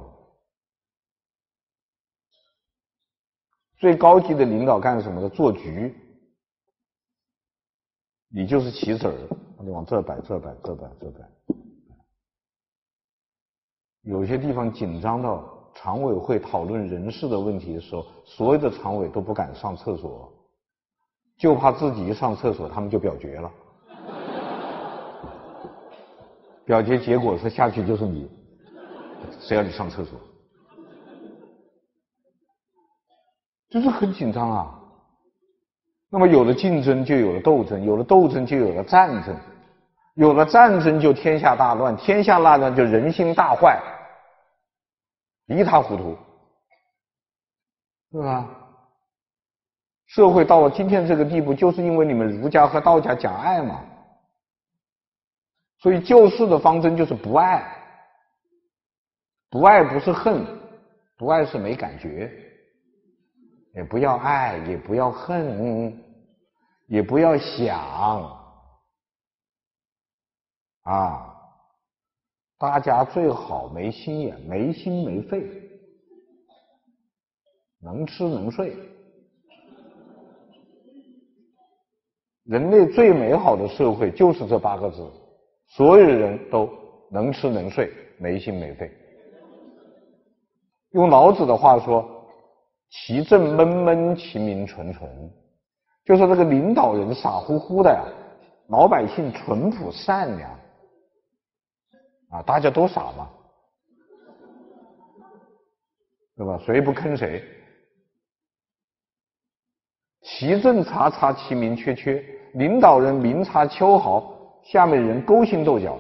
[3.78, 5.30] 最高级的领导干什么的？
[5.30, 5.95] 做局。
[8.29, 9.15] 你就是棋子儿，
[9.63, 11.19] 你往这摆，这摆，这摆，这摆。
[14.03, 20.31] 有些地方紧张到常委会讨论人事的问题的时候，所有的常委都不敢上厕所，
[21.37, 23.51] 就怕自己一上厕所，他们就表决了。
[26.65, 28.29] 表决结果是下去就是你，
[29.39, 30.19] 谁让你上厕所？
[33.69, 34.76] 就是很紧张啊。
[36.09, 39.35] 那么有了竞争，就有了斗争；有了斗争，就有了战争；
[40.15, 43.81] 有了战争，就天下大乱；天下大乱，就人心大坏，
[45.47, 46.17] 一塌糊涂，
[48.11, 48.47] 是吧？
[50.05, 53.84] 社会到了今天这个地步，就是因为你们儒家和道家讲爱嘛。
[55.79, 57.63] 所以救世的方针就是不爱，
[59.49, 60.45] 不爱不是恨，
[61.17, 62.31] 不爱是没感觉，
[63.77, 66.03] 也不要爱，也不要恨，
[66.87, 67.79] 也不要想，
[70.81, 71.35] 啊，
[72.57, 75.47] 大家最好没心眼，没心没肺，
[77.79, 78.75] 能吃能睡，
[82.45, 85.07] 人类最美好的社会就是这八个字。
[85.67, 86.67] 所有人都
[87.11, 88.91] 能吃能睡，没心没肺。
[90.93, 92.09] 用老子的话说
[92.89, 95.09] ：“其政闷闷，其民淳淳。”
[96.05, 98.01] 就是这个领导人傻乎乎的呀，
[98.69, 100.51] 老百姓淳朴善良，
[102.30, 103.30] 啊，大家都傻嘛，
[106.35, 106.57] 对吧？
[106.65, 107.43] 谁不坑谁？
[110.22, 112.23] 其政察察，其民缺缺。
[112.53, 114.35] 领导人明察秋毫。
[114.64, 115.97] 下面人勾心斗角，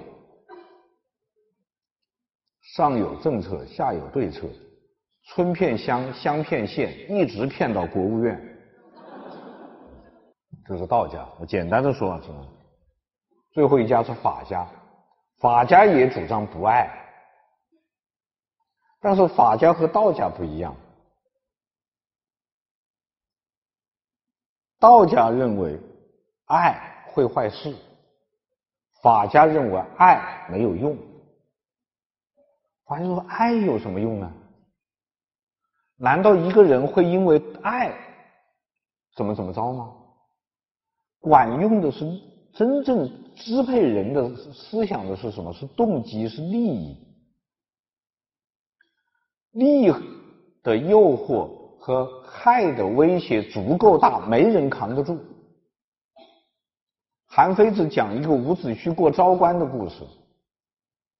[2.61, 4.45] 上有政策，下有对策，
[5.27, 8.41] 村骗乡，乡骗县，一直骗到国务院。
[10.65, 12.47] 这是道家，我简单的说啊，是吧？
[13.51, 14.67] 最后一家是法家，
[15.39, 16.89] 法家也主张不爱，
[19.01, 20.75] 但是法家和道家不一样，
[24.79, 25.79] 道家认为
[26.45, 27.75] 爱会坏事。
[29.01, 30.97] 法家认为爱没有用，
[32.85, 34.33] 法家说爱有什么用呢？
[35.97, 37.91] 难道一个人会因为爱
[39.15, 39.93] 怎么怎么着吗？
[41.19, 42.05] 管用的是
[42.53, 45.51] 真正支配人的思想的是什么？
[45.51, 46.95] 是动机，是利益。
[49.51, 49.91] 利
[50.61, 51.49] 的诱惑
[51.79, 55.17] 和害的威胁足够大，没人扛得住。
[57.25, 60.03] 韩非子讲一个伍子胥过昭关的故事。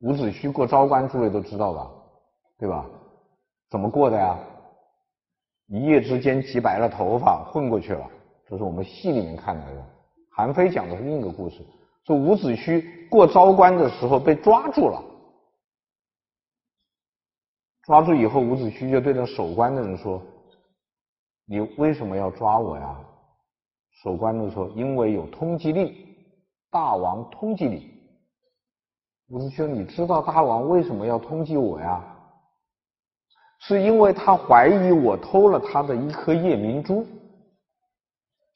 [0.02, 1.92] 伍子胥过昭关，诸位都知道吧？
[2.60, 2.86] 对吧？
[3.72, 4.38] 怎么过的呀？
[5.68, 8.10] 一夜之间急白了头发混过去了。
[8.48, 9.86] 这是我们戏里面看来的。
[10.32, 11.66] 韩非讲的是另一个故事，
[12.06, 15.04] 说伍子胥过昭关的时候被抓住了。
[17.84, 20.22] 抓住以后，伍子胥就对着守关的人说
[21.48, 23.00] ：“你为什么要抓我呀？”
[24.04, 25.96] 守关的说：“因为有通缉令，
[26.70, 27.92] 大王通缉你。”
[29.30, 32.17] 伍子胥：“你知道大王为什么要通缉我呀？
[33.68, 37.06] 是因为他怀疑我偷了他的一颗夜明珠。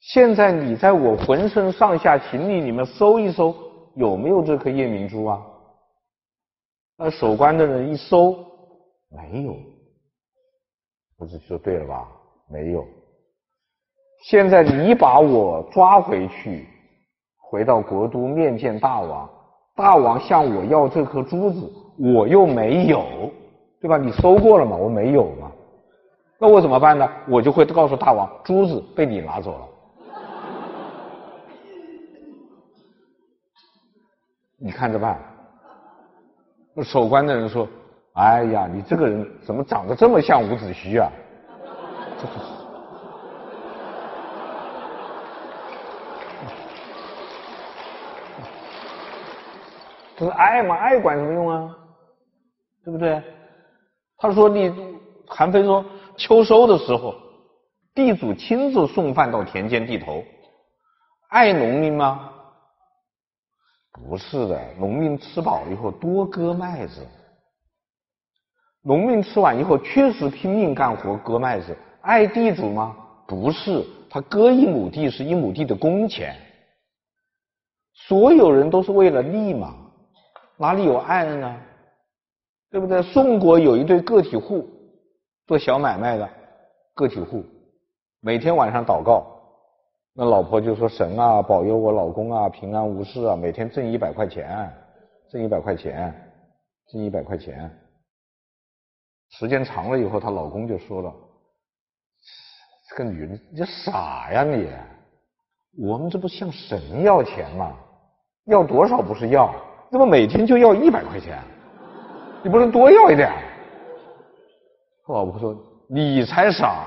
[0.00, 3.54] 现在你在我浑身上下行李里面搜一搜，
[3.94, 5.42] 有没有这颗夜明珠啊？”
[6.96, 8.32] 那守关的人一搜，
[9.10, 9.52] 没有。
[11.18, 12.08] 伍子胥说：“对了吧？
[12.48, 12.82] 没有。
[14.24, 16.66] 现在你把我抓回去，
[17.50, 19.28] 回到国都面见大王。”
[19.76, 23.04] 大王向我要这颗珠子，我又没有，
[23.82, 23.98] 对吧？
[23.98, 24.76] 你搜过了嘛？
[24.76, 25.50] 我没有嘛。
[26.38, 27.08] 那我怎么办呢？
[27.28, 29.66] 我就会告诉大王，珠子被你拿走了。
[34.56, 35.18] 你看着办。
[36.74, 37.66] 那守关的人说
[38.14, 41.10] ：“哎呀，你这个人怎么长得这么像伍子胥啊？”
[42.22, 42.32] 这是。
[50.16, 50.76] 这是爱嘛？
[50.76, 51.76] 爱管什么用啊？
[52.84, 53.20] 对不对？
[54.22, 54.72] 他说你
[55.26, 55.84] 韩非说
[56.16, 57.12] 秋收的时候，
[57.92, 60.22] 地主亲自送饭到田间地头，
[61.28, 62.30] 爱农民吗？
[63.90, 67.04] 不是的，农民吃饱以后多割麦子。
[68.84, 72.96] 农民吃完以后确实拼命干活割麦子，爱地主吗？
[73.26, 76.36] 不是，他割一亩地是一亩地的工钱。
[77.92, 79.74] 所有人都是为了利嘛。
[80.58, 81.60] 哪里有爱呢？
[82.72, 83.02] 对不对？
[83.02, 84.66] 宋国有一对个体户，
[85.46, 86.28] 做小买卖的
[86.94, 87.44] 个体户，
[88.20, 89.26] 每天晚上祷告，
[90.14, 94.72] 那老婆就说：“神啊，保佑我老公啊，平安无事啊，每天挣一百块钱，
[95.30, 96.14] 挣一百块钱，
[96.90, 97.70] 挣一百块钱。”
[99.36, 101.14] 时间长了以后，她老公就说了
[102.88, 104.66] ：“这个女人，你傻呀你！
[105.78, 107.76] 我们这不向神要钱吗？
[108.46, 109.54] 要多少不是要？”
[109.92, 111.38] 怎么每天就要一百块钱？
[112.42, 113.30] 你不能多要一点？
[115.06, 115.56] 他老婆说
[115.88, 116.86] ：“你才傻，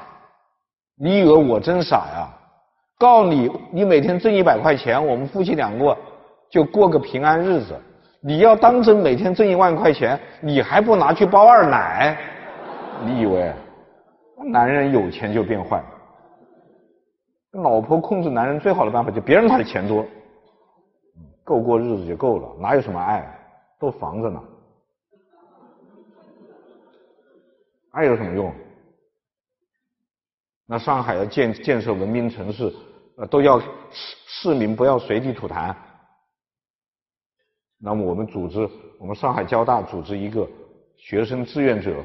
[0.98, 2.30] 你以为我真傻呀？
[2.98, 5.98] 告诉你，你每天挣一百块钱，我们夫妻两个
[6.50, 7.76] 就过个平安日子。
[8.22, 12.18] 你要当真每天挣一万块钱，你还不拿去包二奶？
[13.04, 13.54] 你以为
[14.52, 15.84] 男人有钱就变坏？
[17.52, 20.06] 老婆控制男人最好的办法，就别让他的钱多。”
[21.44, 23.24] 够过日子就够了，哪有什么爱？
[23.80, 24.42] 都防着呢，
[27.96, 28.54] 爱有什么用？
[30.68, 32.74] 那上海要建建设文明城市，
[33.18, 33.66] 呃，都要市
[34.28, 35.74] 市民不要随地吐痰。
[37.80, 38.68] 那么我们组织，
[39.00, 40.46] 我们上海交大组织一个
[40.98, 42.04] 学生志愿者，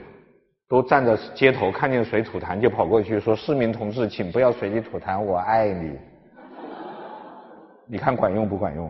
[0.68, 5.98] 都站在街头，看见谁吐痰就跑过去说：“市民同志，请不要随地吐痰，我爱你。”
[7.88, 8.88] 你看管用不管用？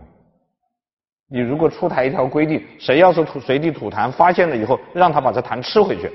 [1.28, 6.12] 你如果出台一条规定，谁要是吐随地吐痰，发现了以后，让他把这痰吃回去，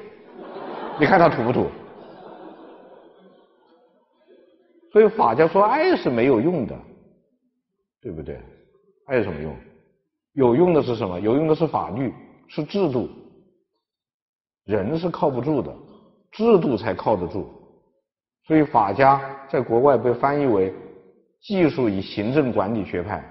[0.99, 1.67] 你看他土不土？
[4.91, 6.73] 所以法家说爱是没有用的，
[8.01, 8.41] 对不对？
[9.07, 9.53] 爱有什么用？
[10.33, 11.19] 有用的是什么？
[11.19, 12.13] 有用的是法律，
[12.47, 13.09] 是制度。
[14.63, 15.75] 人是靠不住的，
[16.31, 17.47] 制度才靠得住。
[18.47, 20.73] 所以法家在国外被翻译为
[21.41, 23.23] 技术与行政管理学派。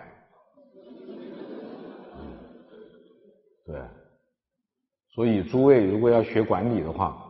[3.65, 3.81] 对，
[5.15, 7.24] 所以诸位如果要学管理的话，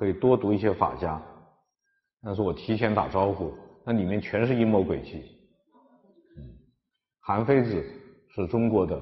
[0.00, 1.20] 可以多读一些法家。
[2.22, 3.52] 但是我提前打招呼，
[3.84, 5.18] 那里面全是阴谋诡计。
[6.38, 6.56] 嗯，
[7.20, 7.84] 韩非子
[8.30, 8.98] 是中国的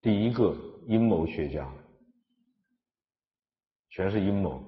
[0.00, 0.56] 第一个
[0.86, 1.68] 阴谋学家，
[3.90, 4.62] 全是阴谋。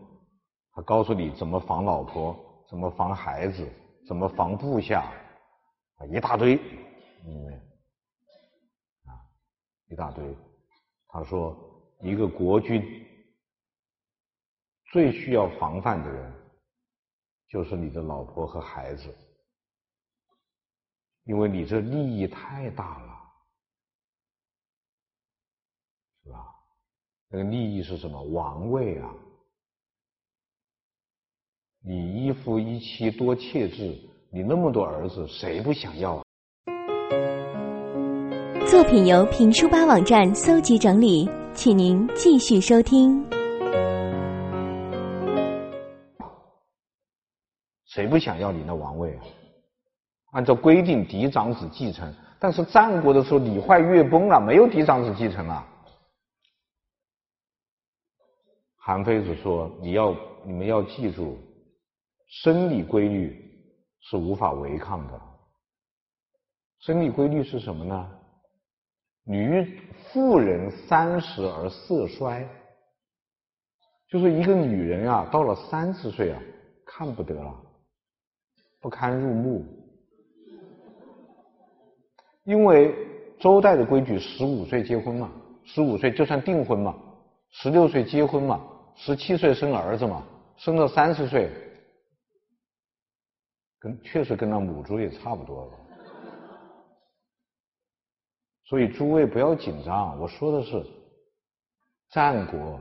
[0.73, 2.37] 他告诉你怎么防老婆，
[2.69, 3.65] 怎么防孩子，
[4.09, 5.13] 怎么防部下，
[5.99, 6.57] 啊，一大堆，
[7.25, 7.53] 嗯，
[9.05, 9.15] 啊，
[9.91, 10.37] 一大堆。
[11.07, 11.57] 他说
[12.03, 13.06] ：“一个国君
[14.97, 16.33] 最需要防范的人，
[17.51, 19.15] 就是你的老婆和孩子，
[21.25, 23.13] 因为你这利益太大了，
[26.25, 26.47] 是吧？
[27.29, 28.23] 那个利益是什么？
[28.23, 29.13] 王位啊！
[31.81, 33.95] 你一夫一妻多妾制，
[34.33, 36.23] 你那么多儿子，谁不想要啊？”
[38.67, 43.23] 作品由评书吧网站搜集整理，请您继续收听。
[47.97, 49.25] 谁不想要你的王位啊？
[50.33, 52.15] 按照规定，嫡长子继承。
[52.39, 55.67] 但是战国的时候，礼坏乐崩了，没有嫡长子继承了。
[58.77, 60.15] 韩非子说：“你要
[60.45, 61.39] 你们要记住，
[62.27, 63.35] 生理规律
[64.03, 65.19] 是无法违抗的。
[66.81, 68.11] 生理规律是什么呢？
[69.25, 69.81] 女
[70.13, 72.47] 妇人三十而色衰，
[74.11, 76.43] 就是一个女人啊，到了三十岁啊，
[76.85, 77.66] 看不得了，
[78.87, 79.67] 不堪入目。”
[82.47, 82.95] 因为
[83.41, 85.29] 周代的规矩，十五岁结婚嘛，
[85.65, 86.97] 十五岁就算订婚嘛，
[87.51, 88.65] 十六岁结婚嘛，
[88.95, 90.25] 十七岁生儿子嘛，
[90.57, 91.51] 生到三十岁，
[93.81, 95.73] 跟确实跟那母猪也差不多了。
[98.67, 100.87] 所以诸位不要紧张，我说的是
[102.11, 102.81] 战国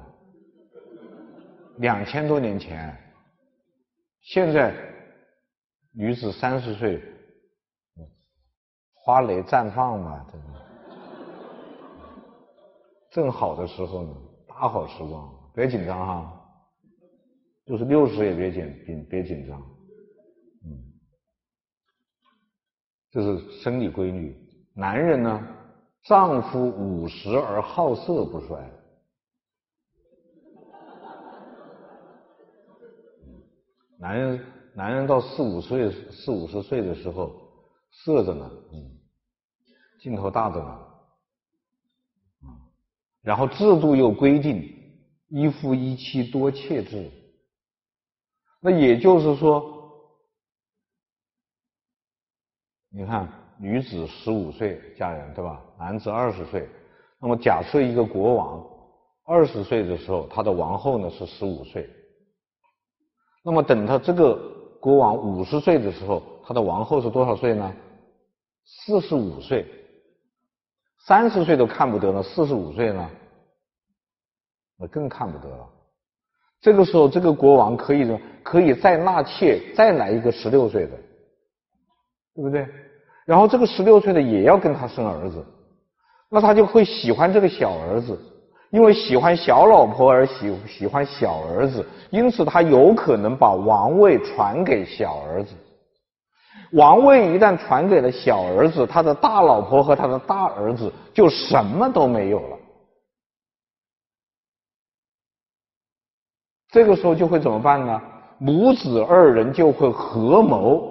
[1.77, 2.95] 两千多年前，
[4.21, 4.71] 现在
[5.95, 7.01] 女子三十岁。
[8.93, 10.47] 花蕾绽放嘛，真的，
[13.11, 14.15] 正好的时候呢，
[14.47, 16.41] 大好时光，别紧张哈，
[17.67, 19.61] 就是六十也别紧别别紧张，
[20.65, 20.73] 嗯，
[23.11, 24.35] 这是生理规律。
[24.73, 25.47] 男人呢，
[26.05, 28.67] 丈夫五十而好色不衰，
[33.99, 34.43] 男人
[34.75, 37.31] 男人到四五岁四五十岁的时候，
[37.91, 38.91] 色着呢，嗯。
[40.01, 40.79] 劲头大着呢，
[43.23, 44.71] 然后制度又规定
[45.29, 47.09] 一夫一妻多妾制，
[48.59, 49.65] 那也就是说，
[52.91, 53.27] 你看
[53.57, 55.59] 女子十五岁嫁人对吧？
[55.79, 56.69] 男子二十岁，
[57.19, 58.63] 那么假设一个国王
[59.23, 61.89] 二十岁的时候，他的王后呢是十五岁，
[63.43, 64.37] 那么等他这个
[64.85, 67.73] 国王五十岁的时候，他的王后是多少岁呢？
[68.63, 69.65] 四十五岁。
[71.07, 73.09] 三十岁都看不得了，四十五岁呢，
[74.77, 75.67] 那更看不得了。
[76.61, 80.91] 这个时候，这个国王可以呢，可以再纳妾，再来一个十六岁的，
[82.35, 82.67] 对不对？
[83.25, 85.43] 然后这个十六岁的也要跟他生儿子，
[86.29, 88.15] 那他就会喜欢这个小儿子，
[88.75, 95.55] 因为喜欢小老婆而喜喜欢小儿子，因此他有可能把王位传给小儿子。
[96.73, 102.57] 王位一旦传给了小儿子，他的大老婆和他的大儿子就什么都没有了。
[106.69, 108.01] 这个时候就会怎么办呢？
[108.39, 110.83] 母子二人就会合谋，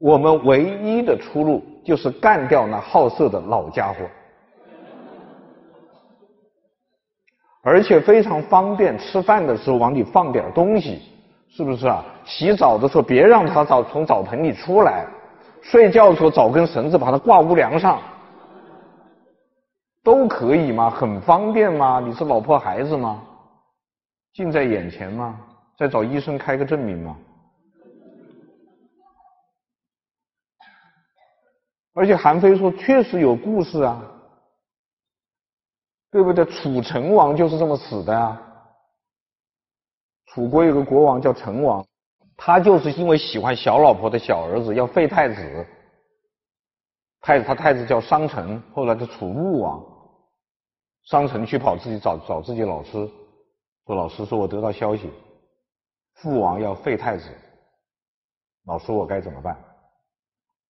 [0.00, 3.98] 我们唯一的出路就是干掉那好色的老家伙，
[7.66, 11.02] 而且非常方便，吃饭的时候往里放点东西。
[11.48, 12.04] 是不是啊？
[12.24, 15.04] 洗澡的时候别让他澡从澡盆里出来，
[15.62, 17.98] 睡觉的时候找根绳子把他挂屋梁上，
[20.04, 20.90] 都可以吗？
[20.90, 21.98] 很方便吗？
[21.98, 23.22] 你是老婆孩子吗？
[24.34, 25.40] 近在眼前吗？
[25.78, 27.16] 再找医生开个证明吗？
[31.94, 33.98] 而且韩非说确实有故事啊，
[36.10, 36.44] 对不对？
[36.46, 38.42] 楚成王就是这么死的呀。
[40.26, 41.86] 楚国有个国王叫成王，
[42.36, 45.66] 他就是因为喜欢小老婆的小儿子，要废太子。
[47.20, 49.84] 太子他太子叫商臣，后来的楚穆王。
[51.04, 53.08] 商臣去跑自己找找自己老师，
[53.86, 55.10] 说老师说我得到消息，
[56.14, 57.28] 父王要废太子，
[58.66, 59.56] 老师我该怎么办？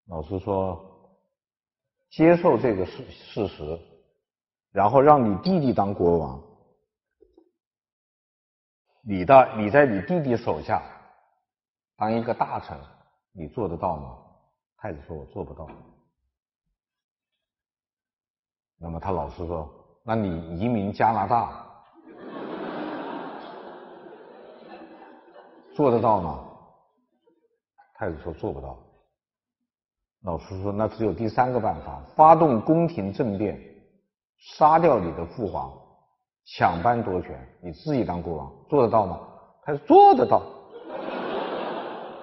[0.08, 0.78] 老师说
[2.10, 3.78] 接受这个事事实，
[4.76, 6.38] 然后让你弟弟当国王。
[9.00, 10.82] 你的你在你弟弟手下
[11.96, 12.78] 当一个大臣，
[13.32, 14.18] 你做得到吗？
[14.76, 15.66] 太子说：“我做不到。”
[18.78, 19.66] 那么他老师说
[20.04, 21.66] ：“那你移民加拿大，
[25.74, 26.44] 做得到吗？”
[27.96, 28.78] 太子说：“做不到。”
[30.24, 33.58] 老师说：“那只有第三个办法，发动宫廷政变，
[34.38, 35.72] 杀掉你的父皇。”
[36.48, 39.18] 抢班夺权，你自己当国王，做得到吗？
[39.64, 40.40] 他说做得到，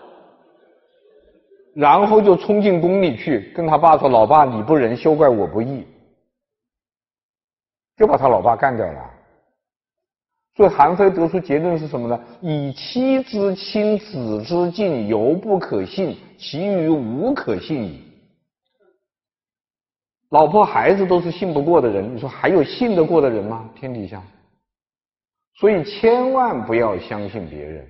[1.75, 5.85] 然后就冲进宫里去，跟他爸说：“老爸，你不仁，休怪我不义。”
[7.97, 9.11] 就把他老爸干掉了。
[10.55, 12.17] 所以韩非得出结论是什么呢？
[12.39, 18.12] 以妻之亲，子之近，犹不可信，其余无可信矣。
[20.33, 23.69] 老婆孩子都是信不过的人，你说还有信得过的人吗？
[23.75, 24.19] 天底下，
[25.59, 27.87] 所以千万不要相信别人，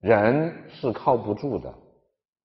[0.00, 1.70] 人是靠不住的，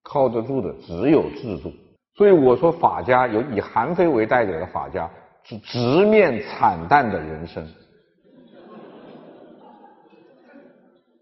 [0.03, 1.71] 靠得住的只有自助。
[2.17, 5.09] 所以我说，法家有以韩非为代表的法家
[5.45, 7.65] 是直面惨淡的人生。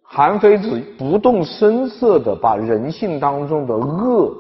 [0.02, 4.36] 韩非子不动声色地把人性当中的恶。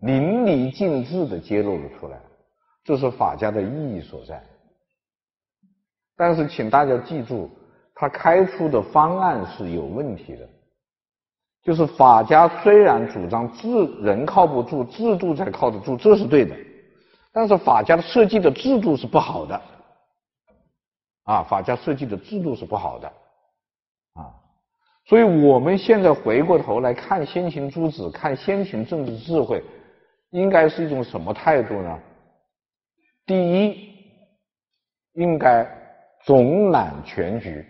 [0.00, 2.20] 淋漓尽致地揭露了出来，
[2.84, 4.42] 这是法家的意义所在。
[6.16, 7.50] 但是，请大家记住，
[7.94, 10.48] 他开出的方案是有问题的。
[11.62, 13.68] 就是法家虽然主张制
[14.00, 16.56] 人靠不住，制度才靠得住，这是对的。
[17.32, 19.60] 但是，法家的设计的制度是不好的。
[21.24, 23.08] 啊，法家设计的制度是不好的。
[24.14, 24.32] 啊，
[25.06, 29.62] 所以我们现在回过头来看先秦诸子，看先秦政治智慧。
[30.30, 31.98] 应该是一种什么态度呢？
[33.24, 33.94] 第一，
[35.12, 35.66] 应该
[36.24, 37.66] 总揽全局，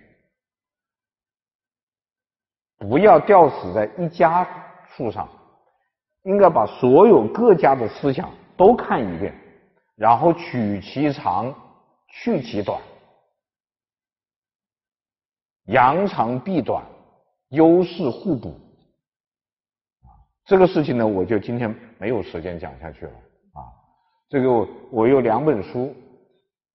[2.78, 4.46] 不要吊死在一家
[4.96, 5.28] 树上，
[6.22, 9.34] 应该把所有各家的思想都看一遍，
[9.96, 11.54] 然后取其长，
[12.08, 12.80] 去其短，
[15.66, 16.84] 扬长避短，
[17.50, 18.67] 优势互补。
[20.48, 23.12] 这个事情呢，我就今天没有时间讲下去了
[23.52, 23.60] 啊。
[24.30, 25.94] 这个我，我有两本书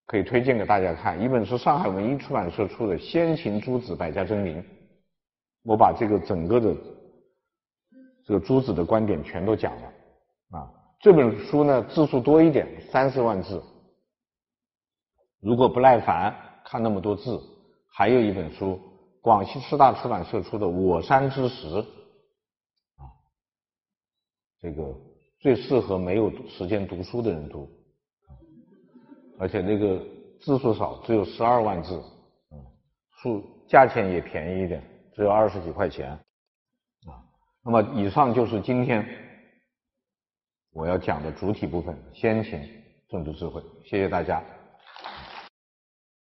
[0.05, 4.61] 可以推荐给大家看，一本是上海文艺出版社出的《先秦诸子百家争鸣》，
[5.63, 6.75] 我把这个整个的
[8.23, 9.87] 这个诸子的观点全都讲了
[10.51, 10.69] 啊。
[10.99, 13.59] 这本书呢，字数多一点，三十万字。
[15.41, 16.31] 如果不耐烦
[16.63, 17.41] 看那么多字，
[17.91, 18.79] 还有一本书，
[19.19, 21.67] 广西师大出版社出的《我山之石》。
[24.63, 24.95] 这个
[25.41, 27.69] 最适合没有时间读书的人读，
[29.37, 30.01] 而且那个
[30.39, 32.01] 字数少，只有十二万字，
[33.21, 34.81] 数价钱也便宜一点，
[35.13, 37.19] 只有二十几块钱，啊，
[37.61, 39.05] 那么以上就是今天
[40.71, 42.61] 我要讲的主体部分——先秦
[43.09, 43.61] 政治智慧。
[43.83, 44.41] 谢谢大家。